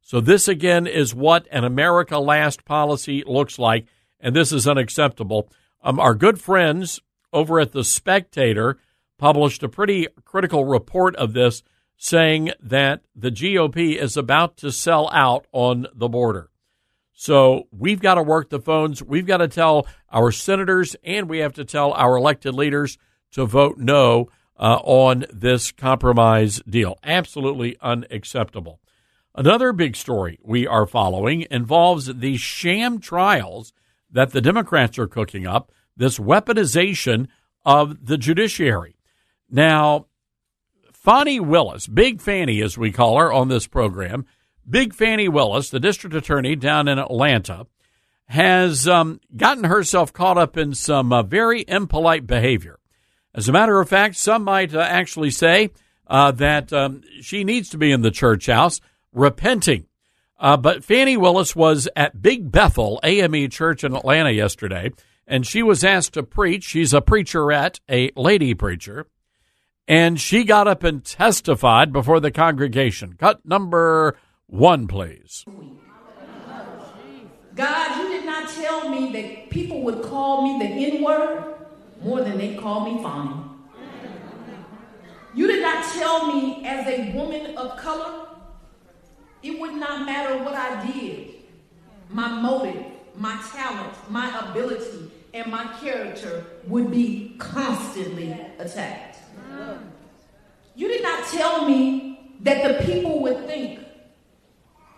[0.00, 3.86] So, this again is what an America Last policy looks like,
[4.20, 5.50] and this is unacceptable.
[5.82, 7.00] Um, our good friends
[7.32, 8.78] over at The Spectator
[9.18, 11.62] published a pretty critical report of this,
[11.96, 16.50] saying that the GOP is about to sell out on the border.
[17.18, 19.02] So, we've got to work the phones.
[19.02, 22.98] We've got to tell our senators and we have to tell our elected leaders
[23.32, 24.28] to vote no
[24.58, 26.98] uh, on this compromise deal.
[27.02, 28.80] Absolutely unacceptable.
[29.34, 33.72] Another big story we are following involves the sham trials
[34.10, 37.28] that the Democrats are cooking up, this weaponization
[37.64, 38.96] of the judiciary.
[39.50, 40.06] Now,
[41.06, 44.26] Fani Willis, Big Fanny as we call her on this program,
[44.68, 47.68] Big Fanny Willis, the district attorney down in Atlanta,
[48.24, 52.80] has um, gotten herself caught up in some uh, very impolite behavior.
[53.32, 55.70] As a matter of fact, some might uh, actually say
[56.08, 58.80] uh, that um, she needs to be in the church house
[59.12, 59.86] repenting.
[60.40, 64.90] Uh, but Fani Willis was at Big Bethel AME Church in Atlanta yesterday,
[65.24, 66.64] and she was asked to preach.
[66.64, 69.06] She's a preacherette, a lady preacher,
[69.88, 73.14] and she got up and testified before the congregation.
[73.18, 75.44] Cut number one, please.
[77.54, 81.54] God, you did not tell me that people would call me the N word
[82.02, 83.42] more than they call me Fani.
[85.34, 88.26] You did not tell me as a woman of color
[89.42, 91.34] it would not matter what I did.
[92.10, 92.84] My motive,
[93.16, 99.05] my talent, my ability, and my character would be constantly attacked.
[100.74, 103.80] You did not tell me that the people would think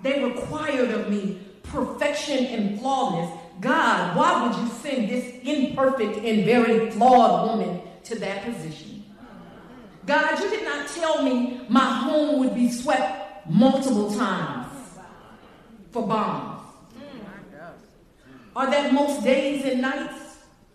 [0.03, 3.31] they required of me perfection and flawless.
[3.61, 9.05] God, why would you send this imperfect and very flawed woman to that position?
[10.07, 14.73] God, you did not tell me my home would be swept multiple times
[15.91, 16.63] for bombs.
[16.97, 17.71] Mm,
[18.57, 20.28] or that most days and nights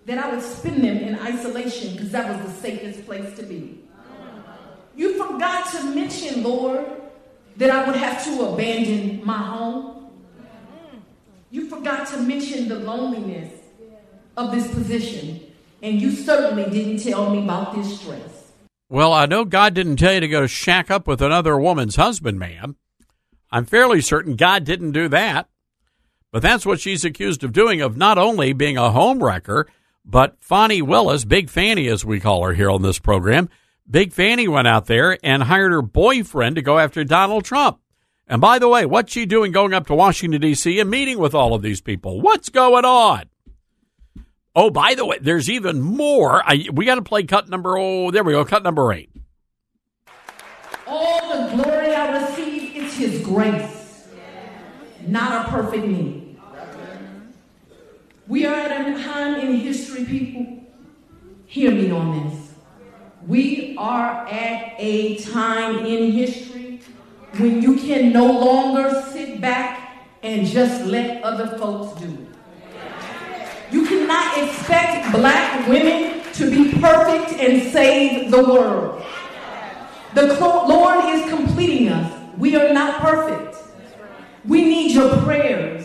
[0.06, 3.80] that I would spend them in isolation because that was the safest place to be.
[4.96, 6.86] You forgot to mention, Lord,
[7.58, 10.12] that I would have to abandon my home.
[11.50, 13.52] You forgot to mention the loneliness
[14.36, 15.42] of this position,
[15.82, 18.52] and you certainly didn't tell me about this stress.
[18.90, 22.40] Well, I know God didn't tell you to go shack up with another woman's husband,
[22.40, 22.76] ma'am.
[23.52, 25.48] I'm fairly certain God didn't do that.
[26.32, 29.68] But that's what she's accused of doing, of not only being a home wrecker,
[30.06, 33.50] but Fani Willis, Big Fanny as we call her here on this program,
[33.90, 37.80] Big Fanny went out there and hired her boyfriend to go after Donald Trump.
[38.28, 40.80] And by the way, what's she doing going up to Washington, D.C.
[40.80, 42.22] and meeting with all of these people?
[42.22, 43.26] What's going on?
[44.56, 46.42] Oh, by the way, there's even more.
[46.46, 49.10] I, we got to play cut number, oh, there we go, cut number eight.
[50.86, 54.08] All the glory I receive is His grace,
[55.08, 56.33] not a perfect me.
[58.28, 60.64] We are at a time in history, people.
[61.46, 62.54] Hear me on this.
[63.28, 66.80] We are at a time in history
[67.38, 73.74] when you can no longer sit back and just let other folks do it.
[73.74, 79.04] You cannot expect black women to be perfect and save the world.
[80.14, 82.20] The Lord is completing us.
[82.38, 83.58] We are not perfect.
[84.46, 85.83] We need your prayers.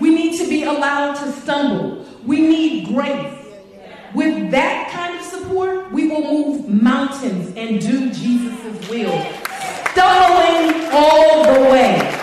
[0.00, 2.06] We need to be allowed to stumble.
[2.26, 3.36] We need grace.
[4.14, 9.22] With that kind of support, we will move mountains and do Jesus' will,
[9.92, 12.16] stumbling all the way.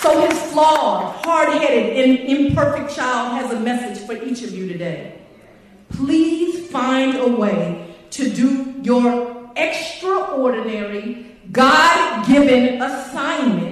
[0.00, 5.18] So his flawed, hard-headed, and imperfect child has a message for each of you today.
[5.90, 13.65] Please find a way to do your extraordinary, God-given assignment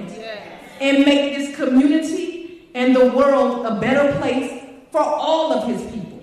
[0.81, 6.19] and make this community and the world a better place for all of his people.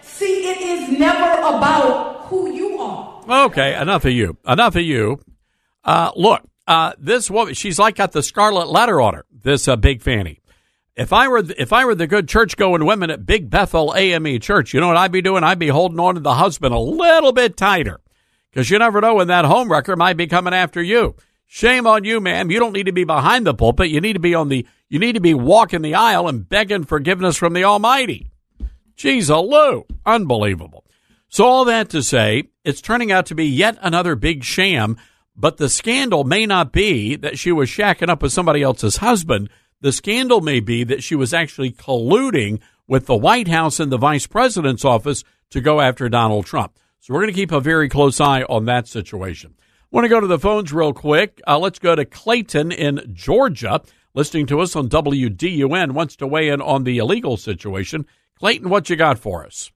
[0.00, 3.24] See, it is never about who you are.
[3.46, 4.36] Okay, enough of you.
[4.46, 5.20] Enough of you.
[5.84, 9.24] Uh, look, uh, this woman, she's like got the scarlet letter on her.
[9.32, 10.40] This uh, big fanny.
[10.94, 14.40] If I were if I were the good church going women at Big Bethel AME
[14.40, 15.42] Church, you know what I'd be doing?
[15.42, 18.00] I'd be holding on to the husband a little bit tighter
[18.50, 21.16] because you never know when that home wrecker might be coming after you.
[21.54, 22.50] Shame on you, ma'am.
[22.50, 23.90] You don't need to be behind the pulpit.
[23.90, 26.84] You need to be on the you need to be walking the aisle and begging
[26.84, 28.30] forgiveness from the Almighty.
[28.96, 29.84] Geez, Lou.
[30.06, 30.86] Unbelievable.
[31.28, 34.96] So, all that to say, it's turning out to be yet another big sham,
[35.36, 39.50] but the scandal may not be that she was shacking up with somebody else's husband.
[39.82, 43.98] The scandal may be that she was actually colluding with the White House and the
[43.98, 46.78] vice president's office to go after Donald Trump.
[47.00, 49.54] So, we're going to keep a very close eye on that situation.
[49.92, 51.42] Want to go to the phones real quick?
[51.46, 53.82] Uh, let's go to Clayton in Georgia,
[54.14, 58.06] listening to us on WDUN, wants to weigh in on the illegal situation.
[58.38, 59.70] Clayton, what you got for us?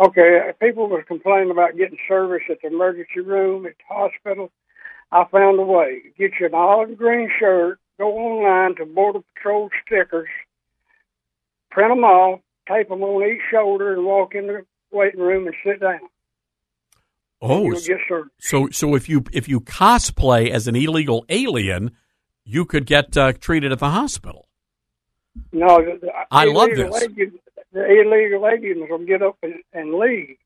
[0.00, 4.50] Okay, people were complaining about getting service at the emergency room at the hospital.
[5.12, 6.02] I found a way.
[6.18, 10.28] Get you an olive green shirt, go online to Border Patrol stickers,
[11.70, 15.54] print them off, tape them on each shoulder, and walk in the waiting room and
[15.64, 16.00] sit down.
[17.42, 21.92] Oh, so, so so if you if you cosplay as an illegal alien,
[22.44, 24.46] you could get uh, treated at the hospital.
[25.52, 27.06] No, the, the I love this.
[27.72, 30.36] The illegal aliens will get up and, and leave.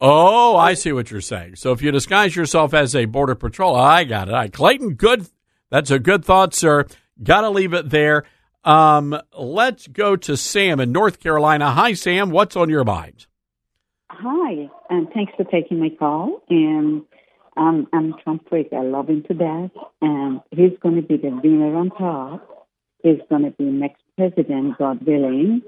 [0.00, 1.56] Oh, I see what you're saying.
[1.56, 4.34] So if you disguise yourself as a border patrol, I got it.
[4.34, 5.26] All right, Clayton, good.
[5.70, 6.86] That's a good thought, sir.
[7.22, 8.24] Got to leave it there.
[8.64, 11.70] Um, let's go to Sam in North Carolina.
[11.72, 12.30] Hi, Sam.
[12.30, 13.26] What's on your mind?
[14.22, 16.42] Hi, and thanks for taking my call.
[16.48, 17.02] And
[17.56, 18.68] um, I'm Trump freak.
[18.72, 19.70] I love him to death,
[20.02, 22.68] and he's going to be the winner on top.
[23.02, 25.62] He's going to be next president, God willing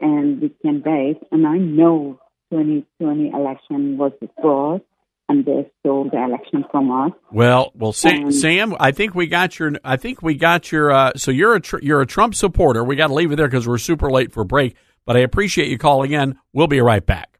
[0.00, 1.18] and we can wait.
[1.30, 2.18] And I know
[2.50, 4.82] 2020 election was fraud,
[5.28, 7.12] and they stole the election from us.
[7.32, 9.72] Well, well, Sam, Sam, I think we got your.
[9.84, 10.92] I think we got your.
[10.92, 12.84] Uh, so you're a tr- you're a Trump supporter.
[12.84, 14.76] We got to leave it there because we're super late for break.
[15.04, 16.38] But I appreciate you calling in.
[16.52, 17.35] We'll be right back.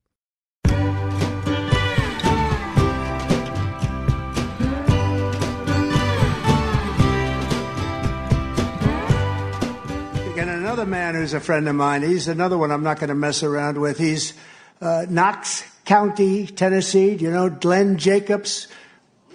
[10.86, 12.02] Another man who's a friend of mine.
[12.02, 13.98] He's another one I'm not going to mess around with.
[13.98, 14.34] He's
[14.80, 17.16] uh, Knox County, Tennessee.
[17.16, 18.68] Do you know Glenn Jacobs?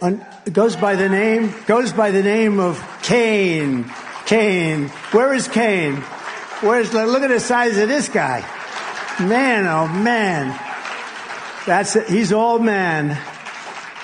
[0.02, 3.91] Un- goes by the name goes by the name of Kane.
[4.26, 4.88] Kane.
[5.11, 5.98] Where is Kane?
[6.61, 8.40] Where's look at the size of this guy?
[9.19, 10.57] Man, oh man.
[11.65, 12.07] That's it.
[12.07, 13.18] He's all man.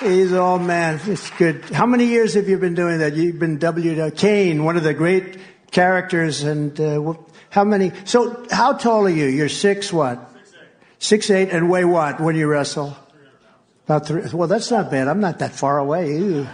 [0.02, 1.00] He's all man.
[1.06, 1.64] It's good.
[1.64, 3.16] How many years have you been doing that?
[3.16, 4.10] You've been W.
[4.10, 5.38] Kane, one of the great
[5.70, 7.14] characters, and uh,
[7.50, 7.92] how many?
[8.04, 9.26] So, how tall are you?
[9.26, 10.18] You're six what?
[10.44, 10.68] Six eight.
[10.98, 12.96] Six eight, and weigh what when you wrestle?
[13.84, 14.22] About three.
[14.32, 15.08] Well, that's not bad.
[15.08, 16.46] I'm not that far away.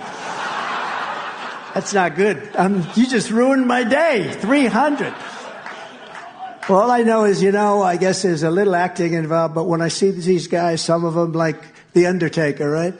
[1.74, 2.50] That's not good.
[2.54, 4.30] Um, you just ruined my day.
[4.32, 5.12] 300.
[6.68, 9.64] Well, all I know is, you know, I guess there's a little acting involved, but
[9.64, 11.60] when I see these guys, some of them like
[11.92, 12.94] The Undertaker, right?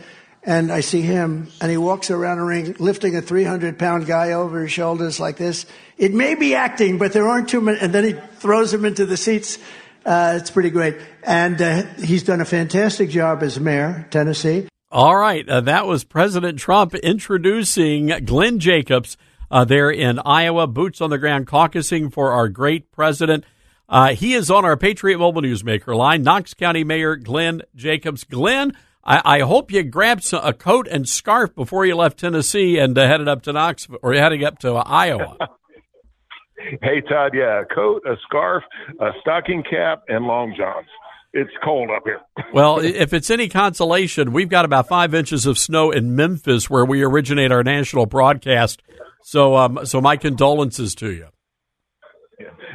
[0.47, 4.33] And I see him, and he walks around the ring lifting a 300 pound guy
[4.33, 5.65] over his shoulders like this.
[5.97, 7.79] It may be acting, but there aren't too many.
[7.81, 9.59] And then he throws him into the seats.
[10.05, 10.97] Uh, it's pretty great.
[11.23, 14.69] And uh, he's done a fantastic job as mayor, Tennessee.
[14.91, 15.49] All right.
[15.49, 19.17] Uh, that was President Trump introducing Glenn Jacobs
[19.51, 23.45] uh, there in Iowa, boots on the ground, caucusing for our great president.
[23.89, 28.25] Uh, he is on our Patriot Mobile Newsmaker line, Knox County Mayor Glenn Jacobs.
[28.25, 32.97] Glenn, I, I hope you grabbed a coat and scarf before you left Tennessee and
[32.97, 35.37] uh, headed up to Knox or heading up to Iowa.
[36.83, 38.63] hey, Todd, yeah, a coat, a scarf,
[39.01, 40.89] a stocking cap, and long johns.
[41.35, 42.21] It's cold up here.
[42.55, 46.85] well, if it's any consolation, we've got about five inches of snow in Memphis, where
[46.85, 48.83] we originate our national broadcast.
[49.23, 51.29] So, um, so my condolences to you.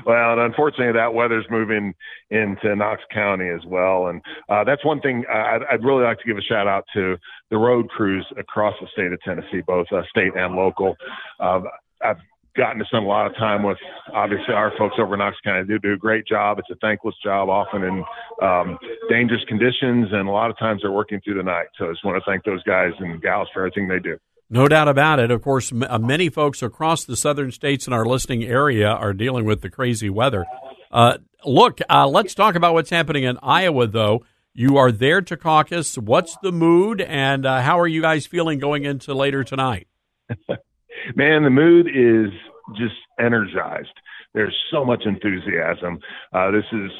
[0.06, 1.94] Well, unfortunately, that weather's moving
[2.30, 6.26] into Knox County as well, and uh, that's one thing I'd, I'd, really like to
[6.26, 7.18] give a shout out to
[7.50, 10.96] the road crews across the state of Tennessee, both uh, state and local.
[11.40, 11.62] Uh,
[12.04, 12.18] I've
[12.56, 13.78] gotten to spend a lot of time with
[14.14, 15.66] obviously our folks over in Knox County.
[15.68, 16.60] They do a great job.
[16.60, 18.04] It's a thankless job, often in
[18.42, 18.78] um,
[19.10, 21.68] dangerous conditions, and a lot of times they're working through the night.
[21.78, 24.18] So I just want to thank those guys and gals for everything they do.
[24.50, 25.30] No doubt about it.
[25.32, 29.14] Of course, m- uh, many folks across the southern states in our listening area are
[29.14, 30.46] dealing with the crazy weather.
[30.92, 34.24] Uh, look, uh, let's talk about what's happening in Iowa, though.
[34.54, 35.96] You are there to caucus.
[35.98, 39.88] What's the mood, and uh, how are you guys feeling going into later tonight?
[41.16, 42.32] Man, the mood is
[42.76, 43.94] just energized.
[44.34, 46.00] There's so much enthusiasm.
[46.34, 46.92] Uh, this is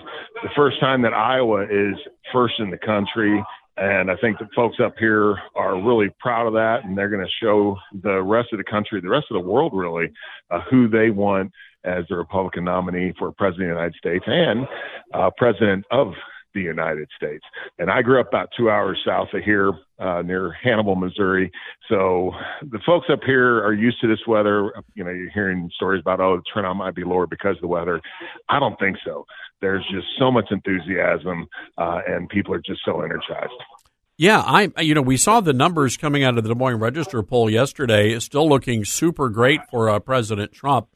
[0.42, 1.96] the first time that Iowa is
[2.32, 3.44] first in the country.
[3.80, 7.26] And I think the folks up here are really proud of that, and they're going
[7.26, 10.12] to show the rest of the country, the rest of the world, really,
[10.52, 11.52] uh, who they want
[11.86, 14.68] as the Republican nominee for president of the United States and
[15.14, 16.14] uh, president of
[16.54, 17.46] the United States.
[17.78, 21.52] And I grew up about two hours south of here, uh, near Hannibal, Missouri.
[21.88, 22.32] So
[22.64, 24.74] the folks up here are used to this weather.
[24.96, 27.68] You know, you're hearing stories about, oh, the turnout might be lower because of the
[27.68, 28.02] weather.
[28.50, 29.26] I don't think so.
[29.62, 33.52] There's just so much enthusiasm, uh, and people are just so energized.
[34.18, 37.24] Yeah, I you know we saw the numbers coming out of the Des Moines Register
[37.24, 38.12] poll yesterday.
[38.12, 40.90] It's still looking super great for uh, President Trump.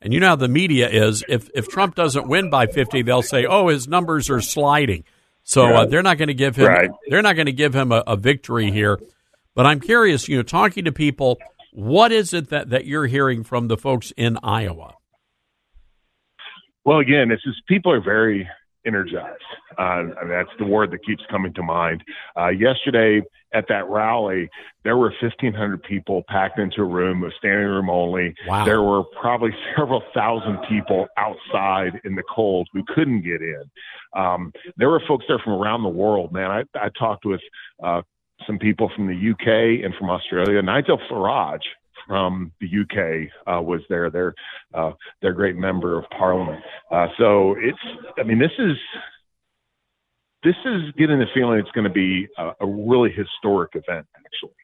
[0.00, 1.24] And you know how the media is.
[1.28, 5.04] If if Trump doesn't win by fifty, they'll say, "Oh, his numbers are sliding."
[5.42, 6.66] So uh, they're not going to give him.
[6.66, 6.90] Right.
[7.08, 8.98] They're not going to give him a, a, victory here.
[9.54, 10.28] But I'm curious.
[10.28, 11.38] You know, talking to people,
[11.72, 14.94] what is it that that you're hearing from the folks in Iowa?
[16.88, 18.48] Well, again, it's just people are very
[18.86, 19.42] energized.
[19.78, 22.02] Uh, I mean, that's the word that keeps coming to mind.
[22.34, 23.20] Uh, yesterday
[23.52, 24.48] at that rally,
[24.84, 28.34] there were 1,500 people packed into a room, a standing room only.
[28.46, 28.64] Wow.
[28.64, 33.64] There were probably several thousand people outside in the cold who couldn't get in.
[34.16, 36.50] Um, there were folks there from around the world, man.
[36.50, 37.42] I, I talked with
[37.84, 38.00] uh,
[38.46, 40.62] some people from the UK and from Australia.
[40.62, 41.68] Nigel Farage
[42.08, 44.10] from the UK uh, was there.
[44.10, 44.34] They're
[44.74, 46.60] uh, they're great member of Parliament.
[46.90, 47.78] Uh, so it's
[48.18, 48.76] I mean this is
[50.42, 54.54] this is getting the feeling it's going to be a, a really historic event actually.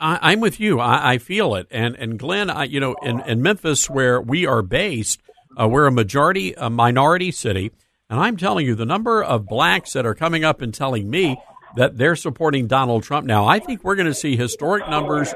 [0.00, 0.80] I, am with you.
[0.80, 1.68] I, I, feel it.
[1.70, 5.22] And and Glenn, I, you know, in, in Memphis, where we are based,
[5.56, 7.70] uh, we're a majority, a minority city,
[8.10, 11.40] and I'm telling you, the number of blacks that are coming up and telling me
[11.76, 15.32] that they're supporting Donald Trump now, I think we're going to see historic numbers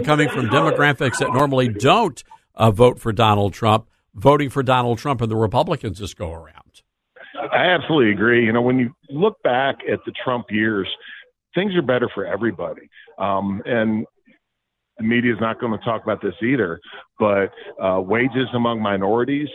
[0.00, 2.22] coming from demographics that normally don't
[2.54, 6.82] uh, vote for Donald Trump, voting for Donald Trump and the Republicans this go around.
[7.52, 8.44] I absolutely agree.
[8.44, 10.88] You know, when you look back at the Trump years,
[11.54, 12.88] things are better for everybody.
[13.18, 14.06] Um, and
[14.98, 16.80] the media is not going to talk about this either,
[17.18, 17.50] but
[17.82, 19.48] uh, wages among minorities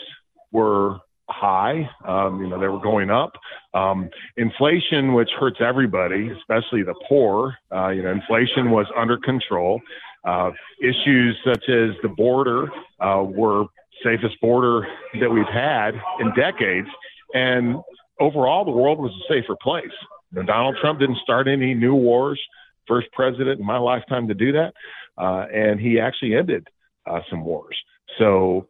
[0.52, 0.98] were
[1.30, 1.90] high.
[2.08, 3.32] Um, you know, they were going up.
[3.74, 9.82] Um, inflation, which hurts everybody, especially the poor, uh, you know, inflation was under control.
[10.26, 12.68] Uh, issues such as the border
[13.00, 13.66] uh, were
[14.04, 14.88] safest border
[15.20, 16.88] that we've had in decades.
[17.34, 17.78] And
[18.20, 19.86] overall, the world was a safer place.
[20.32, 22.42] Know, Donald Trump didn't start any new wars,
[22.88, 24.74] first president in my lifetime to do that.
[25.18, 26.68] Uh, and he actually ended
[27.06, 27.78] uh, some wars.
[28.18, 28.68] So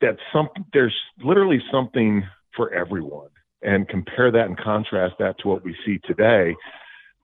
[0.00, 3.28] that's some, there's literally something for everyone.
[3.62, 6.54] And compare that and contrast that to what we see today,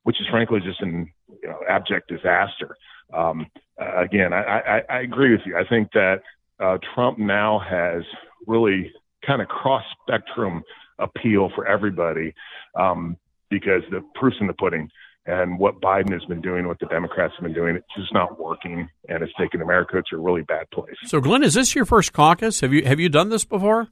[0.05, 2.77] which is frankly just an you know, abject disaster.
[3.13, 3.47] Um,
[3.81, 5.57] uh, again, I, I, I, agree with you.
[5.57, 6.21] I think that
[6.61, 8.05] uh, Trump now has
[8.47, 8.93] really
[9.27, 10.63] kind of cross spectrum
[10.99, 12.35] appeal for everybody
[12.79, 13.17] um,
[13.49, 14.89] because the proof's in the pudding.
[15.27, 18.41] And what Biden has been doing, what the Democrats have been doing, it's just not
[18.41, 20.95] working, and it's taken America to a really bad place.
[21.05, 22.61] So, Glenn, is this your first caucus?
[22.61, 23.89] Have you have you done this before?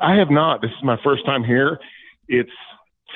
[0.00, 0.60] I have not.
[0.60, 1.78] This is my first time here.
[2.28, 2.50] It's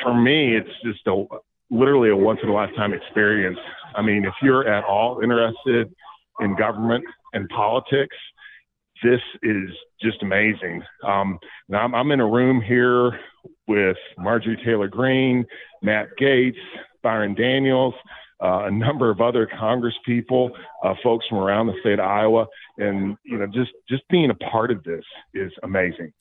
[0.02, 1.24] for me, it's just a
[1.70, 3.59] literally a once in a lifetime experience.
[3.94, 5.92] I mean, if you're at all interested
[6.40, 8.16] in government and politics,
[9.02, 9.70] this is
[10.02, 10.82] just amazing.
[11.06, 11.38] Um,
[11.68, 13.18] now I'm, I'm in a room here
[13.66, 15.47] with Marjorie Taylor Greene,
[15.82, 16.56] Matt Gaetz,
[17.02, 17.97] Byron Donalds,
[18.42, 20.51] uh, a number of other Congress people,
[20.82, 22.47] uh, folks from around the state of Iowa,
[22.78, 26.12] and you know, just just being a part of this is amazing.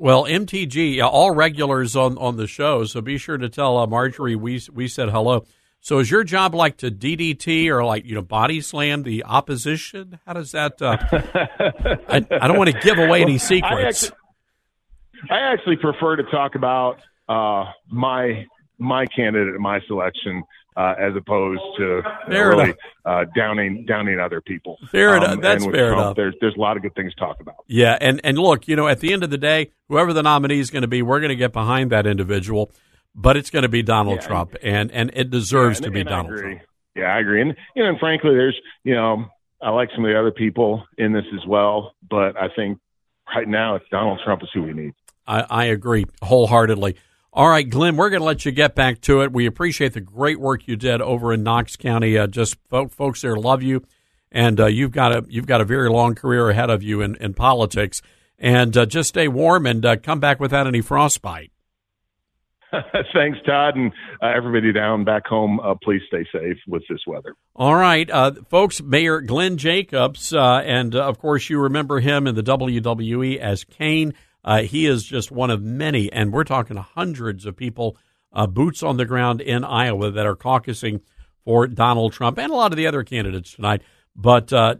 [0.00, 4.36] Well, MTG, all regulars on, on the show, so be sure to tell uh, Marjorie
[4.36, 5.44] we we said hello.
[5.80, 10.20] So, is your job like to DDT or like you know body slam the opposition?
[10.24, 10.80] How does that?
[10.80, 10.98] Uh,
[12.08, 13.72] I, I, don't want to give away any secrets.
[13.72, 16.98] I actually, I actually prefer to talk about
[17.28, 18.46] uh, my
[18.78, 20.44] my candidate, my selection,
[20.78, 22.72] uh, as opposed to really
[23.04, 24.78] uh, downing downing other people.
[24.92, 25.40] Fair um, enough.
[25.42, 26.16] That's fair Trump, enough.
[26.16, 27.56] There's there's a lot of good things to talk about.
[27.66, 30.60] Yeah, and and look, you know, at the end of the day, whoever the nominee
[30.60, 32.70] is going to be, we're going to get behind that individual,
[33.12, 36.00] but it's going to be Donald Yeah, Trump, and and it deserves Yeah, to be
[36.00, 36.38] and Donald.
[36.38, 36.60] Trump.
[36.94, 37.42] Yeah, I agree.
[37.42, 39.26] And you know, and frankly, there's you know,
[39.60, 42.78] I like some of the other people in this as well, but I think
[43.34, 44.94] right now it's Donald Trump is who we need.
[45.26, 46.96] I, I agree wholeheartedly.
[47.32, 49.32] All right, Glenn, we're going to let you get back to it.
[49.32, 52.16] We appreciate the great work you did over in Knox County.
[52.16, 53.84] Uh, just folk, folks there love you,
[54.32, 57.16] and uh, you've got a you've got a very long career ahead of you in,
[57.16, 58.02] in politics.
[58.38, 61.50] And uh, just stay warm and uh, come back without any frostbite.
[63.14, 63.92] Thanks, Todd, and
[64.22, 65.58] uh, everybody down back home.
[65.60, 67.34] Uh, please stay safe with this weather.
[67.56, 68.82] All right, uh, folks.
[68.82, 73.64] Mayor Glenn Jacobs, uh, and uh, of course you remember him in the WWE as
[73.64, 74.14] Kane.
[74.44, 77.96] Uh, he is just one of many, and we're talking hundreds of people,
[78.32, 81.00] uh, boots on the ground in Iowa that are caucusing
[81.44, 83.82] for Donald Trump and a lot of the other candidates tonight.
[84.14, 84.74] But uh,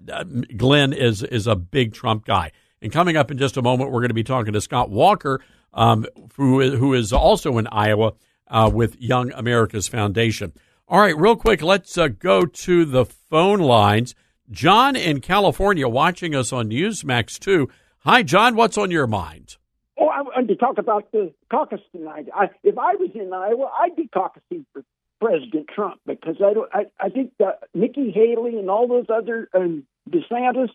[0.57, 2.53] Glenn is is a big Trump guy.
[2.83, 5.41] And coming up in just a moment, we're going to be talking to Scott Walker,
[5.73, 6.07] um,
[6.37, 8.13] who is, who is also in Iowa
[8.49, 10.53] uh, with Young America's Foundation.
[10.87, 14.15] All right, real quick, let's uh, go to the phone lines.
[14.51, 17.69] John in California watching us on Newsmax 2.
[18.09, 18.57] Hi, John.
[18.57, 19.59] What's on your mind?
[20.01, 22.29] Oh, I wanted to talk about the caucus tonight.
[22.35, 24.83] I, if I was in Iowa, I'd be caucusing for
[25.21, 26.71] President Trump because I don't.
[26.73, 30.71] I, I think that Nikki Haley and all those other um, DeSantis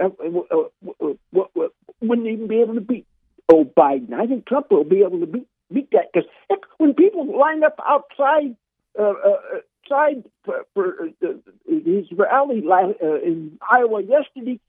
[0.00, 1.68] uh, uh, uh, uh, uh,
[2.00, 3.06] wouldn't even be able to beat
[3.50, 4.14] oh Biden.
[4.14, 6.26] I think Trump will be able to beat beat that because
[6.78, 8.56] when people line up outside.
[8.98, 9.36] Uh, uh,
[9.88, 11.32] Side for, for uh,
[11.66, 14.60] his rally uh, in Iowa yesterday.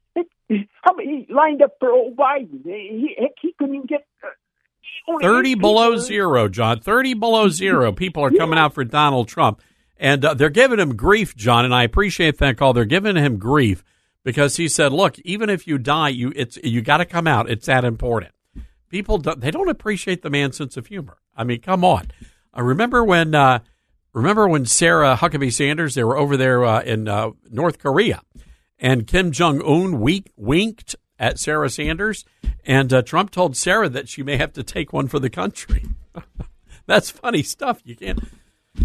[0.82, 2.64] How many he lined up for old Biden?
[2.64, 6.04] He, heck, he couldn't even get uh, 30 below people.
[6.04, 6.80] zero, John.
[6.80, 7.92] 30 below zero.
[7.92, 9.62] People are coming out for Donald Trump.
[9.98, 12.74] And uh, they're giving him grief, John, and I appreciate that call.
[12.74, 13.84] They're giving him grief
[14.24, 17.50] because he said, "Look, even if you die, you it's you got to come out.
[17.50, 18.32] It's that important."
[18.90, 21.18] People don't, they don't appreciate the man's sense of humor.
[21.38, 22.12] I mean, come on.
[22.54, 23.60] I remember when uh,
[24.14, 28.22] remember when Sarah Huckabee Sanders they were over there uh, in uh, North Korea,
[28.84, 32.26] and Kim Jong Un wink, winked at Sarah Sanders,
[32.66, 35.86] and uh, Trump told Sarah that she may have to take one for the country.
[36.86, 37.82] That's funny stuff.
[37.86, 38.20] You can't.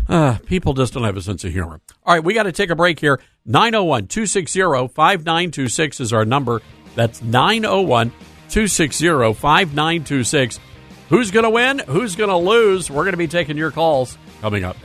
[0.08, 1.80] Uh, people just don't have a sense of humor.
[2.04, 3.20] All right, we got to take a break here.
[3.44, 4.60] 901 260
[4.94, 6.62] 5926 is our number.
[6.94, 8.10] That's 901
[8.50, 10.60] 260 5926.
[11.08, 11.80] Who's going to win?
[11.80, 12.90] Who's going to lose?
[12.90, 14.76] We're going to be taking your calls coming up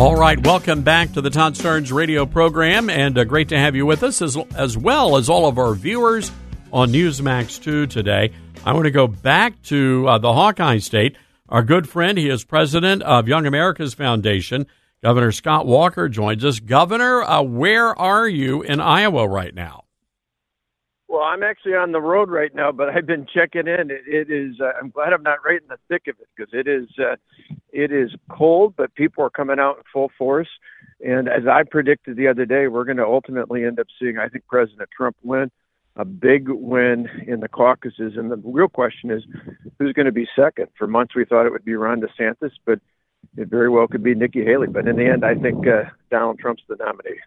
[0.00, 3.76] All right, welcome back to the Todd Starnes radio program, and uh, great to have
[3.76, 6.32] you with us, as, as well as all of our viewers
[6.72, 8.32] on Newsmax 2 today.
[8.64, 11.18] I want to go back to uh, the Hawkeye State.
[11.50, 14.66] Our good friend, he is president of Young America's Foundation.
[15.02, 16.60] Governor Scott Walker joins us.
[16.60, 19.84] Governor, uh, where are you in Iowa right now?
[21.10, 23.90] Well, I'm actually on the road right now, but I've been checking in.
[23.90, 24.60] It, it is.
[24.60, 26.88] Uh, I'm glad I'm not right in the thick of it because it is.
[27.00, 27.16] Uh,
[27.72, 30.46] it is cold, but people are coming out in full force.
[31.04, 34.28] And as I predicted the other day, we're going to ultimately end up seeing, I
[34.28, 35.50] think, President Trump win
[35.96, 38.12] a big win in the caucuses.
[38.16, 39.24] And the real question is,
[39.80, 40.68] who's going to be second?
[40.78, 42.78] For months, we thought it would be Ron DeSantis, but
[43.36, 44.68] it very well could be Nikki Haley.
[44.68, 47.18] But in the end, I think uh, Donald Trump's the nominee.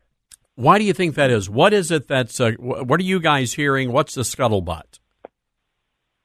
[0.56, 1.50] Why do you think that is?
[1.50, 3.92] What is it that's, uh, what are you guys hearing?
[3.92, 5.00] What's the scuttlebutt?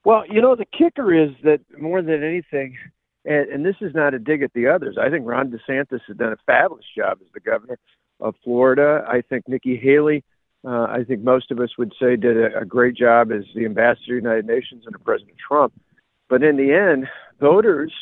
[0.04, 2.76] Well, you know, the kicker is that more than anything,
[3.24, 4.96] And, and this is not a dig at the others.
[4.98, 7.78] I think Ron DeSantis has done a fabulous job as the governor
[8.20, 9.04] of Florida.
[9.06, 10.24] I think Nikki Haley,
[10.66, 13.64] uh, I think most of us would say, did a, a great job as the
[13.64, 15.72] ambassador to the United Nations under President Trump.
[16.28, 17.06] But in the end,
[17.40, 17.92] voters,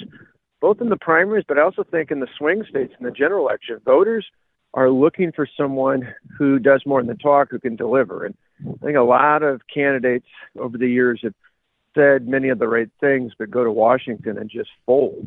[0.60, 3.46] both in the primaries, but I also think in the swing states in the general
[3.46, 4.26] election, voters
[4.76, 8.26] are looking for someone who does more than talk, who can deliver.
[8.26, 10.26] And I think a lot of candidates
[10.58, 11.34] over the years have
[11.94, 15.26] said many of the right things, but go to Washington and just fold.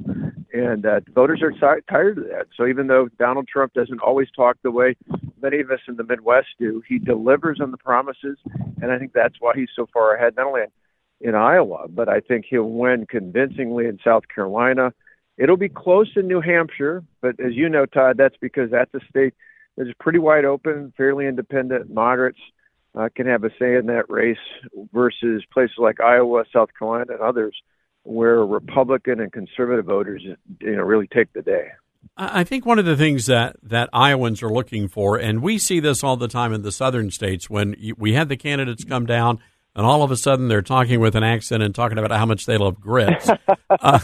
[0.54, 2.46] And uh, voters are t- tired of that.
[2.56, 4.96] So even though Donald Trump doesn't always talk the way
[5.42, 8.38] many of us in the Midwest do, he delivers on the promises.
[8.82, 10.62] And I think that's why he's so far ahead, not only
[11.22, 14.94] in Iowa, but I think he'll win convincingly in South Carolina.
[15.40, 19.00] It'll be close in New Hampshire, but as you know, Todd, that's because that's a
[19.10, 19.34] state
[19.78, 22.40] that is pretty wide open, fairly independent, moderates
[22.94, 24.38] uh, can have a say in that race
[24.94, 27.56] versus places like Iowa, South Carolina, and others
[28.04, 31.70] where Republican and conservative voters, you know, really take the day.
[32.18, 35.80] I think one of the things that, that Iowans are looking for, and we see
[35.80, 39.40] this all the time in the southern states, when we have the candidates come down
[39.76, 42.46] and all of a sudden they're talking with an accent and talking about how much
[42.46, 43.30] they love grits.
[43.70, 44.00] uh,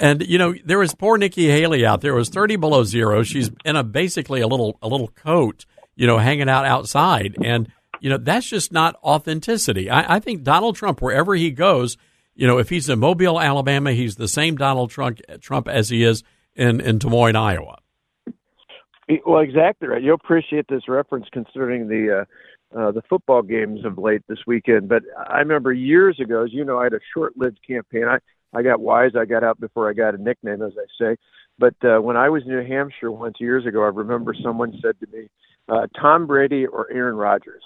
[0.00, 2.12] and you know, there was poor Nikki Haley out there.
[2.12, 3.22] It was thirty below zero.
[3.22, 7.70] She's in a basically a little a little coat, you know, hanging out outside, and
[8.00, 9.90] you know, that's just not authenticity.
[9.90, 11.98] I, I think Donald Trump, wherever he goes,
[12.34, 16.02] you know, if he's in Mobile, Alabama, he's the same Donald Trump, Trump as he
[16.02, 16.24] is
[16.54, 17.78] in, in Des Moines, Iowa.
[19.26, 20.02] Well, exactly right.
[20.02, 24.88] You'll appreciate this reference concerning the uh, uh, the football games of late this weekend.
[24.88, 28.04] But I remember years ago, as you know, I had a short-lived campaign.
[28.04, 28.18] I
[28.54, 29.12] I got wise.
[29.18, 31.16] I got out before I got a nickname, as I say.
[31.58, 34.98] But uh, when I was in New Hampshire once years ago, I remember someone said
[35.00, 35.28] to me,
[35.68, 37.62] uh, "Tom Brady or Aaron Rodgers."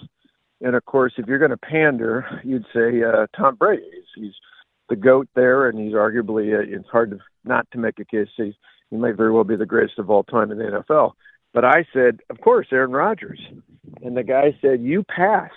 [0.61, 3.83] And of course, if you're going to pander, you'd say uh, Tom Brady.
[3.93, 4.33] He's, he's
[4.89, 6.53] the goat there, and he's arguably.
[6.53, 8.27] Uh, it's hard to, not to make a case.
[8.35, 8.53] He's,
[8.89, 11.13] he might very well be the greatest of all time in the NFL.
[11.53, 13.39] But I said, of course, Aaron Rodgers.
[14.03, 15.51] And the guy said, "You pass."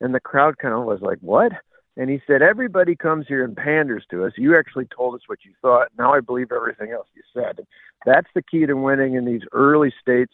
[0.00, 1.52] And the crowd kind of was like, "What?"
[1.98, 4.32] And he said, Everybody comes here and panders to us.
[4.38, 5.88] You actually told us what you thought.
[5.98, 7.66] Now I believe everything else you said.
[8.06, 10.32] That's the key to winning in these early states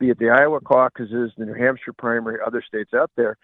[0.00, 3.36] be it the Iowa caucuses, the New Hampshire primary, other states out there,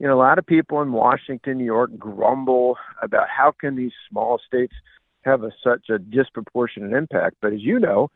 [0.00, 3.92] you know, a lot of people in Washington, New York grumble about how can these
[4.08, 4.74] small states
[5.22, 7.36] have a, such a disproportionate impact.
[7.42, 8.10] But as you know,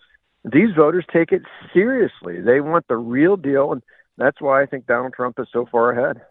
[0.45, 1.43] these voters take it
[1.73, 2.41] seriously.
[2.41, 3.83] They want the real deal, and
[4.16, 6.23] that's why I think Donald Trump is so far ahead.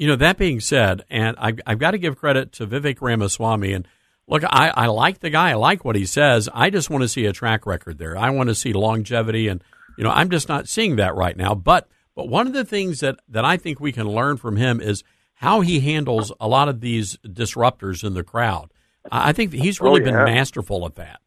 [0.00, 3.72] You know, that being said, and I've, I've got to give credit to Vivek Ramaswamy.
[3.74, 3.86] And
[4.26, 5.50] look, I, I like the guy.
[5.50, 6.48] I like what he says.
[6.54, 8.16] I just want to see a track record there.
[8.16, 9.62] I want to see longevity and–
[10.00, 11.54] you know, I'm just not seeing that right now.
[11.54, 14.80] But but one of the things that that I think we can learn from him
[14.80, 15.04] is
[15.34, 18.72] how he handles a lot of these disruptors in the crowd.
[19.12, 20.24] I think he's oh, really oh, yeah.
[20.24, 21.20] been masterful at that.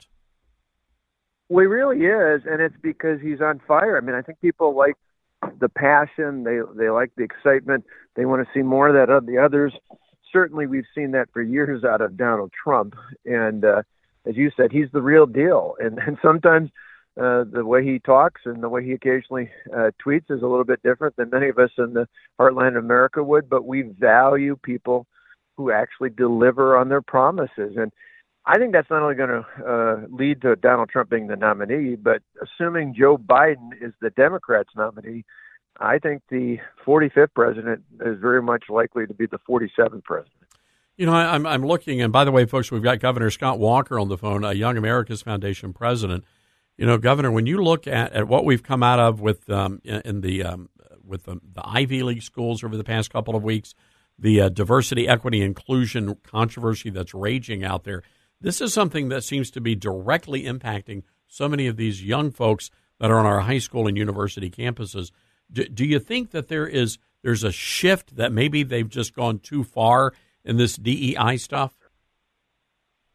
[1.50, 3.96] Well, he really is, and it's because he's on fire.
[3.96, 4.96] I mean, I think people like
[5.60, 6.44] the passion.
[6.44, 7.86] They they like the excitement.
[8.16, 9.74] They want to see more of that of the others.
[10.32, 12.96] Certainly, we've seen that for years out of Donald Trump,
[13.26, 13.84] and uh,
[14.26, 15.76] as you said, he's the real deal.
[15.84, 16.70] And and sometimes
[17.20, 20.64] uh, the way he talks and the way he occasionally uh, tweets is a little
[20.64, 22.08] bit different than many of us in the
[22.40, 25.06] heartland of America would, but we value people
[25.56, 27.78] who actually deliver on their promises.
[27.78, 27.92] And
[28.46, 31.96] I think that's not only going to uh, lead to Donald Trump being the nominee,
[31.96, 35.24] but assuming Joe Biden is the Democrats' nominee,
[35.80, 40.44] I think the 45th president is very much likely to be the 47th president.
[40.98, 43.60] You know, I, I'm, I'm looking, and by the way, folks, we've got Governor Scott
[43.60, 46.24] Walker on the phone, a Young America's Foundation president.
[46.78, 49.82] You know, Governor, when you look at, at what we've come out of with um,
[49.84, 50.70] in the um,
[51.04, 53.74] with the, the, Ivy League schools over the past couple of weeks,
[54.18, 58.04] the uh, diversity, equity, inclusion controversy that's raging out there,
[58.44, 62.70] this is something that seems to be directly impacting so many of these young folks
[63.00, 65.12] that are on our high school and university campuses.
[65.52, 69.40] Do, do you think that there is there's a shift that maybe they've just gone
[69.40, 70.14] too far
[70.44, 71.74] in this DEI stuff?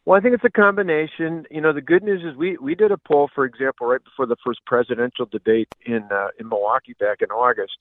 [0.06, 1.44] Well, I think it's a combination.
[1.50, 4.24] You know, the good news is we we did a poll, for example, right before
[4.24, 7.74] the first presidential debate in uh, in Milwaukee back in August,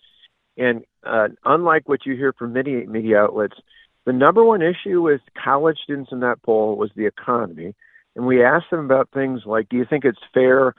[0.57, 3.56] and uh, unlike what you hear from many media outlets,
[4.08, 7.76] the number one issue with college students in that poll was the economy,
[8.16, 10.74] and we asked them about things like, do you think it's fair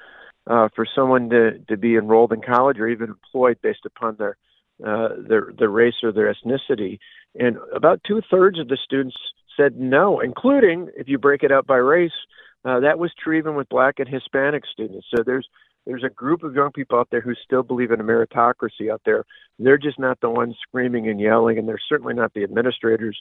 [0.47, 4.39] uh, for someone to to be enrolled in college or even employed based upon their
[4.83, 7.01] uh, their their race or their ethnicity?
[7.39, 9.17] And about two thirds of the students
[9.59, 12.19] said no, including if you break it out by race.
[12.65, 15.07] Uh, that was true even with black and Hispanic students.
[15.15, 15.47] So there's
[15.89, 19.01] there's a group of young people out there who still believe in a meritocracy out
[19.07, 19.25] there.
[19.59, 23.19] They're just not the ones screaming and yelling, and they're certainly not the administrators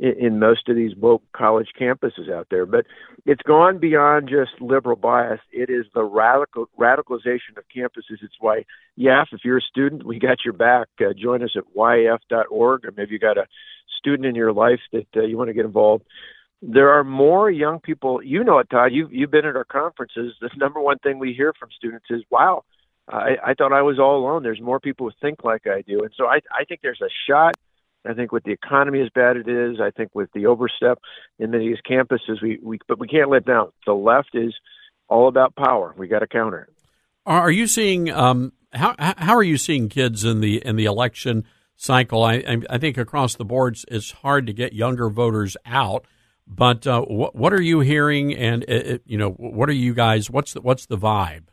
[0.00, 2.66] in, in most of these woke college campuses out there.
[2.66, 2.86] But
[3.24, 5.38] it's gone beyond just liberal bias.
[5.52, 8.18] It is the radical radicalization of campuses.
[8.20, 8.64] It's why,
[8.96, 10.88] yeah, if you're a student, we got your back.
[11.00, 13.46] Uh, join us at yaf.org, or maybe you got a
[13.96, 16.04] student in your life that uh, you want to get involved.
[16.60, 18.22] There are more young people.
[18.22, 18.92] You know it, Todd.
[18.92, 20.34] You've you've been at our conferences.
[20.40, 22.64] The number one thing we hear from students is, "Wow,
[23.08, 24.42] I, I thought I was all alone.
[24.42, 27.10] There's more people who think like I do." And so I I think there's a
[27.28, 27.54] shot
[28.08, 30.98] I think with the economy as bad it is, I think with the overstep
[31.38, 33.70] in many of these campuses, we, we but we can't let down.
[33.86, 34.54] The left is
[35.08, 35.94] all about power.
[35.96, 36.74] We got to counter it.
[37.26, 41.44] Are you seeing um, how how are you seeing kids in the in the election
[41.76, 42.22] cycle?
[42.24, 46.06] I I think across the boards it's hard to get younger voters out.
[46.48, 48.34] But uh, what what are you hearing?
[48.34, 50.30] And uh, uh you know what are you guys?
[50.30, 51.44] What's the, what's the vibe?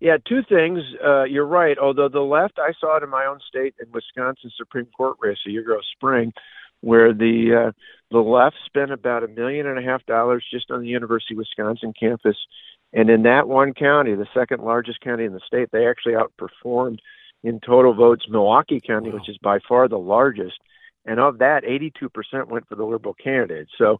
[0.00, 0.80] Yeah, two things.
[1.04, 1.78] Uh, you're right.
[1.78, 5.38] Although the left, I saw it in my own state in Wisconsin Supreme Court race
[5.46, 6.32] a year ago, spring,
[6.80, 7.72] where the uh,
[8.10, 11.38] the left spent about a million and a half dollars just on the University of
[11.38, 12.36] Wisconsin campus,
[12.92, 16.98] and in that one county, the second largest county in the state, they actually outperformed
[17.42, 19.16] in total votes Milwaukee County, wow.
[19.16, 20.58] which is by far the largest,
[21.04, 23.68] and of that, 82% went for the liberal candidate.
[23.76, 23.98] So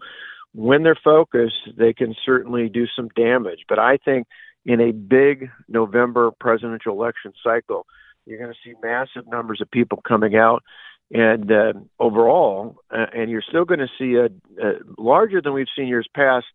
[0.54, 3.60] when they're focused, they can certainly do some damage.
[3.68, 4.26] But I think
[4.64, 7.86] in a big November presidential election cycle,
[8.26, 10.62] you're going to see massive numbers of people coming out.
[11.10, 14.26] And uh, overall, uh, and you're still going to see a,
[14.64, 16.46] a larger than we've seen years past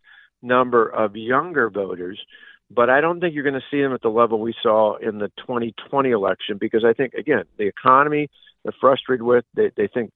[0.42, 2.20] number of younger voters,
[2.70, 5.20] but I don't think you're going to see them at the level we saw in
[5.20, 8.30] the 2020 election because I think again the economy
[8.68, 10.12] they're frustrated with they they think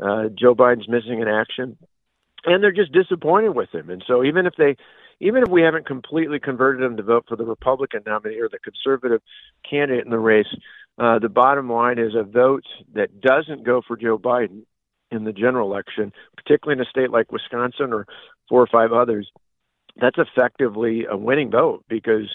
[0.00, 1.76] uh, Joe Biden's missing in action,
[2.44, 3.90] and they're just disappointed with him.
[3.90, 4.76] And so even if they
[5.20, 8.58] even if we haven't completely converted them to vote for the Republican nominee or the
[8.58, 9.22] conservative
[9.68, 10.54] candidate in the race,
[10.98, 12.64] uh, the bottom line is a vote
[12.94, 14.62] that doesn't go for Joe Biden
[15.10, 18.06] in the general election, particularly in a state like Wisconsin or
[18.48, 19.30] four or five others,
[19.96, 22.28] that's effectively a winning vote because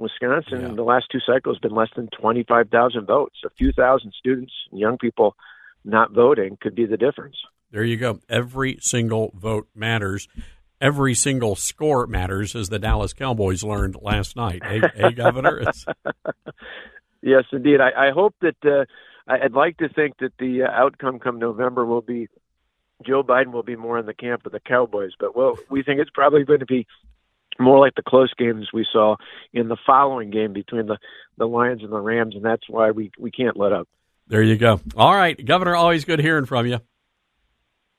[0.00, 0.68] Wisconsin, yeah.
[0.68, 3.36] in the last two cycles, has been less than 25,000 votes.
[3.44, 5.36] A few thousand students, and young people
[5.84, 7.36] not voting could be the difference.
[7.70, 8.18] There you go.
[8.28, 10.26] Every single vote matters
[10.80, 14.64] every single score matters, as the Dallas Cowboys learned last night.
[14.64, 15.62] Hey, hey Governor.
[17.22, 17.80] yes, indeed.
[17.80, 18.84] I, I hope that uh,
[19.26, 22.28] I'd like to think that the uh, outcome come November will be
[23.06, 26.00] Joe Biden will be more in the camp of the Cowboys, but well, we think
[26.00, 26.86] it's probably going to be
[27.58, 29.16] more like the close games we saw
[29.52, 30.98] in the following game between the
[31.36, 33.88] the Lions and the Rams, and that's why we we can't let up.
[34.28, 34.80] There you go.
[34.96, 36.78] All right, Governor, always good hearing from you.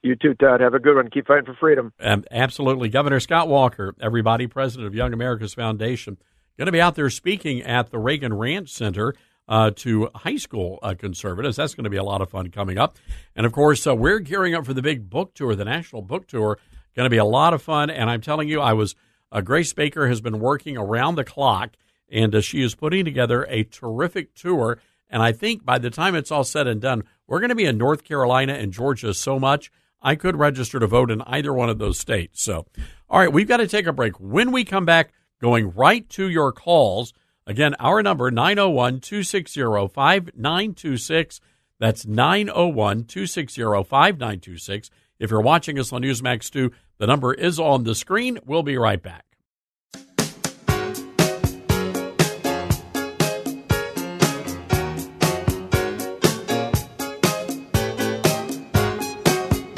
[0.03, 0.61] You too, Todd.
[0.61, 1.09] Have a good one.
[1.09, 1.93] Keep fighting for freedom.
[1.99, 2.89] Um, absolutely.
[2.89, 6.17] Governor Scott Walker, everybody, president of Young America's Foundation,
[6.57, 9.13] going to be out there speaking at the Reagan Ranch Center
[9.47, 11.57] uh, to high school uh, conservatives.
[11.57, 12.97] That's going to be a lot of fun coming up.
[13.35, 16.25] And of course, uh, we're gearing up for the big book tour, the National Book
[16.27, 16.57] Tour.
[16.95, 17.89] Going to be a lot of fun.
[17.89, 18.95] And I'm telling you, I was,
[19.39, 21.77] Grace Baker has been working around the clock,
[22.11, 24.79] and uh, she is putting together a terrific tour.
[25.09, 27.65] And I think by the time it's all said and done, we're going to be
[27.65, 29.71] in North Carolina and Georgia so much
[30.01, 32.41] I could register to vote in either one of those states.
[32.41, 32.65] So,
[33.09, 34.19] all right, we've got to take a break.
[34.19, 37.13] When we come back, going right to your calls.
[37.47, 41.41] Again, our number 901 260 5926.
[41.79, 44.91] That's 901 260 5926.
[45.21, 48.39] If you're watching us on Newsmax 2, the number is on the screen.
[48.43, 49.23] We'll be right back.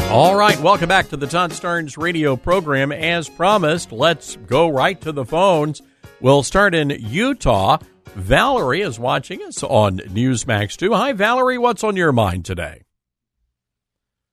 [0.10, 2.94] All right, welcome back to the Todd Starnes radio program.
[2.94, 5.82] As promised, let's go right to the phones.
[6.22, 7.80] We'll start in Utah.
[8.16, 10.94] Valerie is watching us on Newsmax 2.
[10.94, 11.58] Hi, Valerie.
[11.58, 12.83] What's on your mind today?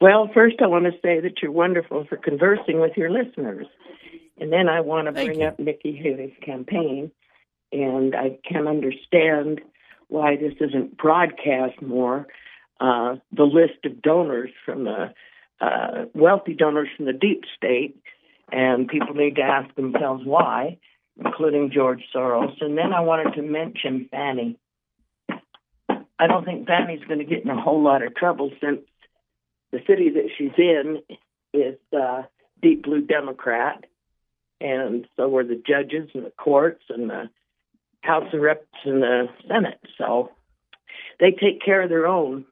[0.00, 3.66] Well, first, I want to say that you're wonderful for conversing with your listeners.
[4.38, 5.46] And then I want to Thank bring you.
[5.46, 7.10] up Nikki Haley's campaign.
[7.72, 9.60] And I can understand
[10.08, 12.26] why this isn't broadcast more.
[12.80, 15.12] Uh, the list of donors from the
[15.60, 18.00] uh, wealthy donors from the deep state,
[18.50, 20.78] and people need to ask themselves why,
[21.22, 22.54] including George Soros.
[22.62, 24.58] And then I wanted to mention Fani.
[25.28, 28.80] I don't think Fani's going to get in a whole lot of trouble since
[29.72, 31.02] the city that she's in
[31.52, 32.22] is uh,
[32.62, 33.84] deep blue Democrat,
[34.60, 37.30] and so are the judges and the courts and the
[38.02, 39.80] House of Reps and the Senate.
[39.98, 40.30] So
[41.18, 42.46] they take care of their own.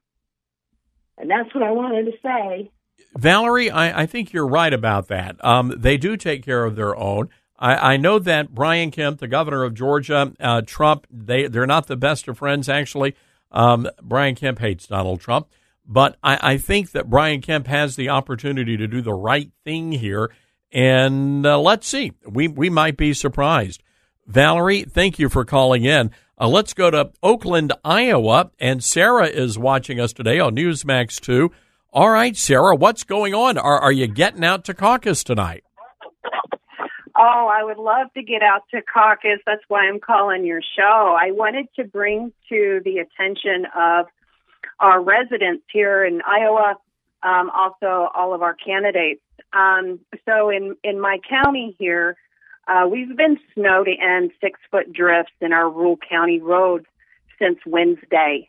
[1.17, 2.71] And that's what I wanted to say.
[3.15, 5.43] Valerie, I, I, think you're right about that.
[5.43, 7.29] Um, they do take care of their own.
[7.57, 11.87] I, I, know that Brian Kemp, the governor of Georgia, uh, Trump, they they're not
[11.87, 12.69] the best of friends.
[12.69, 13.15] Actually,
[13.51, 15.47] um, Brian Kemp hates Donald Trump,
[15.91, 19.91] But I, I think that Brian Kemp has the opportunity to do the right thing
[19.91, 20.31] here.
[20.71, 22.13] And uh, let's see.
[22.27, 23.81] We, we might be surprised.
[24.27, 26.11] Valerie, thank you for calling in.
[26.39, 28.51] Uh, let's go to Oakland, Iowa.
[28.59, 31.51] And Sarah is watching us today on Newsmax 2.
[31.91, 33.57] All right, Sarah, what's going on?
[33.57, 35.63] Are, are you getting out to caucus tonight?
[37.17, 39.39] Oh, I would love to get out to caucus.
[39.47, 41.17] That's why I'm calling your show.
[41.19, 44.05] I wanted to bring to the attention of
[44.79, 46.75] our residents here in Iowa,
[47.23, 49.21] um, also all of our candidates.
[49.53, 52.15] Um, so in, in my county here,
[52.67, 56.85] uh, we've been snowed and six foot drifts in our rural county roads
[57.39, 58.47] since Wednesday.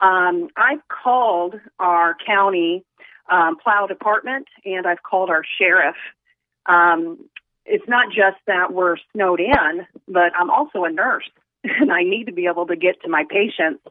[0.00, 2.84] Um, I've called our county
[3.30, 5.96] um, plow department and I've called our sheriff.
[6.66, 7.28] Um,
[7.64, 11.28] it's not just that we're snowed in, but I'm also a nurse
[11.64, 13.82] and I need to be able to get to my patients.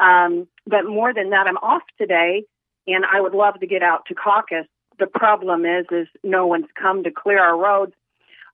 [0.00, 2.44] Um, but more than that, I'm off today
[2.86, 4.66] and I would love to get out to caucus.
[4.98, 7.92] The problem is, is no one's come to clear our roads.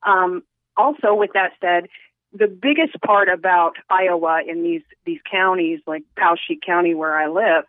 [0.04, 0.42] Um,
[0.76, 1.88] also, with that said,
[2.32, 7.64] the biggest part about Iowa in these these counties, like Poweshiek County, where I live,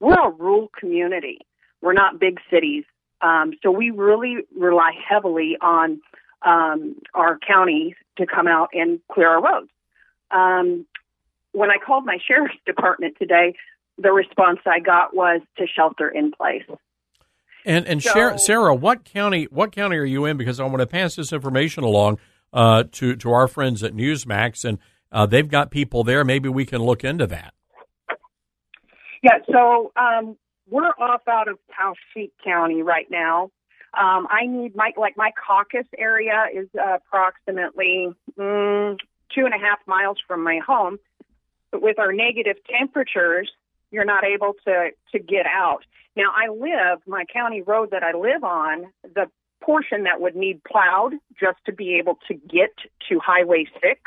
[0.00, 1.38] we're a rural community.
[1.80, 2.84] We're not big cities,
[3.22, 6.00] um, so we really rely heavily on
[6.42, 9.70] um, our county to come out and clear our roads.
[10.30, 10.86] Um,
[11.52, 13.54] when I called my sheriff's department today,
[13.98, 16.64] the response I got was to shelter in place.
[17.64, 20.36] And and so, Sarah, what county what county are you in?
[20.36, 22.18] Because I want to pass this information along
[22.52, 24.78] uh, to to our friends at Newsmax, and
[25.12, 26.24] uh, they've got people there.
[26.24, 27.54] Maybe we can look into that.
[29.22, 30.36] Yeah, so um,
[30.68, 33.50] we're off out of Poweshiek County right now.
[33.96, 38.96] Um, I need my like my caucus area is uh, approximately mm,
[39.34, 40.98] two and a half miles from my home.
[41.72, 43.50] But with our negative temperatures,
[43.90, 45.84] you're not able to to get out.
[46.16, 48.92] Now I live my county road that I live on.
[49.02, 49.26] The
[49.60, 52.74] portion that would need plowed just to be able to get
[53.08, 54.00] to Highway 6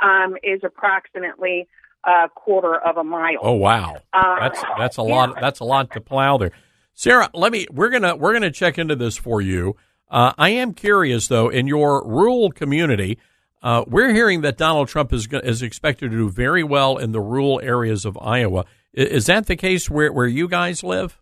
[0.00, 1.68] um, is approximately
[2.04, 3.38] a quarter of a mile.
[3.40, 5.14] Oh wow, uh, that's that's a yeah.
[5.14, 5.40] lot.
[5.40, 6.52] That's a lot to plow there.
[6.92, 7.66] Sarah, let me.
[7.70, 9.76] We're gonna we're gonna check into this for you.
[10.10, 13.18] Uh, I am curious though, in your rural community,
[13.64, 17.20] uh, we're hearing that Donald Trump is is expected to do very well in the
[17.20, 18.64] rural areas of Iowa.
[18.92, 21.20] Is, is that the case where where you guys live?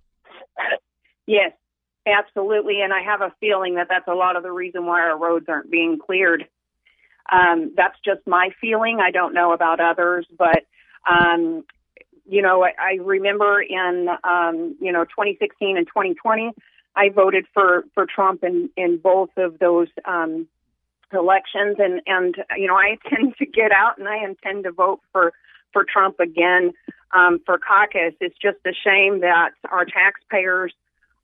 [1.26, 1.52] Yes,
[2.06, 5.16] Absolutely, and I have a feeling that that's a lot of the reason why our
[5.16, 6.48] roads aren't being cleared.
[7.30, 8.98] Um, that's just my feeling.
[9.00, 10.64] I don't know about others, but
[11.08, 11.64] um,
[12.28, 16.50] you know, I, remember in um, you know 2016 and 2020,
[16.96, 20.48] I voted for for Trump in in both of those um,
[21.12, 25.00] elections, and and you know I intend to get out and I intend to vote
[25.12, 25.32] for
[25.72, 26.72] for Trump again
[27.12, 28.14] um, for caucus.
[28.20, 30.72] It's just a shame that our taxpayers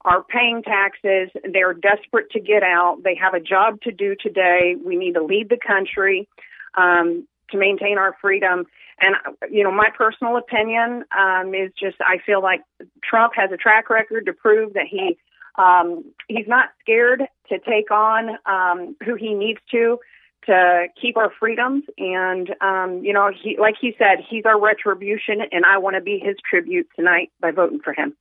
[0.02, 1.30] are paying taxes.
[1.52, 3.02] They're desperate to get out.
[3.02, 4.76] They have a job to do today.
[4.82, 6.28] We need to lead the country
[6.76, 8.66] um, to maintain our freedom.
[9.00, 9.16] And,
[9.50, 12.62] you know, my personal opinion um, is just I feel like
[13.02, 15.18] Trump has a track record to prove that he
[15.58, 19.98] um, he's not scared to take on um, who he needs to
[20.46, 21.84] to keep our freedoms.
[21.98, 26.00] And, um, you know, he, like he said, he's our retribution, and I want to
[26.00, 28.16] be his tribute tonight by voting for him.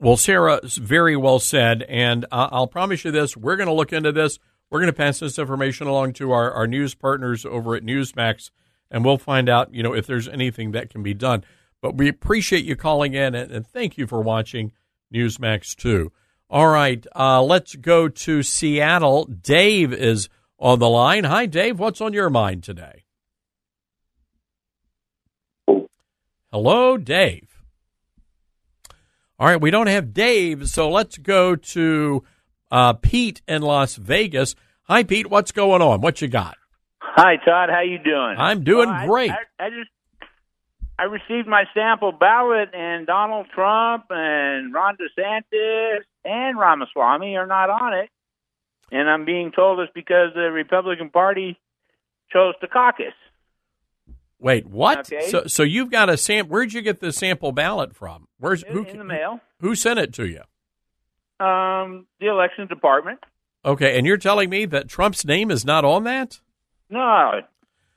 [0.00, 1.82] Well, Sarah, very well said.
[1.82, 4.38] And uh, I'll promise you this we're going to look into this.
[4.70, 8.50] We're going to pass this information along to our, our news partners over at Newsmax,
[8.90, 11.44] and we'll find out, you know, if there's anything that can be done.
[11.80, 14.72] But we appreciate you calling in, and, and thank you for watching
[15.14, 16.10] Newsmax 2.
[16.50, 19.24] All right, uh, let's go to Seattle.
[19.24, 21.24] Dave is on the line.
[21.24, 21.78] Hi, Dave.
[21.78, 23.04] What's on your mind today?
[26.52, 27.48] Hello, Dave.
[29.38, 32.22] All right, we don't have Dave, so let's go to
[32.70, 34.54] uh, Pete in Las Vegas.
[34.84, 35.28] Hi, Pete.
[35.28, 36.00] What's going on?
[36.02, 36.56] What you got?
[37.00, 37.70] Hi, Todd.
[37.70, 38.36] How you doing?
[38.38, 39.30] I'm doing well, great.
[39.30, 39.90] I, I, I, just
[40.98, 47.70] I received my sample ballot, and Donald Trump and Ron DeSantis and Ramaswamy are not
[47.70, 48.10] on it,
[48.90, 51.58] and I'm being told it's because the Republican Party
[52.32, 53.14] chose to caucus.
[54.38, 55.12] Wait, what?
[55.12, 55.28] Okay.
[55.28, 56.52] So, so you've got a sample.
[56.52, 58.28] Where'd you get the sample ballot from?
[58.38, 58.84] Where's in, who?
[58.84, 59.40] in the mail?
[59.60, 60.42] Who sent it to you?
[61.44, 63.20] Um, the election department.
[63.64, 66.40] Okay, and you're telling me that Trump's name is not on that?
[66.90, 67.40] No,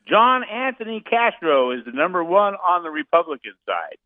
[0.08, 3.98] John Anthony Castro is the number one on the Republican side.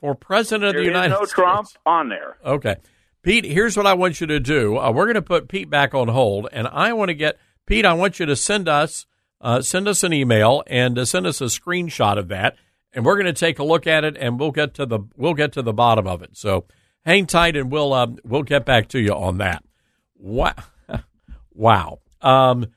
[0.00, 1.36] For president there of the United no States.
[1.36, 2.36] No Trump on there.
[2.44, 2.76] Okay,
[3.26, 3.44] Pete.
[3.44, 4.78] Here's what I want you to do.
[4.78, 7.84] Uh, we're going to put Pete back on hold, and I want to get Pete.
[7.84, 9.04] I want you to send us
[9.40, 12.54] uh, send us an email and uh, send us a screenshot of that,
[12.92, 15.34] and we're going to take a look at it, and we'll get to the we'll
[15.34, 16.36] get to the bottom of it.
[16.36, 16.66] So
[17.04, 19.64] hang tight, and we'll uh, we'll get back to you on that.
[20.14, 20.54] Wow,
[21.52, 21.98] wow.
[22.22, 22.68] Um,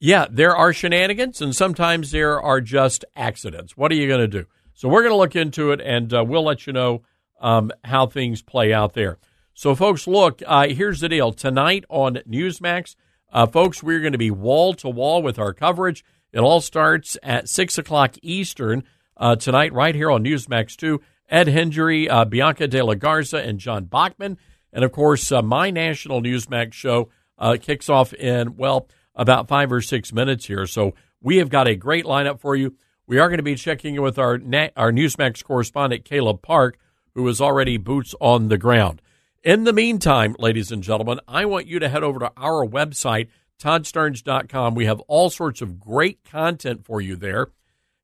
[0.00, 3.74] yeah, there are shenanigans, and sometimes there are just accidents.
[3.74, 4.44] What are you going to do?
[4.74, 7.04] So we're going to look into it, and uh, we'll let you know
[7.40, 9.16] um, how things play out there.
[9.56, 11.32] So, folks, look, uh, here's the deal.
[11.32, 12.96] Tonight on Newsmax,
[13.32, 16.04] uh, folks, we're going to be wall to wall with our coverage.
[16.32, 18.82] It all starts at 6 o'clock Eastern
[19.16, 21.00] uh, tonight, right here on Newsmax 2.
[21.28, 24.38] Ed Henry, uh, Bianca De La Garza, and John Bachman.
[24.72, 29.70] And, of course, uh, my national Newsmax show uh, kicks off in, well, about five
[29.70, 30.66] or six minutes here.
[30.66, 32.74] So we have got a great lineup for you.
[33.06, 34.32] We are going to be checking in with our,
[34.76, 36.76] our Newsmax correspondent, Caleb Parke,
[37.14, 39.00] who is already boots on the ground.
[39.44, 43.28] In the meantime, ladies and gentlemen, I want you to head over to our website,
[43.60, 44.74] toddstarnes.com.
[44.74, 47.48] We have all sorts of great content for you there.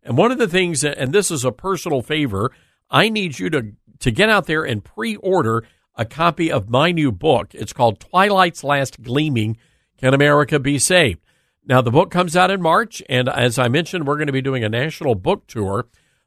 [0.02, 2.52] And one of the things, and this is a personal favor,
[2.90, 5.64] I need you to, to get out there and pre order
[5.94, 7.54] a copy of my new book.
[7.54, 9.56] It's called Twilight's Last Gleaming
[9.96, 11.20] Can America Be Saved?
[11.64, 14.42] Now, the book comes out in March, and as I mentioned, we're going to be
[14.42, 15.86] doing a national book tour,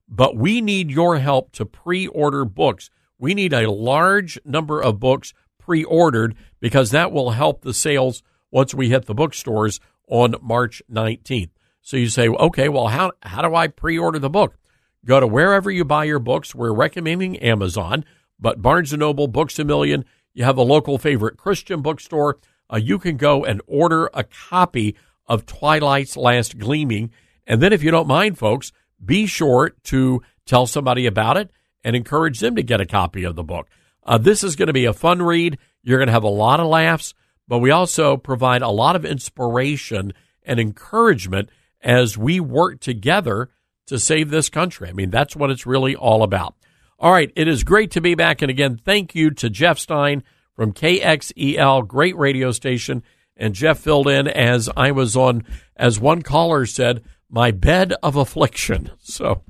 [0.09, 2.89] but we need your help to pre order books.
[3.23, 8.21] We need a large number of books pre ordered because that will help the sales
[8.51, 9.79] once we hit the bookstores
[10.09, 11.51] on March 19th.
[11.79, 14.57] So you say, okay, well, how, how do I pre order the book?
[15.05, 16.53] Go to wherever you buy your books.
[16.53, 18.03] We're recommending Amazon,
[18.37, 22.39] but Barnes Noble, Books a Million, you have a local favorite Christian bookstore.
[22.69, 24.97] Uh, you can go and order a copy
[25.27, 27.09] of Twilight's Last Gleaming.
[27.47, 31.51] And then, if you don't mind, folks, be sure to tell somebody about it
[31.83, 33.67] and encourage them to get a copy of the book.
[34.05, 35.57] Uh, this is going to be a fun read.
[35.81, 37.13] You're going to have a lot of laughs,
[37.47, 41.49] but we also provide a lot of inspiration and encouragement
[41.81, 43.49] as we work together
[43.87, 44.89] to save this country.
[44.89, 46.55] I mean, that's what it's really all about.
[46.99, 48.41] All right, it is great to be back.
[48.41, 50.23] And again, thank you to Jeff Stein
[50.55, 53.03] from KXEL, great radio station.
[53.35, 55.43] And Jeff filled in as I was on,
[55.75, 58.91] as one caller said, my bed of affliction.
[58.99, 59.43] So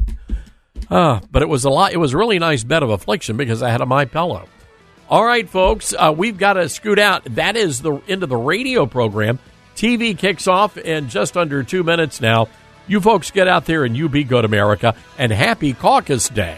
[0.89, 1.93] uh, but it was a lot.
[1.93, 4.47] It was a really nice bed of affliction because I had a my pillow.
[5.10, 7.23] All right, folks, uh, we've got to scoot out.
[7.35, 9.39] That is the end of the radio program.
[9.76, 12.47] TV kicks off in just under two minutes now.
[12.88, 16.57] You folks get out there and you be good, America, and happy Caucus Day.